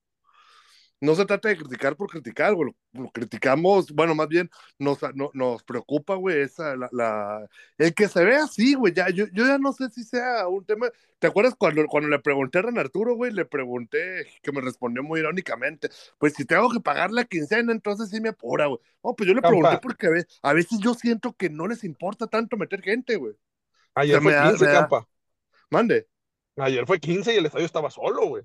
no 1.02 1.16
se 1.16 1.26
trata 1.26 1.50
de 1.50 1.58
criticar 1.58 1.96
por 1.98 2.10
criticar, 2.10 2.54
güey, 2.54 2.72
lo, 2.94 3.02
lo 3.04 3.12
criticamos, 3.12 3.92
bueno, 3.92 4.16
más 4.16 4.28
bien 4.30 4.50
nos, 4.80 5.00
no- 5.16 5.32
nos 5.34 5.64
preocupa, 5.64 6.16
güey, 6.16 6.42
esa, 6.42 6.76
la, 6.78 6.88
la- 6.92 7.50
el 7.78 7.94
que 7.94 8.08
se 8.08 8.24
ve 8.24 8.36
así, 8.36 8.76
güey, 8.76 8.94
ya, 8.94 9.10
yo, 9.10 9.26
yo 9.34 9.46
ya 9.48 9.58
no 9.58 9.74
sé 9.74 9.90
si 9.90 10.04
sea 10.04 10.48
un 10.48 10.64
tema, 10.64 10.88
¿te 11.20 11.28
acuerdas 11.28 11.56
cuando, 11.58 11.84
cuando 11.88 12.08
le 12.10 12.20
pregunté 12.20 12.60
a 12.60 12.62
Ren 12.62 12.78
Arturo, 12.78 13.16
güey, 13.16 13.34
le 13.34 13.46
pregunté, 13.46 14.28
que 14.44 14.52
me 14.52 14.62
respondió 14.62 15.04
muy 15.04 15.20
irónicamente, 15.20 15.90
pues 16.20 16.34
si 16.36 16.46
tengo 16.46 16.70
que 16.72 16.80
pagar 16.80 17.12
la 17.12 17.26
quincena, 17.26 17.72
entonces 17.72 18.10
sí 18.10 18.22
me 18.22 18.30
apura, 18.30 18.68
güey, 18.68 18.80
no, 19.04 19.16
pues 19.16 19.28
yo 19.28 19.34
le 19.34 19.42
Campa. 19.42 19.50
pregunté 19.58 19.80
porque 19.82 20.08
a 20.08 20.10
ve- 20.12 20.26
a 20.44 20.54
veces 20.54 20.80
yo 20.80 20.94
siento 20.94 21.34
que 21.36 21.50
no 21.50 21.68
les 21.68 21.84
importa 21.84 22.28
tanto 22.28 22.58
meter 22.58 22.82
gente, 22.82 23.16
güey, 23.16 23.34
Ayer 23.96 24.22
fue 24.22 24.32
me 24.32 24.38
da- 24.38 24.50
15, 24.52 24.66
me 24.66 24.72
da- 24.72 24.80
campa. 24.82 25.08
mande. 25.70 26.08
Ayer 26.58 26.86
fue 26.86 27.00
15 27.00 27.34
y 27.34 27.38
el 27.38 27.46
estadio 27.48 27.66
estaba 27.66 27.90
solo, 27.90 28.28
güey. 28.28 28.44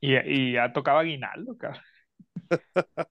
Y, 0.00 0.16
y 0.16 0.52
ya 0.54 0.72
tocaba 0.72 1.00
aguinaldo, 1.00 1.56
cabrón. 1.56 1.82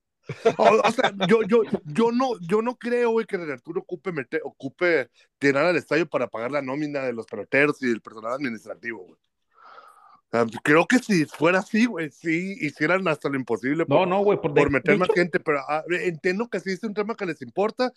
O, 0.57 0.63
o 0.83 0.91
sea, 0.91 1.13
yo, 1.25 1.41
yo, 1.43 1.61
yo 1.85 2.11
no, 2.11 2.37
yo 2.41 2.61
no 2.61 2.75
creo, 2.75 3.11
güey, 3.11 3.25
que 3.25 3.37
Ren 3.37 3.49
Arturo 3.49 3.79
ocupe 3.79 4.11
meter, 4.11 4.41
ocupe 4.43 5.09
llenar 5.39 5.63
al 5.63 5.77
estadio 5.77 6.05
para 6.05 6.27
pagar 6.27 6.51
la 6.51 6.61
nómina 6.61 6.99
de 6.99 7.13
los 7.13 7.25
peloteros 7.25 7.81
y 7.81 7.87
del 7.87 8.01
personal 8.01 8.33
administrativo, 8.33 9.05
güey. 9.05 10.49
Creo 10.63 10.85
que 10.85 10.99
si 10.99 11.23
fuera 11.25 11.59
así, 11.59 11.85
güey, 11.85 12.11
sí 12.11 12.57
hicieran 12.59 13.07
hasta 13.07 13.29
lo 13.29 13.37
imposible 13.37 13.85
No, 13.87 13.99
por, 13.99 14.07
no, 14.09 14.19
güey, 14.19 14.37
por, 14.41 14.53
de- 14.53 14.61
por 14.61 14.69
meter 14.69 14.95
de 14.95 14.97
más 14.99 15.07
hecho- 15.07 15.15
gente, 15.21 15.39
pero 15.39 15.59
ah, 15.69 15.85
entiendo 15.89 16.49
que 16.49 16.59
sí 16.59 16.71
es 16.71 16.83
un 16.83 16.93
tema 16.93 17.15
que 17.15 17.25
les 17.25 17.41
importa, 17.41 17.93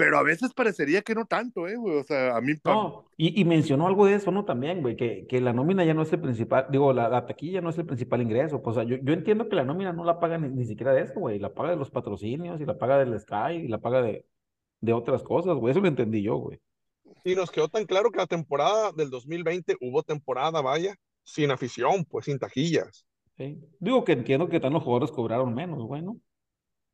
pero 0.00 0.16
a 0.16 0.22
veces 0.22 0.54
parecería 0.54 1.02
que 1.02 1.14
no 1.14 1.26
tanto, 1.26 1.68
eh, 1.68 1.76
güey. 1.76 1.98
O 1.98 2.02
sea, 2.04 2.34
a 2.34 2.40
mí, 2.40 2.54
No, 2.64 3.10
y, 3.18 3.38
y 3.38 3.44
mencionó 3.44 3.86
algo 3.86 4.06
de 4.06 4.14
eso, 4.14 4.30
¿no? 4.30 4.46
También, 4.46 4.80
güey, 4.80 4.96
que, 4.96 5.26
que 5.26 5.42
la 5.42 5.52
nómina 5.52 5.84
ya 5.84 5.92
no 5.92 6.00
es 6.00 6.12
el 6.14 6.22
principal, 6.22 6.68
digo, 6.70 6.94
la, 6.94 7.10
la 7.10 7.26
taquilla 7.26 7.60
no 7.60 7.68
es 7.68 7.76
el 7.76 7.84
principal 7.84 8.22
ingreso. 8.22 8.62
Pues, 8.62 8.78
o 8.78 8.80
sea, 8.80 8.88
yo, 8.88 8.96
yo 9.02 9.12
entiendo 9.12 9.50
que 9.50 9.56
la 9.56 9.64
nómina 9.64 9.92
no 9.92 10.02
la 10.04 10.18
paga 10.18 10.38
ni, 10.38 10.48
ni 10.48 10.64
siquiera 10.64 10.94
de 10.94 11.02
eso, 11.02 11.20
güey, 11.20 11.38
la 11.38 11.52
paga 11.52 11.72
de 11.72 11.76
los 11.76 11.90
patrocinios 11.90 12.62
y 12.62 12.64
la 12.64 12.78
paga 12.78 12.98
del 12.98 13.20
Sky 13.20 13.56
y 13.56 13.68
la 13.68 13.76
paga 13.76 14.00
de, 14.00 14.24
de 14.80 14.92
otras 14.94 15.22
cosas, 15.22 15.54
güey. 15.56 15.72
Eso 15.72 15.80
lo 15.80 15.88
entendí 15.88 16.22
yo, 16.22 16.36
güey. 16.36 16.58
Y 17.22 17.34
nos 17.34 17.50
quedó 17.50 17.68
tan 17.68 17.84
claro 17.84 18.10
que 18.10 18.20
la 18.20 18.26
temporada 18.26 18.92
del 18.92 19.10
2020 19.10 19.76
hubo 19.82 20.02
temporada, 20.02 20.62
vaya, 20.62 20.96
sin 21.24 21.50
afición, 21.50 22.06
pues 22.06 22.24
sin 22.24 22.38
taquillas. 22.38 23.04
¿sí? 23.36 23.60
Digo 23.80 24.02
que 24.02 24.12
entiendo 24.12 24.48
que 24.48 24.60
tan 24.60 24.72
los 24.72 24.82
jugadores 24.82 25.10
cobraron 25.10 25.52
menos, 25.52 25.82
güey, 25.82 26.00
¿no? 26.00 26.18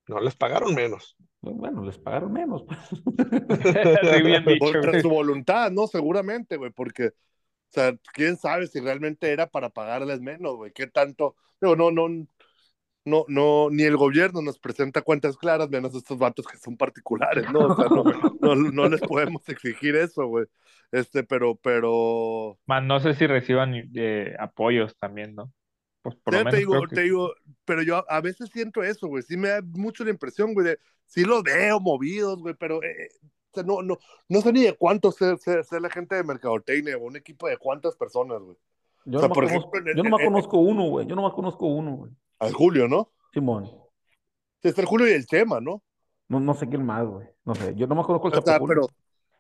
No 0.09 0.19
les 0.19 0.35
pagaron 0.35 0.75
menos. 0.75 1.17
Bueno, 1.55 1.85
les 1.85 1.99
pagaron 1.99 2.33
menos, 2.33 2.65
pues. 2.65 2.79
Sí, 4.17 4.23
bien 4.23 4.45
dicho, 4.45 4.73
contra 4.73 5.01
su 5.01 5.09
voluntad, 5.09 5.71
¿no? 5.71 5.87
Seguramente, 5.87 6.57
güey, 6.57 6.71
porque, 6.71 7.07
o 7.09 7.13
sea, 7.71 7.97
quién 8.13 8.37
sabe 8.37 8.67
si 8.67 8.81
realmente 8.81 9.31
era 9.31 9.47
para 9.47 9.71
pagarles 9.71 10.21
menos, 10.21 10.57
güey. 10.57 10.73
¿Qué 10.73 10.87
tanto? 10.87 11.37
Digo, 11.61 11.77
no, 11.77 11.91
no, 11.91 12.09
no, 13.05 13.25
no, 13.29 13.69
ni 13.71 13.85
el 13.85 13.97
gobierno 13.97 14.43
nos 14.43 14.59
presenta 14.59 15.03
cuentas 15.03 15.37
claras, 15.37 15.71
menos 15.71 15.95
estos 15.95 16.19
vatos 16.19 16.47
que 16.47 16.59
son 16.59 16.77
particulares, 16.77 17.51
¿no? 17.53 17.69
O 17.69 17.77
sea, 17.77 17.87
no, 17.89 18.05
no, 18.41 18.55
no 18.57 18.89
les 18.89 19.01
podemos 19.01 19.49
exigir 19.49 19.97
eso, 19.97 20.27
güey. 20.27 20.47
Este, 20.93 21.25
pero, 21.25 21.57
pero, 21.57 22.59
Más 22.67 22.83
no 22.85 23.01
sé 23.01 23.15
si 23.15 23.27
reciban 23.27 23.75
eh, 23.95 24.35
apoyos 24.39 24.97
también, 24.99 25.35
¿no? 25.35 25.53
Pues 26.07 26.17
por 26.23 26.35
lo 26.35 26.39
Ya 26.41 26.45
te 26.51 26.57
menos 26.57 26.59
digo, 26.59 26.87
que 26.89 26.95
te 26.95 27.01
digo, 27.03 27.35
pero 27.65 27.83
yo 27.83 28.05
a 28.09 28.21
veces 28.21 28.49
siento 28.53 28.83
eso, 28.83 29.09
güey. 29.09 29.23
Sí 29.25 29.37
me 29.37 29.49
da 29.49 29.61
mucho 29.63 30.05
la 30.05 30.11
impresión, 30.11 30.55
güey, 30.55 30.67
de 30.67 30.79
sí 31.07 31.25
los 31.25 31.43
veo 31.43 31.81
movidos, 31.81 32.41
güey, 32.41 32.55
pero 32.55 32.81
eh, 32.83 33.09
o 33.23 33.55
sea, 33.55 33.63
no, 33.65 33.83
no, 33.83 33.99
no 34.29 34.41
sé 34.41 34.53
ni 34.53 34.63
de 34.63 34.75
cuántos 34.77 35.17
ser, 35.17 35.37
ser, 35.39 35.65
ser 35.65 35.81
la 35.83 35.91
gente 35.91 36.15
de 36.15 36.23
Mercadotecnia, 36.23 36.97
o 36.97 37.01
un 37.07 37.17
equipo 37.17 37.49
de 37.49 37.57
cuántas 37.59 37.97
personas, 37.97 38.41
güey. 38.41 38.57
Yo 39.05 39.19
O 39.19 39.21
sea, 39.21 39.29
por 39.29 39.45
conozco, 39.49 39.71
ejemplo, 39.75 39.93
yo 39.97 40.03
nomás 40.05 40.21
en- 40.21 40.27
conozco 40.27 40.59
uno, 40.59 40.83
güey. 40.89 41.07
Yo 41.07 41.17
nomás 41.17 41.33
conozco 41.33 41.67
uno, 41.67 41.93
güey. 41.93 42.13
Al 42.39 42.53
Julio, 42.53 42.87
¿no? 42.87 43.11
Simón. 43.33 43.65
Sí, 44.63 44.69
está 44.69 44.81
el 44.83 44.87
Julio 44.87 45.09
y 45.09 45.13
el 45.13 45.27
Chema, 45.27 45.61
¿no? 45.61 45.83
No, 46.29 46.39
no 46.41 46.55
sé 46.55 46.69
quién 46.69 46.85
más, 46.85 47.05
güey. 47.07 47.27
No 47.45 47.55
sé. 47.55 47.75
Yo 47.77 47.87
nomás 47.87 48.07
conozco 48.07 48.29
el 48.29 48.35
O 48.39 48.43
sea, 48.43 48.59
pero, 48.67 48.89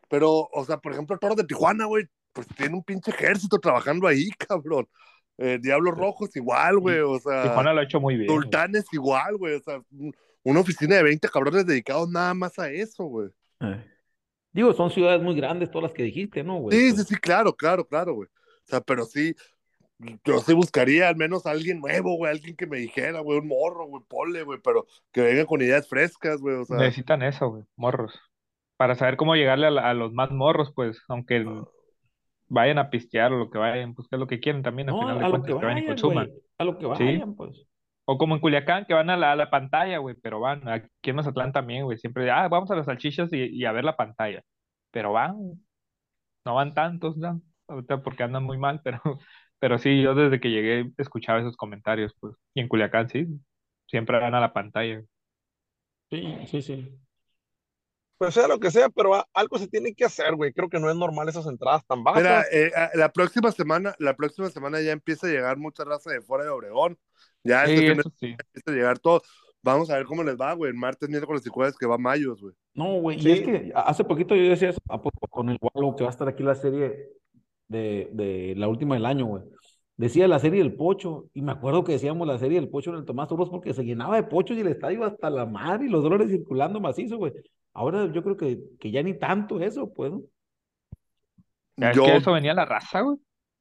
pero, 0.08 0.48
o 0.52 0.64
sea, 0.64 0.78
por 0.78 0.92
ejemplo, 0.92 1.18
Toros 1.18 1.36
de 1.36 1.44
Tijuana, 1.44 1.86
güey, 1.86 2.06
pues 2.32 2.46
tiene 2.56 2.74
un 2.74 2.84
pinche 2.84 3.10
ejército 3.10 3.58
trabajando 3.58 4.06
ahí, 4.06 4.28
cabrón. 4.48 4.88
Eh, 5.38 5.58
Diablos 5.60 5.96
Rojos 5.96 6.34
igual, 6.36 6.78
güey, 6.78 7.00
o 7.00 7.18
sea. 7.18 7.42
Tijuana 7.42 7.72
lo 7.74 7.80
ha 7.80 7.84
hecho 7.84 8.00
muy 8.00 8.16
bien. 8.16 8.26
güey. 8.26 8.40
Sultanes 8.40 8.86
igual, 8.92 9.36
güey, 9.36 9.54
o 9.56 9.60
sea, 9.60 9.80
un- 9.92 10.14
una 10.42 10.60
oficina 10.60 10.96
de 10.96 11.02
20 11.02 11.28
cabrones 11.28 11.66
dedicados 11.66 12.08
nada 12.08 12.32
más 12.34 12.58
a 12.58 12.70
eso, 12.70 13.04
güey. 13.04 13.28
Eh. 13.60 13.84
Digo, 14.52 14.72
son 14.72 14.90
ciudades 14.90 15.20
muy 15.20 15.34
grandes 15.34 15.70
todas 15.70 15.84
las 15.90 15.92
que 15.92 16.04
dijiste, 16.04 16.42
¿no, 16.42 16.56
güey? 16.58 16.76
Sí, 16.78 16.92
Pues, 16.94 17.06
sí, 17.08 17.14
sí, 17.14 17.20
claro, 17.20 17.52
claro, 17.54 17.84
claro, 17.86 18.14
güey. 18.14 18.28
O 18.28 18.66
sea, 18.68 18.80
pero 18.80 19.04
sí, 19.04 19.34
yo 20.24 20.38
sí 20.40 20.54
buscaría 20.54 21.08
al 21.08 21.16
menos 21.16 21.44
a 21.46 21.50
alguien 21.50 21.80
nuevo, 21.80 22.16
güey, 22.16 22.32
alguien 22.32 22.56
que 22.56 22.66
me 22.66 22.78
dijera, 22.78 23.20
güey, 23.20 23.38
un 23.38 23.48
morro, 23.48 23.86
güey, 23.86 24.02
pole, 24.08 24.42
güey, 24.44 24.58
pero 24.64 24.86
que 25.12 25.20
venga 25.20 25.44
con 25.44 25.60
ideas 25.60 25.88
frescas, 25.88 26.40
güey, 26.40 26.56
o 26.56 26.64
sea, 26.64 26.76
Necesitan 26.78 27.22
eso, 27.22 27.48
güey, 27.50 27.64
morros. 27.76 28.18
Para 28.78 28.94
saber 28.94 29.16
cómo 29.16 29.34
llegarle 29.36 29.66
a, 29.66 29.70
la- 29.70 29.90
a 29.90 29.94
los 29.94 30.12
más 30.14 30.30
morros, 30.30 30.72
pues, 30.74 31.02
aunque. 31.08 31.44
Vayan 32.48 32.78
a 32.78 32.90
pistear 32.90 33.32
o 33.32 33.38
lo 33.38 33.50
que 33.50 33.58
vayan, 33.58 33.94
pues 33.94 34.08
que 34.08 34.16
es 34.16 34.20
lo 34.20 34.26
que 34.26 34.40
quieren 34.40 34.62
también, 34.62 34.88
al 34.88 34.94
no, 34.94 35.00
final 35.00 35.18
de 35.18 35.24
a 35.24 35.28
lo 35.28 35.30
cuentas, 35.30 35.48
que 35.48 35.54
que 35.58 35.66
vayan 35.66 35.78
y 35.78 35.84
consuman. 35.86 36.30
A 36.58 36.64
lo 36.64 36.78
que 36.78 36.86
Sí. 36.92 37.04
vayan, 37.04 37.34
pues. 37.36 37.66
O 38.04 38.18
como 38.18 38.34
en 38.34 38.40
Culiacán, 38.40 38.84
que 38.86 38.94
van 38.94 39.10
a 39.10 39.16
la, 39.16 39.32
a 39.32 39.36
la 39.36 39.50
pantalla, 39.50 39.98
güey, 39.98 40.14
pero 40.22 40.40
van. 40.40 40.68
Aquí 40.68 40.88
en 41.10 41.16
Mazatlán 41.16 41.52
también, 41.52 41.84
güey, 41.84 41.98
siempre, 41.98 42.30
ah, 42.30 42.48
vamos 42.48 42.70
a 42.70 42.76
las 42.76 42.86
salchichas 42.86 43.32
y, 43.32 43.38
y 43.46 43.64
a 43.64 43.72
ver 43.72 43.84
la 43.84 43.96
pantalla. 43.96 44.42
Pero 44.92 45.12
van, 45.12 45.36
no 46.44 46.54
van 46.54 46.74
tantos, 46.74 47.16
¿no? 47.16 47.42
Ahorita 47.68 48.02
porque 48.02 48.22
andan 48.22 48.44
muy 48.44 48.58
mal, 48.58 48.80
pero, 48.84 49.00
pero 49.58 49.78
sí, 49.78 50.02
yo 50.02 50.14
desde 50.14 50.40
que 50.40 50.50
llegué 50.50 50.92
escuchaba 50.98 51.40
esos 51.40 51.56
comentarios, 51.56 52.14
pues. 52.20 52.34
Y 52.54 52.60
en 52.60 52.68
Culiacán, 52.68 53.08
sí, 53.08 53.26
siempre 53.86 54.18
van 54.20 54.34
a 54.34 54.40
la 54.40 54.52
pantalla. 54.52 55.02
Sí, 56.10 56.46
sí, 56.48 56.62
sí. 56.62 57.05
Pues 58.18 58.32
sea 58.34 58.48
lo 58.48 58.58
que 58.58 58.70
sea, 58.70 58.88
pero 58.88 59.14
a- 59.14 59.26
algo 59.34 59.58
se 59.58 59.68
tiene 59.68 59.94
que 59.94 60.04
hacer, 60.04 60.34
güey. 60.34 60.52
Creo 60.52 60.68
que 60.70 60.80
no 60.80 60.88
es 60.90 60.96
normal 60.96 61.28
esas 61.28 61.46
entradas 61.46 61.84
tan 61.86 61.98
mira, 61.98 62.12
bajas. 62.12 62.46
eh, 62.52 62.72
a- 62.74 62.90
la 62.94 63.12
próxima 63.12 63.52
semana, 63.52 63.94
la 63.98 64.14
próxima 64.16 64.48
semana 64.50 64.80
ya 64.80 64.92
empieza 64.92 65.26
a 65.26 65.30
llegar 65.30 65.58
mucha 65.58 65.84
raza 65.84 66.10
de 66.10 66.22
fuera 66.22 66.44
de 66.44 66.50
Obregón, 66.50 66.98
ya 67.44 67.64
este 67.64 67.76
Sí, 67.78 67.86
eso 67.86 68.10
sí. 68.18 68.26
empieza 68.30 68.70
a 68.70 68.74
llegar 68.74 68.98
todo, 68.98 69.22
vamos 69.62 69.90
a 69.90 69.96
ver 69.96 70.06
cómo 70.06 70.22
les 70.24 70.36
va, 70.36 70.52
güey, 70.54 70.70
el 70.70 70.76
martes, 70.78 71.08
miércoles 71.10 71.44
y 71.46 71.50
jueves 71.50 71.76
que 71.76 71.86
va 71.86 71.98
Mayos, 71.98 72.40
güey. 72.40 72.54
No, 72.74 73.00
güey, 73.00 73.18
y 73.20 73.32
es 73.32 73.40
que 73.42 73.72
hace 73.74 74.04
poquito 74.04 74.34
yo 74.34 74.48
decía 74.48 74.70
eso, 74.70 74.80
¿a 74.88 75.00
poco 75.00 75.26
con 75.28 75.50
el 75.50 75.58
Gualo 75.58 75.94
que 75.94 76.04
va 76.04 76.10
a 76.10 76.12
estar 76.12 76.28
aquí 76.28 76.42
la 76.42 76.54
serie 76.54 77.10
de, 77.68 78.08
de 78.12 78.54
la 78.56 78.68
última 78.68 78.94
del 78.94 79.04
año, 79.06 79.26
güey. 79.26 79.42
Decía 79.96 80.28
la 80.28 80.38
serie 80.38 80.62
del 80.62 80.74
Pocho, 80.74 81.26
y 81.32 81.40
me 81.40 81.52
acuerdo 81.52 81.82
que 81.82 81.92
decíamos 81.92 82.26
la 82.26 82.38
serie 82.38 82.60
del 82.60 82.68
Pocho 82.68 82.90
en 82.90 82.96
el 82.96 83.04
Tomás 83.06 83.28
Toros 83.28 83.48
porque 83.48 83.72
se 83.72 83.82
llenaba 83.84 84.16
de 84.16 84.24
pochos 84.24 84.56
y 84.56 84.60
el 84.60 84.68
estadio 84.68 85.04
hasta 85.04 85.30
la 85.30 85.46
madre 85.46 85.86
y 85.86 85.88
los 85.88 86.02
dólares 86.02 86.28
circulando 86.30 86.80
macizo, 86.80 87.16
güey. 87.16 87.32
Ahora 87.72 88.10
yo 88.12 88.22
creo 88.22 88.36
que, 88.36 88.60
que 88.78 88.90
ya 88.90 89.02
ni 89.02 89.18
tanto 89.18 89.58
eso, 89.60 89.92
pues. 89.94 90.12
¿no? 90.12 90.20
Yo, 91.94 92.04
que 92.04 92.16
eso 92.16 92.32
venía 92.32 92.54
la 92.54 92.64
raza, 92.64 93.00
güey. 93.02 93.16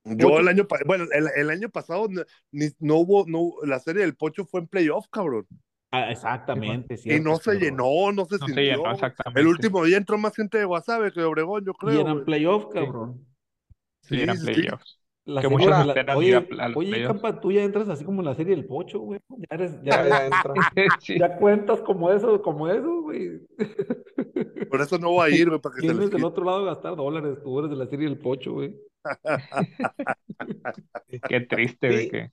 yo 0.06 0.40
el 0.40 0.48
año, 0.48 0.66
bueno, 0.86 1.06
el, 1.14 1.28
el 1.36 1.50
año 1.50 1.70
pasado 1.70 2.08
no, 2.10 2.22
ni- 2.52 2.70
no 2.80 2.96
hubo, 2.98 3.26
no, 3.28 3.52
la 3.66 3.80
serie 3.80 4.02
del 4.04 4.16
Pocho 4.16 4.46
fue 4.46 4.62
en 4.62 4.68
playoff, 4.68 5.08
cabrón, 5.10 5.46
Ah, 5.92 6.12
exactamente, 6.12 6.96
y 6.96 6.98
cierto, 6.98 7.30
no 7.30 7.38
se 7.38 7.56
llenó, 7.58 8.12
no 8.12 8.26
se 8.26 8.36
No 8.36 8.40
se 8.40 8.46
sintió. 8.48 8.64
llenó 8.64 8.82
güey. 8.82 8.94
exactamente. 8.94 9.40
El 9.40 9.48
último 9.48 9.84
día 9.86 9.96
entró 9.98 10.18
más 10.18 10.36
gente 10.36 10.58
de 10.58 10.66
Guasave 10.66 11.12
que 11.14 11.22
de 11.22 11.26
Obregón, 11.26 11.64
yo 11.66 11.72
Y 11.72 11.78
creo, 11.78 12.02
eran 12.02 12.14
güey. 12.14 12.26
playoff, 12.26 12.66
cabrón. 12.74 13.26
Sí, 14.02 14.16
Sí, 14.16 14.22
eran 14.22 14.38
sí, 14.38 14.46
sí. 14.54 14.62
La 15.28 15.42
Que 15.42 15.50
muchos 15.50 15.68
la- 15.70 16.16
oye, 16.16 16.28
ir 16.28 16.36
a- 16.36 16.66
a 16.66 16.68
los 16.70 16.78
oye. 16.78 17.04
Campa, 17.08 17.40
tú 17.42 17.52
ya 17.52 17.64
entras 17.64 17.90
así 17.90 18.06
como 18.06 18.22
en 18.22 18.26
la 18.26 18.36
serie 18.36 18.56
del 18.56 18.66
Pocho, 18.66 19.00
güey. 19.00 19.20
Ya 19.30 19.48
eres, 19.50 19.82
Ya, 19.82 20.04
ya, 20.04 20.10
ya 20.10 20.26
entra. 20.28 20.54
Sí. 21.02 21.20
ya 21.20 21.38
cuentas 21.38 21.82
como 21.82 22.12
eso, 22.12 22.40
como 22.44 22.68
eso, 22.68 23.02
güey. 23.02 23.40
Por 24.70 24.82
eso 24.82 25.00
no 25.00 25.10
voy 25.12 25.32
a 25.32 25.36
ir, 25.36 25.50
güey, 25.50 25.60
para 25.60 25.74
que 25.76 25.82
¿Quién 25.82 25.96
les 25.98 26.06
es 26.06 26.12
del 26.12 26.24
otro 26.26 26.44
lado 26.46 26.62
a 26.64 26.66
gastar 26.66 26.96
dólares? 26.96 27.40
Tú 27.44 27.58
eres 27.60 27.72
de 27.72 27.76
la 27.78 27.88
serie 27.88 28.08
del 28.08 28.20
Pocho, 28.20 28.54
güey. 28.54 28.76
Qué 31.30 31.42
triste, 31.42 31.88
güey, 31.90 32.04
Sí. 32.06 32.10
que 32.10 32.32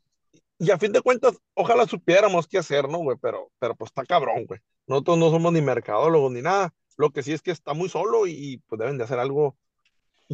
Y 0.58 0.70
a 0.70 0.78
fin 0.78 0.92
de 0.92 1.00
cuentas, 1.00 1.38
ojalá 1.54 1.86
supiéramos 1.86 2.46
qué 2.46 2.58
hacer, 2.58 2.88
¿no, 2.88 2.98
güey? 2.98 3.16
Pero, 3.20 3.50
pero 3.58 3.74
pues 3.74 3.90
está 3.90 4.04
cabrón, 4.04 4.46
güey. 4.46 4.60
Nosotros 4.86 5.18
no 5.18 5.30
somos 5.30 5.52
ni 5.52 5.60
mercadólogos 5.62 6.30
ni 6.32 6.42
nada. 6.42 6.72
Lo 6.98 7.10
que 7.10 7.22
sí 7.22 7.32
es 7.32 7.42
que 7.42 7.50
está 7.50 7.72
muy 7.74 7.88
solo 7.88 8.26
y, 8.26 8.32
y, 8.32 8.56
pues 8.58 8.78
deben 8.78 8.98
de 8.98 9.04
hacer 9.04 9.18
algo 9.18 9.56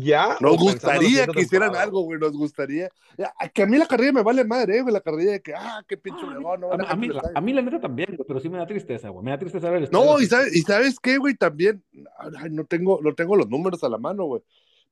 ya. 0.00 0.36
Nos 0.40 0.56
gustaría 0.58 1.26
que 1.26 1.40
hicieran 1.42 1.68
temporada. 1.68 1.82
algo, 1.82 2.02
güey, 2.02 2.18
nos 2.20 2.32
gustaría. 2.32 2.88
Ya, 3.16 3.32
Que 3.52 3.62
a 3.62 3.66
mí 3.66 3.76
la 3.78 3.86
carrilla 3.86 4.12
me 4.12 4.22
vale 4.22 4.44
madre, 4.44 4.78
eh, 4.78 4.82
güey, 4.82 4.92
la 4.92 5.00
carrilla 5.00 5.32
de 5.32 5.42
que, 5.42 5.54
ah, 5.54 5.84
qué 5.88 5.96
pinche 5.96 6.20
Ah, 6.22 6.26
a 6.26 6.28
mí- 6.30 6.34
Obregón, 6.44 6.60
no 6.60 6.72
a, 6.72 6.96
mí, 6.96 7.08
la- 7.08 7.22
les 7.22 7.36
a 7.36 7.40
mí 7.40 7.52
la 7.52 7.62
neta 7.62 7.80
también, 7.80 8.08
güey, 8.16 8.26
pero 8.26 8.40
sí 8.40 8.48
me 8.48 8.58
da 8.58 8.66
tristeza, 8.66 9.08
güey. 9.08 9.24
Me 9.24 9.30
da 9.32 9.38
tristeza 9.38 9.70
ver 9.70 9.82
el 9.84 9.90
No, 9.90 10.00
estadio 10.18 10.20
y 10.20 10.26
sabes, 10.26 10.56
y 10.56 10.60
sabes 10.62 11.00
qué, 11.00 11.18
güey, 11.18 11.34
también, 11.34 11.82
ay, 12.40 12.50
no 12.50 12.64
tengo, 12.64 13.00
no 13.02 13.14
tengo 13.14 13.36
los 13.36 13.48
números 13.48 13.82
a 13.84 13.88
la 13.88 13.98
mano, 13.98 14.24
güey. 14.24 14.42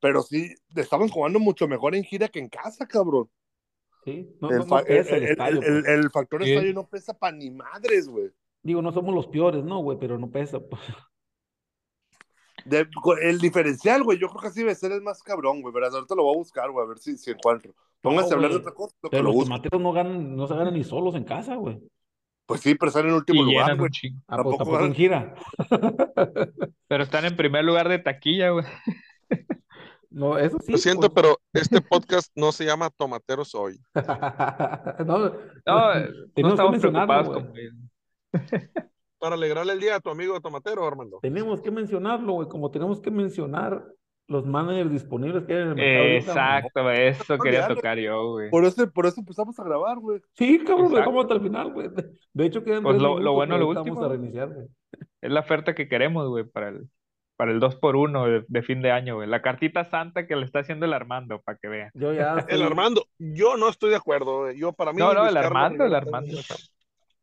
Pero 0.01 0.23
sí, 0.23 0.55
estamos 0.75 1.11
jugando 1.11 1.38
mucho 1.40 1.66
mejor 1.69 1.95
en 1.95 2.05
gira 2.05 2.29
que 2.29 2.38
en 2.38 2.49
casa, 2.49 2.87
cabrón. 2.87 3.31
Sí, 4.05 4.29
no, 4.40 4.51
el, 4.51 4.59
no- 4.59 4.64
no 4.64 4.69
fa- 4.69 4.85
pesa 4.85 5.16
el, 5.16 5.23
el- 5.25 5.31
estadio, 5.31 5.62
el- 5.62 5.83
pues. 5.83 5.88
el 5.88 6.11
factor 6.11 6.42
estadio 6.42 6.75
no 6.75 6.87
pesa 6.87 7.14
pa' 7.14 7.33
ni 7.33 7.51
madres, 7.51 8.07
güey. 8.09 8.31
Digo, 8.62 8.83
no 8.83 8.92
somos 8.92 9.14
los 9.14 9.27
peores, 9.29 9.64
no, 9.64 9.79
güey, 9.83 9.99
pero 9.99 10.19
no 10.19 10.31
pesa. 10.31 10.59
pues. 10.61 10.81
De- 12.66 12.88
El 13.22 13.38
diferencial, 13.38 14.02
güey, 14.02 14.18
yo 14.18 14.29
creo 14.29 14.40
que 14.42 14.48
así 14.48 14.61
debe 14.61 14.74
ser 14.74 14.92
el 14.92 15.02
más 15.02 15.22
cabrón, 15.22 15.62
güey. 15.62 15.72
Verás, 15.74 15.94
ahorita 15.94 16.14
lo 16.14 16.24
voy 16.24 16.35
a 16.35 16.38
buscar, 16.38 16.70
güey, 16.70 16.85
a 16.85 16.88
ver 16.88 16.98
si, 16.98 17.16
si 17.16 17.31
encuentro. 17.31 17.72
Pónganse 18.00 18.31
No, 18.31 18.35
a 18.35 18.37
hablar 18.37 18.50
de 18.52 18.57
otra 18.59 18.72
cosa, 18.72 18.94
lo 19.02 19.11
Pero 19.11 19.22
lo 19.22 19.29
los 19.29 19.35
busco. 19.37 19.48
tomateros 19.48 19.81
no 19.81 19.92
ganan, 19.92 20.37
no 20.37 20.46
se 20.46 20.55
ganan 20.55 20.74
ni 20.74 20.85
solos 20.85 21.14
en 21.14 21.24
casa, 21.24 21.55
güey. 21.57 21.81
Pues 22.46 22.61
sí, 22.61 22.74
pero 22.76 22.88
están 22.90 23.07
en 23.07 23.14
último 23.14 23.42
y 23.42 23.52
lugar, 23.55 23.76
güey. 23.76 23.90
Ah, 24.29 24.42
pues 24.42 24.57
Tampoco 24.59 24.85
en 24.85 24.94
gira. 24.94 25.35
Pero 26.88 27.02
están 27.02 27.24
en 27.24 27.35
primer 27.37 27.64
lugar 27.64 27.88
de 27.88 27.98
taquilla, 27.98 28.50
güey. 28.50 28.64
No, 30.09 30.38
eso 30.38 30.57
sí. 30.64 30.72
Lo 30.72 30.79
siento, 30.79 31.12
pues. 31.12 31.14
pero 31.14 31.38
este 31.52 31.83
podcast 31.83 32.31
no 32.35 32.50
se 32.50 32.64
llama 32.64 32.88
Tomateros 32.88 33.55
hoy. 33.55 33.79
no, 35.04 35.04
No, 35.04 35.29
no, 35.67 36.48
estamos 36.48 36.79
preocupados 36.81 37.44
güey. 37.50 37.69
Para 39.19 39.35
alegrarle 39.35 39.73
el 39.73 39.81
día 39.81 39.96
a 39.96 40.00
tu 40.00 40.10
amigo 40.10 40.40
Tomatero, 40.40 40.87
Armando. 40.87 41.19
Tenemos 41.23 41.60
que 41.62 41.71
mencionarlo, 41.71 42.35
güey, 42.35 42.48
como 42.48 42.71
tenemos 42.71 43.00
que 43.00 43.10
mencionar 43.10 43.85
los 44.29 44.44
managers 44.44 44.90
disponibles 44.90 45.44
que 45.44 45.54
hay 45.54 45.62
en 45.62 45.69
el 45.69 45.75
mercado 45.77 46.02
ahorita. 46.04 46.31
Exacto, 46.33 46.90
eso 46.90 47.38
quería 47.38 47.69
tocar 47.69 47.96
yo, 47.98 48.33
güey. 48.33 48.50
Por 48.50 48.64
eso, 48.64 48.90
por 48.92 49.06
eso 49.06 49.21
empezamos 49.21 49.58
a 49.58 49.64
grabar, 49.64 49.98
güey. 49.98 50.21
Sí, 50.35 50.58
cabrón, 50.67 50.92
dejamos 50.92 51.25
hasta 51.25 51.35
el 51.35 51.40
final, 51.42 51.73
güey. 51.73 51.88
De- 52.35 52.44
hecho, 52.46 52.62
quedan 52.64 52.83
Pues 52.83 53.00
lo- 53.00 53.21
lo 53.21 53.33
bueno, 53.35 53.56
lo 53.56 53.67
ahorita 53.67 53.81
último, 53.81 53.96
Vamos 54.00 54.10
a 54.10 54.12
reiniciar, 54.17 54.48
güey. 54.52 54.67
Es 55.23 55.31
la 55.31 55.40
oferta 55.40 55.75
que 55.75 55.88
queremos, 55.88 56.29
güey, 56.29 56.44
para 56.44 56.71
el, 56.71 56.88
para 57.37 57.52
el 57.52 57.60
2 57.60 57.77
por 57.77 57.94
1 57.96 58.27
de, 58.27 58.44
de 58.48 58.62
fin 58.62 58.83
de 58.83 58.90
año, 58.90 59.14
güey. 59.17 59.29
La 59.29 59.42
cartita 59.42 59.85
santa 59.85 60.27
que 60.27 60.35
le 60.37 60.44
está 60.44 60.58
haciendo 60.58 60.87
el 60.87 60.92
Armando, 60.92 61.40
para 61.42 61.56
que 61.58 61.69
vean. 61.69 61.90
Yo 61.94 62.12
ya 62.12 62.35
El 62.48 62.62
Armando, 62.62 63.04
yo 63.19 63.56
no 63.56 63.69
estoy 63.69 63.90
de 63.90 63.96
acuerdo. 63.96 64.40
güey. 64.40 64.58
Yo 64.58 64.73
para 64.73 64.92
mí. 64.92 64.98
No, 64.98 65.14
no, 65.14 65.27
el 65.29 65.37
Armando, 65.37 65.85
el 65.85 65.90
Rivera 65.90 65.98
está 66.04 66.08
Armando. 66.17 66.37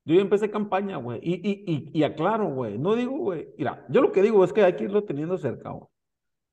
Yo 0.05 0.15
ya 0.15 0.21
empecé 0.21 0.51
campaña, 0.51 0.97
güey. 0.97 1.19
Y, 1.23 1.35
y, 1.35 1.63
y, 1.65 1.99
y 1.99 2.03
aclaro, 2.03 2.47
güey. 2.49 2.77
No 2.77 2.95
digo, 2.95 3.17
güey. 3.17 3.47
Mira, 3.57 3.85
yo 3.89 4.01
lo 4.01 4.11
que 4.11 4.21
digo 4.21 4.43
es 4.43 4.51
que 4.51 4.63
hay 4.63 4.75
que 4.75 4.83
irlo 4.83 5.03
teniendo 5.03 5.37
cerca, 5.37 5.69
güey. 5.69 5.87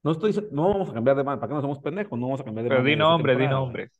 No 0.02 0.12
estoy, 0.12 0.32
no 0.52 0.68
vamos 0.68 0.88
a 0.90 0.94
cambiar 0.94 1.16
de 1.16 1.24
mano. 1.24 1.40
¿Para 1.40 1.50
qué 1.50 1.54
no 1.54 1.60
somos 1.60 1.80
pendejos? 1.80 2.18
No 2.18 2.26
vamos 2.26 2.40
a 2.40 2.44
cambiar 2.44 2.64
de 2.64 2.70
Pero 2.70 2.84
di 2.84 2.96
nombre, 2.96 3.36
di 3.36 3.46
nombre. 3.46 3.90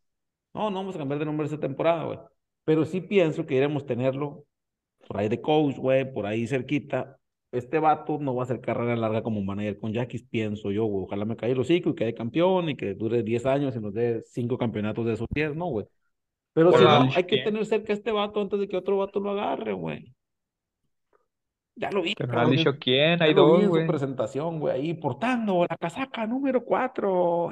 No, 0.55 0.71
no 0.71 0.77
vamos 0.79 0.95
a 0.95 0.99
cambiar 0.99 1.19
de 1.19 1.27
nombre 1.27 1.47
esta 1.47 1.59
temporada, 1.59 2.05
güey. 2.05 2.19
Pero 2.65 2.85
sí 2.85 3.01
pienso 3.01 3.45
que 3.45 3.55
iremos 3.55 3.85
tenerlo 3.85 4.45
por 5.07 5.19
ahí 5.19 5.29
de 5.29 5.41
coach, 5.41 5.77
güey, 5.77 6.11
por 6.11 6.27
ahí 6.27 6.47
cerquita. 6.47 7.17
Este 7.53 7.81
vato 7.81 8.19
no 8.21 8.35
va 8.35 8.43
a 8.43 8.45
hacer 8.45 8.61
carrera 8.61 8.95
larga 8.95 9.23
como 9.23 9.43
manager 9.43 9.79
con 9.79 9.93
Yaquis, 9.93 10.23
pienso 10.23 10.71
yo, 10.71 10.85
güey. 10.85 11.05
Ojalá 11.05 11.25
me 11.25 11.37
caiga 11.37 11.55
el 11.55 11.61
hocico 11.61 11.91
y 11.91 11.95
quede 11.97 12.15
campeón 12.15 12.69
y 12.71 12.77
que 12.77 12.95
dure 12.95 13.23
10 13.23 13.45
años 13.47 13.75
y 13.75 13.81
nos 13.81 13.93
dé 13.93 14.23
5 14.27 14.57
campeonatos 14.57 15.05
de 15.05 15.15
esos 15.15 15.27
10, 15.35 15.57
no, 15.57 15.67
güey. 15.67 15.87
Pero 16.53 16.73
si 16.73 16.85
no, 16.85 17.09
hay 17.15 17.25
que 17.25 17.39
tener 17.39 17.65
cerca 17.67 17.93
a 17.93 17.97
este 17.97 18.11
vato 18.13 18.41
antes 18.41 18.59
de 18.61 18.69
que 18.69 18.77
otro 18.77 18.99
vato 18.99 19.21
lo 19.21 19.31
agarre, 19.31 19.73
güey. 19.73 20.13
Ya 21.77 21.91
lo 21.91 22.03
vi, 22.03 22.15
Que 22.15 22.25
no 22.27 22.33
has 22.33 22.37
cabrón. 22.39 22.57
dicho 22.57 22.73
quién, 22.79 23.19
Ya 23.19 23.25
hay 23.27 23.35
dos, 23.35 23.59
en 23.61 23.65
su 23.67 23.71
güey. 23.71 23.87
presentación, 23.87 24.59
güey, 24.61 24.75
ahí 24.75 24.95
portando 24.95 25.65
la 25.69 25.77
casaca 25.77 26.27
número 26.27 26.63
4. 26.65 27.51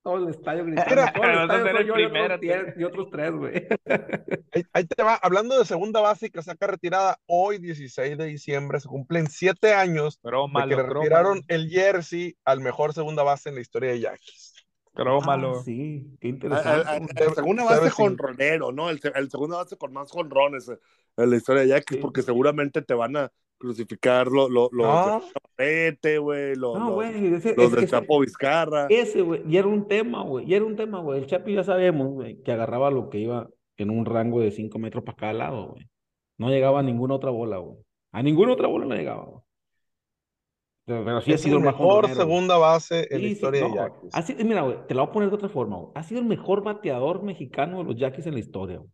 Todo 0.00 0.16
el 0.16 0.28
estadio 0.28 0.64
gritando. 0.64 0.94
Todo 1.12 1.24
el 1.24 1.36
vas 1.48 1.50
a 1.50 1.56
estadio 1.56 1.64
ser 1.64 1.72
soy 1.72 1.80
el 1.82 1.86
yo 1.88 1.98
y 1.98 2.04
otros 2.04 2.12
primero, 2.12 2.38
diez- 2.38 2.74
y 2.78 2.84
otros 2.84 3.10
tres, 3.10 3.32
güey. 3.32 3.66
Ahí, 4.52 4.62
ahí 4.72 4.84
te 4.86 5.02
va. 5.02 5.14
Hablando 5.20 5.58
de 5.58 5.64
segunda 5.64 6.00
base 6.00 6.26
y 6.26 6.30
casaca 6.30 6.66
retirada, 6.68 7.18
hoy, 7.26 7.58
16 7.58 8.16
de 8.16 8.24
diciembre, 8.26 8.78
se 8.80 8.88
cumplen 8.88 9.26
siete 9.26 9.74
años 9.74 10.20
de 10.22 10.30
que 10.68 10.82
retiraron 10.82 11.42
el 11.48 11.68
jersey 11.68 12.36
al 12.44 12.60
mejor 12.60 12.92
segunda 12.94 13.22
base 13.24 13.48
en 13.48 13.56
la 13.56 13.60
historia 13.60 13.90
de 13.90 14.00
Yankees. 14.00 14.54
Crómalo. 15.02 15.52
Ah, 15.58 15.62
sí, 15.64 16.06
qué 16.20 16.28
A- 16.28 16.30
interesante. 16.30 16.68
a- 16.88 16.92
a- 16.94 16.98
güey. 16.98 17.08
La 17.28 17.34
segunda 17.34 17.62
Debe 17.64 17.76
base 17.76 17.90
sí. 17.90 17.96
con 18.02 18.18
Ronero, 18.18 18.72
¿no? 18.72 18.90
El, 18.90 19.00
el 19.14 19.30
segunda 19.30 19.56
base 19.58 19.76
con 19.76 19.92
más 19.92 20.10
jonrones 20.10 20.68
eh, 20.68 20.78
en 21.16 21.30
la 21.30 21.36
historia 21.36 21.62
de 21.62 21.68
Yankees, 21.68 21.96
Sí. 21.96 22.02
porque 22.02 22.22
seguramente 22.22 22.82
te 22.82 22.94
van 22.94 23.16
a 23.16 23.32
crucificar 23.58 24.28
lo- 24.28 24.48
lo- 24.48 24.68
los 24.72 24.86
No. 24.86 25.20
de 25.20 25.26
Chaparrete, 25.32 26.18
güey, 26.18 26.54
lo- 26.54 26.78
No, 26.78 26.86
los, 26.86 26.94
güey, 26.94 27.10
ese, 27.34 27.54
los 27.56 27.66
es- 27.66 27.70
del 27.72 27.84
ese- 27.84 27.88
Chapo 27.88 28.20
Vizcarra. 28.20 28.86
ese, 28.88 29.22
güey, 29.22 29.42
y 29.48 29.56
era 29.56 29.66
un 29.66 29.88
tema, 29.88 30.22
güey, 30.22 30.46
y 30.48 30.54
era 30.54 30.64
un 30.64 30.76
tema, 30.76 31.00
güey. 31.00 31.20
El 31.20 31.26
Chapi 31.26 31.54
ya 31.54 31.64
sabemos, 31.64 32.08
güey, 32.12 32.40
que 32.42 32.52
agarraba 32.52 32.90
lo 32.90 33.10
que 33.10 33.18
iba 33.18 33.48
en 33.76 33.90
un 33.90 34.04
rango 34.04 34.40
de 34.40 34.50
5 34.52 34.78
metros 34.78 35.02
para 35.04 35.16
cada 35.16 35.32
lado, 35.32 35.68
güey. 35.72 35.88
No 36.38 36.50
llegaba 36.50 36.80
a 36.80 36.82
ninguna 36.84 37.14
otra 37.14 37.30
bola, 37.30 37.58
güey. 37.58 37.78
A 38.12 38.22
ninguna 38.22 38.52
otra 38.52 38.68
bola 38.68 38.86
no 38.86 38.94
llegaba, 38.94 39.24
güey. 39.24 39.42
Pero, 40.88 41.20
sí 41.20 41.34
ha 41.34 41.38
sido 41.38 41.58
el 41.58 41.64
mejor 41.64 42.08
segunda 42.08 42.56
base 42.56 43.06
en 43.10 43.20
la 43.20 43.28
sí, 43.28 43.32
historia 43.32 43.62
de 43.64 43.68
no, 43.68 43.74
Yankees. 43.74 44.10
ha 44.14 44.22
sido- 44.22 44.44
mira, 44.44 44.62
güey, 44.62 44.78
te 44.88 44.94
la 44.94 45.02
voy 45.02 45.10
a 45.10 45.12
poner 45.12 45.28
de 45.28 45.34
otra 45.34 45.48
forma, 45.50 45.76
güey. 45.76 45.90
Ha 45.94 46.02
sido 46.02 46.20
el 46.20 46.26
mejor 46.26 46.62
bateador 46.64 47.22
mexicano 47.22 47.78
de 47.78 47.84
los 47.84 47.96
Yankees 47.96 48.26
en 48.26 48.32
la 48.34 48.40
historia, 48.40 48.78
güey. 48.78 48.90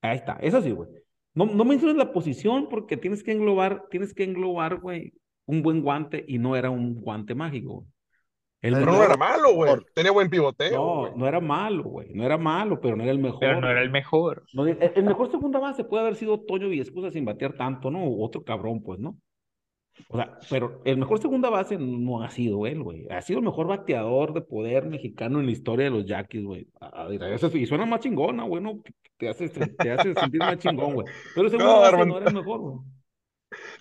Ahí 0.00 0.16
está, 0.16 0.32
eso 0.40 0.60
sí, 0.60 0.72
güey. 0.72 0.88
No, 1.34 1.46
no 1.46 1.64
menciones 1.64 1.96
la 1.96 2.12
posición 2.12 2.68
porque 2.68 2.96
tienes 2.96 3.22
que 3.22 3.30
englobar, 3.30 3.84
tienes 3.90 4.12
que 4.12 4.24
englobar, 4.24 4.80
güey, 4.80 5.12
un 5.46 5.62
buen 5.62 5.82
guante 5.82 6.24
y 6.26 6.38
no 6.38 6.56
era 6.56 6.70
un 6.70 7.00
guante 7.00 7.34
mágico. 7.36 7.74
güey. 7.74 7.86
El 8.60 8.74
Pero 8.74 8.86
no 8.92 9.02
era 9.02 9.16
malo, 9.16 9.54
güey. 9.54 9.72
Tenía 9.94 10.12
buen 10.12 10.30
pivoteo, 10.30 10.76
no, 10.76 11.00
güey. 11.00 11.12
no 11.16 11.26
era 11.26 11.40
malo, 11.40 11.82
güey. 11.84 12.12
No 12.14 12.24
era 12.24 12.38
malo, 12.38 12.80
pero 12.80 12.96
no 12.96 13.02
era 13.02 13.10
el 13.12 13.18
mejor. 13.18 13.40
Pero 13.40 13.60
no 13.60 13.68
era 13.68 13.82
el 13.82 13.90
mejor. 13.90 14.44
No, 14.52 14.66
el, 14.66 14.78
el 14.80 15.04
mejor 15.04 15.30
segunda 15.30 15.58
base 15.58 15.84
puede 15.84 16.02
haber 16.02 16.16
sido 16.16 16.40
Toño 16.40 16.68
Villescusa 16.68 17.10
sin 17.10 17.24
batear 17.24 17.54
tanto, 17.56 17.90
¿no? 17.90 18.04
O 18.04 18.24
otro 18.24 18.44
cabrón, 18.44 18.82
pues, 18.82 19.00
¿no? 19.00 19.16
O 20.08 20.16
sea, 20.16 20.38
pero 20.50 20.80
el 20.84 20.96
mejor 20.98 21.20
segunda 21.20 21.50
base 21.50 21.78
no 21.78 22.22
ha 22.22 22.30
sido 22.30 22.66
él, 22.66 22.82
güey. 22.82 23.06
Ha 23.10 23.22
sido 23.22 23.38
el 23.38 23.44
mejor 23.44 23.66
bateador 23.66 24.32
de 24.32 24.42
poder 24.42 24.86
mexicano 24.86 25.40
en 25.40 25.46
la 25.46 25.52
historia 25.52 25.84
de 25.84 25.90
los 25.90 26.06
Yankees, 26.06 26.44
güey. 26.44 26.68
Y 27.54 27.66
suena 27.66 27.86
más 27.86 28.00
chingona, 28.00 28.44
güey, 28.44 28.62
¿no? 28.62 28.82
Te 29.16 29.28
hace, 29.28 29.48
te 29.48 29.90
hace 29.90 30.14
sentir 30.14 30.40
más 30.40 30.58
chingón, 30.58 30.94
güey. 30.94 31.06
Pero 31.34 31.46
el 31.46 31.50
segunda 31.50 31.74
No, 31.74 31.80
base 31.80 32.06
no 32.06 32.16
era 32.18 32.28
el 32.28 32.34
mejor, 32.34 32.60
güey. 32.60 32.78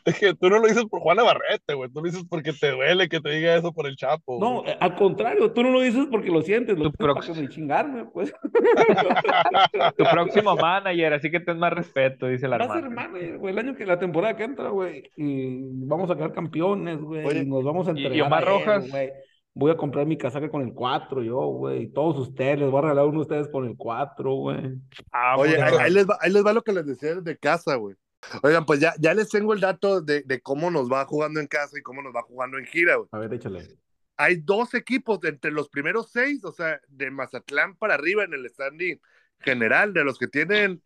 Es 0.06 0.20
que 0.20 0.34
tú 0.34 0.50
no 0.50 0.60
lo 0.60 0.68
dices 0.68 0.86
por 0.86 1.02
Juana 1.02 1.24
Barrete, 1.24 1.74
güey. 1.74 1.90
Tú 1.92 2.00
lo 2.02 2.06
dices 2.06 2.26
porque 2.30 2.54
te 2.54 2.72
duele 2.72 3.08
que 3.10 3.20
te 3.20 3.30
diga 3.30 3.56
eso 3.56 3.74
por 3.74 3.88
el 3.88 3.96
Chapo. 3.96 4.40
No, 4.40 4.62
güey. 4.62 4.76
al 4.80 4.96
contrario, 4.96 5.52
tú 5.52 5.64
no 5.64 5.70
lo 5.70 5.82
dices 5.82 6.08
porque 6.10 6.30
lo 6.30 6.42
sientes, 6.42 6.78
lo 6.78 6.92
Tu 6.92 7.06
me 7.36 7.50
chingarme, 7.50 8.06
pues. 8.06 8.34
Tu 9.98 10.04
próximo 10.04 10.56
manager, 10.56 11.14
así 11.14 11.32
que 11.32 11.40
ten 11.40 11.60
más 11.60 11.74
respeto, 11.74 12.28
dice 12.28 12.46
el 12.46 12.54
Va 12.54 12.58
a 12.58 12.74
ser 12.74 13.38
güey, 13.40 13.54
el 13.54 13.60
año 13.60 13.76
que 13.76 13.86
la 13.86 14.00
temporada 14.00 14.36
que 14.36 14.44
entra, 14.44 14.70
güey, 14.70 15.04
y 15.16 15.62
vamos 15.86 16.10
a 16.10 16.16
quedar 16.16 16.34
campeones, 16.34 17.00
güey, 17.00 17.26
Oye, 17.26 17.40
y 17.42 17.46
nos 17.46 17.64
vamos 17.64 17.88
a 17.88 17.92
y- 17.92 18.02
y 18.02 18.06
entregar 18.06 18.28
Omar 18.28 18.44
a 18.44 18.52
él, 18.52 18.60
Rojas. 18.66 18.90
güey. 18.90 19.10
Voy 19.54 19.70
a 19.72 19.76
comprar 19.76 20.06
mi 20.06 20.18
casaca 20.18 20.50
con 20.50 20.62
el 20.62 20.74
4, 20.74 21.24
yo, 21.24 21.38
güey, 21.48 21.84
y 21.84 21.88
todos 21.92 22.18
ustedes, 22.18 22.58
les 22.60 22.72
voy 22.72 22.80
a 22.80 22.82
regalar 22.84 23.06
uno 23.06 23.20
a 23.20 23.24
ustedes 23.24 23.50
con 23.50 23.66
el 23.66 23.76
4, 23.76 24.34
güey. 24.34 24.76
Ah, 25.12 25.36
Oye, 25.38 25.56
pues, 25.58 25.64
ahí, 25.74 25.78
ahí 25.82 25.92
les 25.92 26.08
va, 26.08 26.18
ahí 26.22 26.32
les 26.32 26.46
va 26.46 26.54
lo 26.54 26.62
que 26.62 26.72
les 26.72 26.86
decía 26.86 27.16
de 27.16 27.38
casa, 27.38 27.76
güey. 27.76 27.96
Oigan, 28.44 28.66
pues 28.66 28.80
ya, 28.80 28.94
ya 29.00 29.14
les 29.14 29.30
tengo 29.30 29.54
el 29.54 29.60
dato 29.60 30.02
de, 30.02 30.24
de 30.24 30.42
cómo 30.42 30.72
nos 30.72 30.92
va 30.92 31.06
jugando 31.06 31.40
en 31.40 31.48
casa 31.48 31.78
y 31.78 31.82
cómo 31.82 32.02
nos 32.02 32.14
va 32.14 32.22
jugando 32.22 32.58
en 32.58 32.66
gira, 32.66 32.96
güey. 32.96 33.10
A 33.12 33.20
ver, 33.20 33.34
échale. 33.34 33.78
Hay 34.18 34.36
dos 34.36 34.74
equipos 34.74 35.20
entre 35.24 35.52
los 35.52 35.70
primeros 35.70 36.12
seis, 36.12 36.44
o 36.44 36.52
sea, 36.52 36.80
de 36.88 37.10
Mazatlán 37.10 37.76
para 37.76 37.96
arriba 37.96 38.24
en 38.24 38.34
el 38.34 38.48
standing 38.50 39.00
general, 39.40 39.94
de 39.94 40.04
los 40.04 40.20
que 40.20 40.28
tienen, 40.28 40.84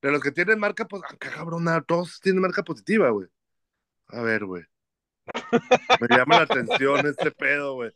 de 0.00 0.10
los 0.10 0.22
que 0.22 0.32
tienen 0.32 0.58
marca, 0.58 0.86
pues, 0.86 1.02
acá 1.04 1.30
cabrona, 1.30 1.82
todos 1.82 2.20
tienen 2.20 2.40
marca 2.40 2.62
positiva, 2.62 3.10
güey. 3.10 3.28
A 4.08 4.22
ver, 4.22 4.46
güey. 4.46 4.64
Me 6.00 6.16
llama 6.16 6.36
la 6.36 6.42
atención 6.44 7.06
este 7.06 7.30
pedo, 7.30 7.74
güey. 7.74 7.92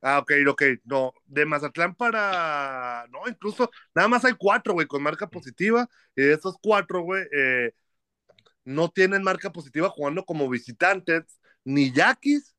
Ah, 0.00 0.18
ok, 0.20 0.32
ok, 0.48 0.62
no, 0.84 1.12
de 1.26 1.44
Mazatlán 1.44 1.94
para, 1.94 3.06
no, 3.10 3.28
incluso, 3.28 3.68
nada 3.94 4.06
más 4.06 4.24
hay 4.24 4.34
cuatro, 4.38 4.74
güey, 4.74 4.86
con 4.86 5.02
marca 5.02 5.28
positiva, 5.28 5.88
y 6.14 6.22
de 6.22 6.34
esos 6.34 6.56
cuatro, 6.62 7.02
güey, 7.02 7.24
eh, 7.36 7.72
no 8.64 8.90
tienen 8.90 9.22
marca 9.24 9.52
positiva 9.52 9.90
jugando 9.90 10.24
como 10.24 10.48
visitantes, 10.48 11.40
ni 11.64 11.92
Yaquis, 11.92 12.54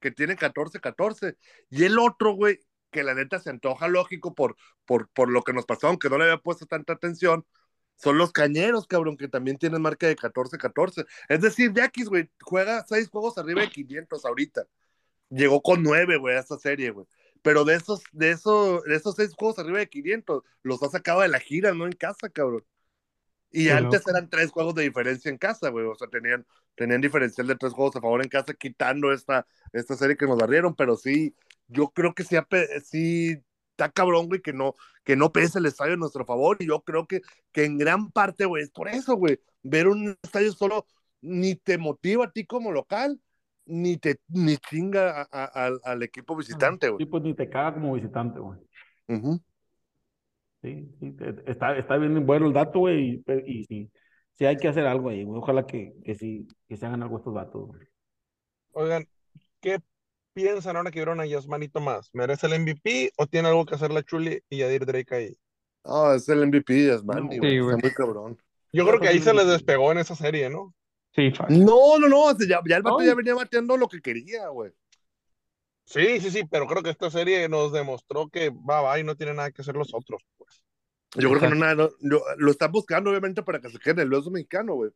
que 0.00 0.12
tienen 0.12 0.36
14-14, 0.36 1.36
y 1.70 1.84
el 1.84 1.98
otro, 1.98 2.32
güey, 2.34 2.60
que 2.92 3.02
la 3.02 3.14
neta 3.14 3.40
se 3.40 3.50
antoja 3.50 3.88
lógico 3.88 4.34
por, 4.34 4.56
por, 4.84 5.08
por 5.10 5.30
lo 5.30 5.42
que 5.42 5.52
nos 5.52 5.66
pasó, 5.66 5.88
aunque 5.88 6.08
no 6.10 6.18
le 6.18 6.24
había 6.24 6.38
puesto 6.38 6.66
tanta 6.66 6.92
atención, 6.92 7.44
son 7.96 8.18
los 8.18 8.32
cañeros, 8.32 8.86
cabrón, 8.86 9.16
que 9.16 9.28
también 9.28 9.58
tienen 9.58 9.82
marca 9.82 10.06
de 10.06 10.16
14-14. 10.16 11.06
Es 11.28 11.40
decir, 11.40 11.72
Yaquis, 11.74 12.08
güey, 12.08 12.30
juega 12.42 12.84
seis 12.86 13.08
juegos 13.08 13.38
arriba 13.38 13.62
de 13.62 13.70
500 13.70 14.24
ahorita. 14.24 14.64
Llegó 15.34 15.62
con 15.62 15.82
nueve, 15.82 16.16
güey, 16.16 16.36
a 16.36 16.40
esta 16.40 16.58
serie, 16.58 16.90
güey. 16.90 17.06
Pero 17.42 17.64
de 17.64 17.74
esos, 17.74 18.02
de 18.12 18.30
esos, 18.30 18.82
de 18.84 18.96
esos 18.96 19.16
seis 19.16 19.34
juegos 19.36 19.58
arriba 19.58 19.78
de 19.78 19.88
500, 19.88 20.42
los 20.62 20.82
ha 20.82 20.88
sacado 20.88 21.20
de 21.20 21.28
la 21.28 21.40
gira, 21.40 21.74
no 21.74 21.86
en 21.86 21.92
casa, 21.92 22.28
cabrón. 22.30 22.64
Y 23.50 23.68
antes 23.68 24.02
eran 24.08 24.28
tres 24.28 24.50
juegos 24.50 24.74
de 24.74 24.82
diferencia 24.82 25.30
en 25.30 25.38
casa, 25.38 25.68
güey. 25.68 25.86
O 25.86 25.94
sea, 25.94 26.08
tenían, 26.08 26.44
tenían 26.74 27.00
diferencial 27.00 27.46
de 27.46 27.54
tres 27.54 27.72
juegos 27.72 27.94
a 27.94 28.00
favor 28.00 28.22
en 28.22 28.28
casa, 28.28 28.54
quitando 28.54 29.12
esta, 29.12 29.46
esta 29.72 29.94
serie 29.94 30.16
que 30.16 30.26
nos 30.26 30.38
barrieron. 30.38 30.74
Pero 30.74 30.96
sí, 30.96 31.36
yo 31.68 31.90
creo 31.90 32.14
que 32.14 32.24
sí, 32.24 32.36
sí 32.84 33.44
está 33.70 33.90
cabrón, 33.92 34.26
güey, 34.26 34.40
que 34.40 34.52
no, 34.52 34.74
que 35.04 35.14
no 35.14 35.30
pese 35.30 35.58
el 35.60 35.66
estadio 35.66 35.94
a 35.94 35.96
nuestro 35.96 36.24
favor. 36.24 36.56
Y 36.60 36.66
yo 36.66 36.82
creo 36.82 37.06
que, 37.06 37.22
que 37.52 37.64
en 37.64 37.78
gran 37.78 38.10
parte, 38.10 38.44
güey, 38.44 38.64
es 38.64 38.70
por 38.70 38.88
eso, 38.88 39.14
güey. 39.14 39.38
Ver 39.62 39.86
un 39.86 40.18
estadio 40.22 40.52
solo 40.52 40.86
ni 41.20 41.54
te 41.54 41.78
motiva 41.78 42.24
a 42.26 42.32
ti 42.32 42.46
como 42.46 42.72
local, 42.72 43.20
ni 43.66 43.96
te 43.96 44.16
ni 44.28 44.56
chinga 44.56 45.22
a- 45.22 45.28
a- 45.30 45.66
al, 45.66 45.80
al 45.84 46.02
equipo 46.02 46.36
visitante, 46.36 46.86
Sí, 46.88 46.92
güey. 46.92 47.06
pues 47.06 47.22
ni 47.22 47.34
te 47.34 47.48
caga 47.48 47.74
como 47.74 47.94
visitante, 47.94 48.38
güey. 48.40 48.58
Ujú. 49.08 49.40
Sí, 50.62 50.88
sí, 50.98 51.12
te- 51.12 51.50
está, 51.50 51.76
está 51.76 51.96
bien 51.96 52.24
bueno 52.24 52.46
el 52.46 52.52
dato, 52.52 52.78
güey, 52.80 53.22
y, 53.26 53.32
y 53.46 53.64
sí, 53.64 53.90
sí 54.32 54.46
hay 54.46 54.56
que 54.56 54.68
hacer 54.68 54.86
algo 54.86 55.10
ahí, 55.10 55.22
güey. 55.24 55.38
Ojalá 55.38 55.66
que, 55.66 55.92
que 56.04 56.14
sí, 56.14 56.48
que 56.68 56.76
se 56.76 56.86
hagan 56.86 57.02
algo 57.02 57.18
estos 57.18 57.34
datos, 57.34 57.66
güey. 57.66 57.80
Oigan, 58.72 59.06
¿qué 59.60 59.78
piensan 60.32 60.76
ahora 60.76 60.90
que 60.90 60.98
vieron 61.00 61.20
a 61.20 61.26
Yasmanito 61.26 61.80
más? 61.80 62.10
¿Merece 62.14 62.46
el 62.46 62.54
MVP 62.54 63.12
o 63.18 63.26
tiene 63.26 63.48
algo 63.48 63.66
que 63.66 63.74
hacer 63.74 63.90
la 63.92 64.02
Chuli 64.02 64.42
y 64.48 64.58
Yadir 64.58 64.86
Drake 64.86 65.14
ahí? 65.14 65.36
Ah, 65.84 66.14
es 66.16 66.28
el 66.30 66.42
MVP, 66.42 66.98
No, 67.04 67.26
güey. 67.26 67.40
sí, 67.40 67.56
Está 67.58 67.76
muy 67.76 67.90
cabrón. 67.92 68.38
Yo 68.72 68.86
creo 68.86 69.00
que 69.00 69.08
ahí 69.08 69.20
se 69.20 69.34
les 69.34 69.46
despegó 69.46 69.92
en 69.92 69.98
esa 69.98 70.16
serie, 70.16 70.48
¿no? 70.48 70.74
Sí, 71.14 71.30
fácil. 71.30 71.64
No, 71.64 71.98
no, 71.98 72.08
no, 72.08 72.38
ya, 72.38 72.60
ya 72.66 72.76
el 72.76 72.82
vato 72.82 73.02
ya 73.02 73.14
venía 73.14 73.34
bateando 73.34 73.76
lo 73.76 73.88
que 73.88 74.00
quería, 74.00 74.48
güey. 74.48 74.72
Sí, 75.84 76.20
sí, 76.20 76.30
sí, 76.30 76.44
pero 76.50 76.66
creo 76.66 76.82
que 76.82 76.90
esta 76.90 77.10
serie 77.10 77.48
nos 77.48 77.72
demostró 77.72 78.28
que 78.28 78.50
va, 78.50 78.80
va 78.80 78.98
y 78.98 79.04
no 79.04 79.16
tiene 79.16 79.34
nada 79.34 79.50
que 79.52 79.62
hacer 79.62 79.76
los 79.76 79.94
otros, 79.94 80.22
pues. 80.36 80.62
Yo 81.16 81.28
creo 81.28 81.40
que 81.42 81.48
no, 81.48 81.54
nada, 81.54 81.74
no, 81.76 81.90
lo, 82.00 82.22
lo 82.38 82.50
están 82.50 82.72
buscando, 82.72 83.10
obviamente, 83.10 83.44
para 83.44 83.60
que 83.60 83.70
se 83.70 83.78
quede 83.78 84.02
en 84.02 84.08
el 84.08 84.14
oso 84.14 84.32
mexicano, 84.32 84.74
güey. 84.74 84.90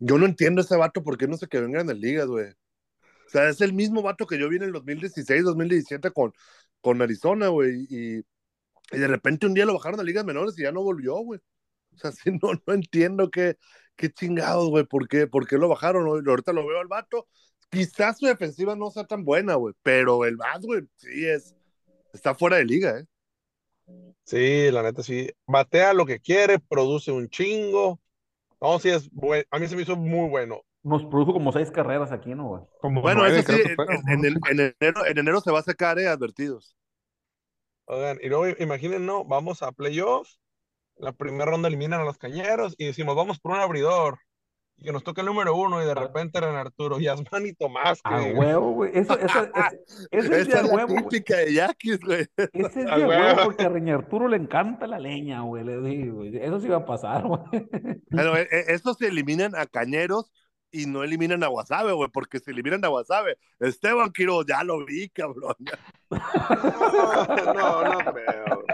Yo 0.00 0.18
no 0.18 0.26
entiendo 0.26 0.62
ese 0.62 0.76
vato 0.76 1.04
por 1.04 1.16
qué 1.16 1.28
no 1.28 1.36
se 1.36 1.46
quedó 1.46 1.66
en 1.66 1.72
grandes 1.72 1.98
ligas, 1.98 2.26
güey. 2.26 2.46
O 2.48 3.28
sea, 3.28 3.48
es 3.48 3.60
el 3.60 3.72
mismo 3.72 4.02
vato 4.02 4.26
que 4.26 4.38
yo 4.38 4.48
vi 4.48 4.56
en 4.56 4.64
el 4.64 4.72
2016, 4.72 5.44
2017 5.44 6.10
con, 6.10 6.32
con 6.80 7.00
Arizona, 7.00 7.48
güey. 7.48 7.86
Y, 7.88 8.18
y 8.90 8.98
de 8.98 9.06
repente 9.06 9.46
un 9.46 9.54
día 9.54 9.66
lo 9.66 9.74
bajaron 9.74 10.00
a 10.00 10.02
ligas 10.02 10.24
menores 10.24 10.58
y 10.58 10.62
ya 10.62 10.72
no 10.72 10.82
volvió, 10.82 11.14
güey. 11.18 11.38
O 11.94 11.98
sea, 11.98 12.10
sí, 12.12 12.30
no, 12.42 12.50
no 12.66 12.74
entiendo 12.74 13.30
qué, 13.30 13.56
qué 13.96 14.10
chingados, 14.10 14.68
güey, 14.70 14.84
¿por 14.84 15.08
qué? 15.08 15.26
¿Por 15.26 15.46
qué 15.46 15.56
lo 15.56 15.68
bajaron? 15.68 16.06
güey? 16.06 16.22
Ahorita 16.26 16.52
lo 16.52 16.66
veo 16.66 16.80
al 16.80 16.88
vato. 16.88 17.26
Quizás 17.70 18.18
su 18.18 18.26
defensiva 18.26 18.76
no 18.76 18.90
sea 18.90 19.04
tan 19.04 19.24
buena, 19.24 19.54
güey, 19.54 19.74
pero 19.82 20.24
el 20.24 20.36
Bad, 20.36 20.62
güey, 20.62 20.82
sí 20.96 21.26
es, 21.26 21.56
está 22.12 22.34
fuera 22.34 22.56
de 22.56 22.64
liga, 22.64 22.98
¿eh? 23.00 23.06
Sí, 24.24 24.70
la 24.70 24.82
neta 24.82 25.02
sí. 25.02 25.28
Batea 25.46 25.92
lo 25.92 26.06
que 26.06 26.20
quiere, 26.20 26.58
produce 26.58 27.12
un 27.12 27.28
chingo. 27.28 28.00
No, 28.60 28.78
sí 28.78 28.88
es 28.88 29.10
bueno. 29.10 29.44
A 29.50 29.58
mí 29.58 29.66
se 29.66 29.76
me 29.76 29.82
hizo 29.82 29.96
muy 29.96 30.30
bueno. 30.30 30.62
Nos 30.82 31.04
produjo 31.04 31.32
como 31.32 31.52
seis 31.52 31.70
carreras 31.70 32.12
aquí, 32.12 32.34
¿no, 32.34 32.48
güey? 32.48 32.62
Como 32.80 33.02
Bueno, 33.02 33.20
nueve, 33.20 33.38
eso 33.40 33.52
sí, 33.52 33.60
el- 33.60 34.38
enero, 34.50 35.06
en 35.06 35.18
enero 35.18 35.40
se 35.40 35.50
va 35.50 35.58
a 35.58 35.62
sacar, 35.62 35.98
¿eh? 35.98 36.08
Advertidos. 36.08 36.76
Oigan, 37.86 38.18
y 38.22 38.28
luego 38.28 38.46
imaginen, 38.58 39.04
no, 39.04 39.24
vamos 39.24 39.62
a 39.62 39.72
playoffs. 39.72 40.40
La 40.96 41.12
primera 41.12 41.46
ronda 41.46 41.68
eliminan 41.68 42.00
a 42.00 42.04
los 42.04 42.18
cañeros 42.18 42.74
y 42.78 42.86
decimos, 42.86 43.16
vamos 43.16 43.38
por 43.40 43.52
un 43.52 43.58
abridor. 43.60 44.18
Y 44.76 44.82
que 44.86 44.92
nos 44.92 45.04
toque 45.04 45.20
el 45.20 45.28
número 45.28 45.54
uno 45.54 45.80
y 45.80 45.86
de 45.86 45.94
repente 45.94 46.36
eran 46.38 46.56
Arturo 46.56 46.98
Yasmán 46.98 47.46
y 47.46 47.52
Tomás. 47.52 48.00
A 48.02 48.18
que- 48.24 48.32
huevo, 48.32 48.72
güey. 48.72 48.90
Eso, 48.92 49.16
eso, 49.20 49.44
ese, 49.44 49.80
ese 50.10 50.18
es 50.18 50.28
de 50.30 50.40
Esa 50.40 50.58
a 50.58 50.60
es 50.62 50.68
la 50.68 50.74
huevo, 50.74 50.94
típica 51.08 51.36
de 51.36 51.54
Yaquis, 51.54 52.00
güey. 52.00 52.26
Ese 52.36 52.80
es 52.82 52.86
A 52.90 52.96
de 52.98 53.06
huevo. 53.06 53.22
huevo 53.24 53.40
porque 53.44 53.64
a 53.64 53.68
Reña 53.68 53.94
Arturo 53.94 54.26
le 54.26 54.36
encanta 54.36 54.88
la 54.88 54.98
leña, 54.98 55.42
güey. 55.42 55.62
Le 55.64 55.80
digo, 55.80 56.16
güey. 56.16 56.36
Eso 56.36 56.58
sí 56.60 56.66
va 56.68 56.78
a 56.78 56.86
pasar, 56.86 57.24
güey. 57.24 57.40
Bueno, 58.10 58.36
e- 58.36 58.48
e- 58.50 58.64
estos 58.74 58.96
se 58.98 59.06
eliminan 59.06 59.54
a 59.54 59.66
Cañeros 59.66 60.32
y 60.74 60.86
no 60.86 61.04
eliminan 61.04 61.44
a 61.44 61.46
Guasave, 61.46 61.92
güey, 61.92 62.10
porque 62.10 62.40
si 62.40 62.50
eliminan 62.50 62.84
a 62.84 62.88
Guasave, 62.88 63.38
Esteban 63.60 64.10
Quiroz, 64.10 64.44
ya 64.44 64.64
lo 64.64 64.84
vi, 64.84 65.08
cabrón. 65.08 65.54
No, 66.10 67.84
no, 67.84 67.92
no 67.92 67.98
creo. 68.12 68.64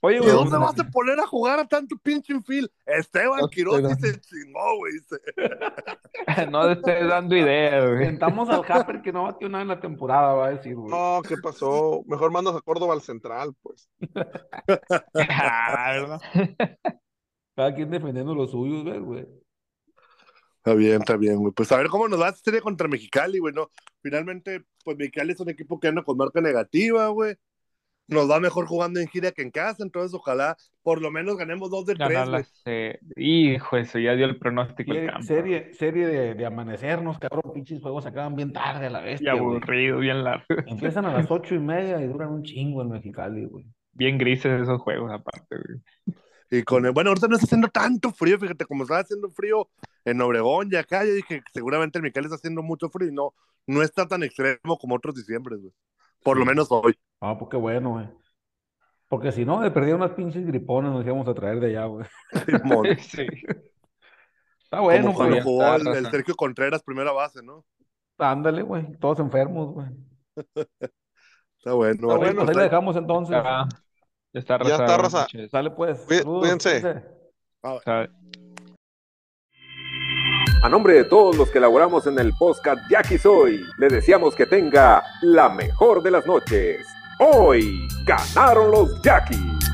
Oye, 0.00 0.16
¿Y 0.16 0.20
güey, 0.20 0.32
dónde 0.32 0.56
vas 0.56 0.78
a 0.78 0.84
poner 0.84 1.20
a 1.20 1.26
jugar 1.26 1.58
a 1.58 1.66
tanto 1.66 1.96
pinche 1.98 2.32
infield? 2.32 2.70
Esteban 2.86 3.48
Quiroz 3.50 3.82
sí 3.82 3.94
se 4.00 4.20
chingó, 4.20 4.78
güey. 4.78 4.94
no 6.50 6.66
te 6.66 6.72
estés 6.72 7.06
dando 7.06 7.36
ideas, 7.36 7.90
güey. 7.90 8.06
Sentamos 8.06 8.48
al 8.48 8.62
Happer 8.66 9.02
que 9.02 9.12
no 9.12 9.24
batió 9.24 9.50
nada 9.50 9.62
en 9.62 9.68
la 9.68 9.80
temporada, 9.80 10.32
va 10.32 10.46
a 10.46 10.50
decir, 10.52 10.74
güey. 10.74 10.90
No, 10.90 11.20
¿qué 11.20 11.36
pasó? 11.36 12.02
Mejor 12.06 12.30
mandas 12.30 12.56
a 12.56 12.62
Córdoba 12.62 12.94
al 12.94 13.02
central, 13.02 13.52
pues. 13.62 13.90
Ah, 15.28 15.92
¿verdad? 15.92 16.20
Cada 17.54 17.74
quien 17.74 17.90
defendiendo 17.90 18.34
los 18.34 18.50
suyos, 18.52 18.84
güey, 18.84 19.00
güey. 19.00 19.45
Está 20.66 20.74
bien, 20.74 20.94
está 21.00 21.16
bien, 21.16 21.36
güey. 21.36 21.52
Pues 21.52 21.70
a 21.70 21.76
ver 21.76 21.86
cómo 21.86 22.08
nos 22.08 22.20
va 22.20 22.28
esta 22.30 22.40
serie 22.40 22.60
contra 22.60 22.88
Mexicali, 22.88 23.38
güey, 23.38 23.54
¿no? 23.54 23.70
Finalmente, 24.02 24.64
pues 24.84 24.96
Mexicali 24.96 25.30
es 25.32 25.38
un 25.38 25.48
equipo 25.48 25.78
que 25.78 25.86
anda 25.86 26.02
con 26.02 26.16
marca 26.16 26.40
negativa, 26.40 27.06
güey. 27.08 27.36
Nos 28.08 28.28
va 28.28 28.40
mejor 28.40 28.66
jugando 28.66 28.98
en 28.98 29.06
gira 29.06 29.30
que 29.30 29.42
en 29.42 29.50
casa, 29.52 29.84
entonces 29.84 30.12
ojalá 30.14 30.56
por 30.82 31.00
lo 31.00 31.10
menos 31.12 31.36
ganemos 31.36 31.70
dos 31.70 31.86
de 31.86 31.94
tres, 31.94 32.08
Ganar 32.08 32.28
güey. 32.30 32.44
se- 32.64 32.98
Hijo, 33.16 33.76
eso 33.76 33.98
ya 34.00 34.14
dio 34.16 34.26
el 34.26 34.38
pronóstico 34.38 34.92
el 34.92 35.06
campo. 35.06 35.22
serie, 35.22 35.72
serie 35.74 36.06
de, 36.08 36.34
de 36.34 36.46
amanecernos, 36.46 37.18
cabrón. 37.20 37.52
Pinches 37.54 37.80
juegos 37.80 38.04
acaban 38.06 38.34
bien 38.34 38.52
tarde 38.52 38.86
a 38.86 38.90
la 38.90 39.02
Y 39.02 39.04
bestia, 39.04 39.34
güey. 39.34 39.44
aburrido, 39.56 39.98
bien 39.98 40.24
largo. 40.24 40.44
Empiezan 40.66 41.04
a 41.04 41.12
las 41.12 41.30
ocho 41.30 41.54
y 41.54 41.60
media 41.60 42.00
y 42.00 42.06
duran 42.08 42.30
un 42.30 42.42
chingo 42.42 42.82
en 42.82 42.90
Mexicali, 42.90 43.44
güey. 43.44 43.66
Bien 43.92 44.18
grises 44.18 44.62
esos 44.62 44.80
juegos, 44.82 45.12
aparte, 45.12 45.56
güey. 45.56 46.16
Y 46.50 46.62
con 46.62 46.86
el, 46.86 46.92
bueno, 46.92 47.10
ahorita 47.10 47.28
no 47.28 47.34
está 47.34 47.46
haciendo 47.46 47.68
tanto 47.68 48.12
frío, 48.12 48.38
fíjate, 48.38 48.64
como 48.66 48.84
estaba 48.84 49.00
haciendo 49.00 49.28
frío 49.30 49.68
en 50.04 50.20
Obregón 50.20 50.68
y 50.70 50.76
acá, 50.76 51.04
yo 51.04 51.12
dije, 51.14 51.42
seguramente 51.52 51.98
el 51.98 52.02
Mexicali 52.02 52.26
está 52.26 52.36
haciendo 52.36 52.62
mucho 52.62 52.88
frío 52.88 53.08
y 53.08 53.12
no, 53.12 53.34
no 53.66 53.82
está 53.82 54.06
tan 54.06 54.22
extremo 54.22 54.78
como 54.78 54.94
otros 54.94 55.14
diciembre, 55.16 55.56
güey. 55.56 55.72
Por 56.22 56.38
lo 56.38 56.44
menos 56.44 56.68
hoy. 56.70 56.96
Ah, 57.20 57.36
pues 57.38 57.50
qué 57.50 57.56
bueno, 57.56 57.90
güey. 57.90 58.08
Porque 59.08 59.30
si 59.32 59.44
no, 59.44 59.60
de 59.60 59.70
perdía 59.70 59.94
unas 59.94 60.12
pinches 60.12 60.44
gripones 60.46 60.90
nos 60.92 61.04
íbamos 61.04 61.28
a 61.28 61.34
traer 61.34 61.60
de 61.60 61.68
allá, 61.68 61.84
güey. 61.86 62.06
Sí. 63.00 63.26
Está 64.64 64.80
bueno, 64.80 65.06
como 65.06 65.16
cuando 65.18 65.34
güey. 65.36 65.44
jugó 65.44 65.74
el. 65.76 66.10
Sergio 66.10 66.34
Contreras, 66.34 66.82
primera 66.82 67.12
base, 67.12 67.40
¿no? 67.42 67.64
Ándale, 68.18 68.62
güey. 68.62 68.96
Todos 68.98 69.20
enfermos, 69.20 69.72
güey. 69.72 69.86
Está 71.58 71.72
bueno. 71.74 71.94
Está 71.94 72.16
bueno, 72.16 72.44
pues, 72.44 72.56
ahí 72.56 72.62
ahí- 72.62 72.68
dejamos 72.68 72.96
entonces. 72.96 73.36
Ya, 73.36 73.68
ya 74.32 74.40
está, 74.40 74.58
Ya 74.64 74.76
raza, 74.76 75.06
está, 75.06 75.18
noches. 75.18 75.50
Sale 75.50 75.70
pues. 75.70 76.06
Cuídense. 76.24 77.02
A 80.62 80.68
nombre 80.68 80.94
de 80.94 81.04
todos 81.04 81.36
los 81.36 81.50
que 81.50 81.58
elaboramos 81.58 82.06
en 82.06 82.18
el 82.18 82.32
podcast 82.38 82.80
Jackie 82.90 83.18
Soy, 83.18 83.60
le 83.78 83.88
deseamos 83.88 84.34
que 84.34 84.46
tenga 84.46 85.02
la 85.22 85.48
mejor 85.48 86.02
de 86.02 86.10
las 86.10 86.26
noches. 86.26 86.86
Hoy 87.18 87.86
ganaron 88.04 88.70
los 88.70 89.00
Jackies. 89.02 89.65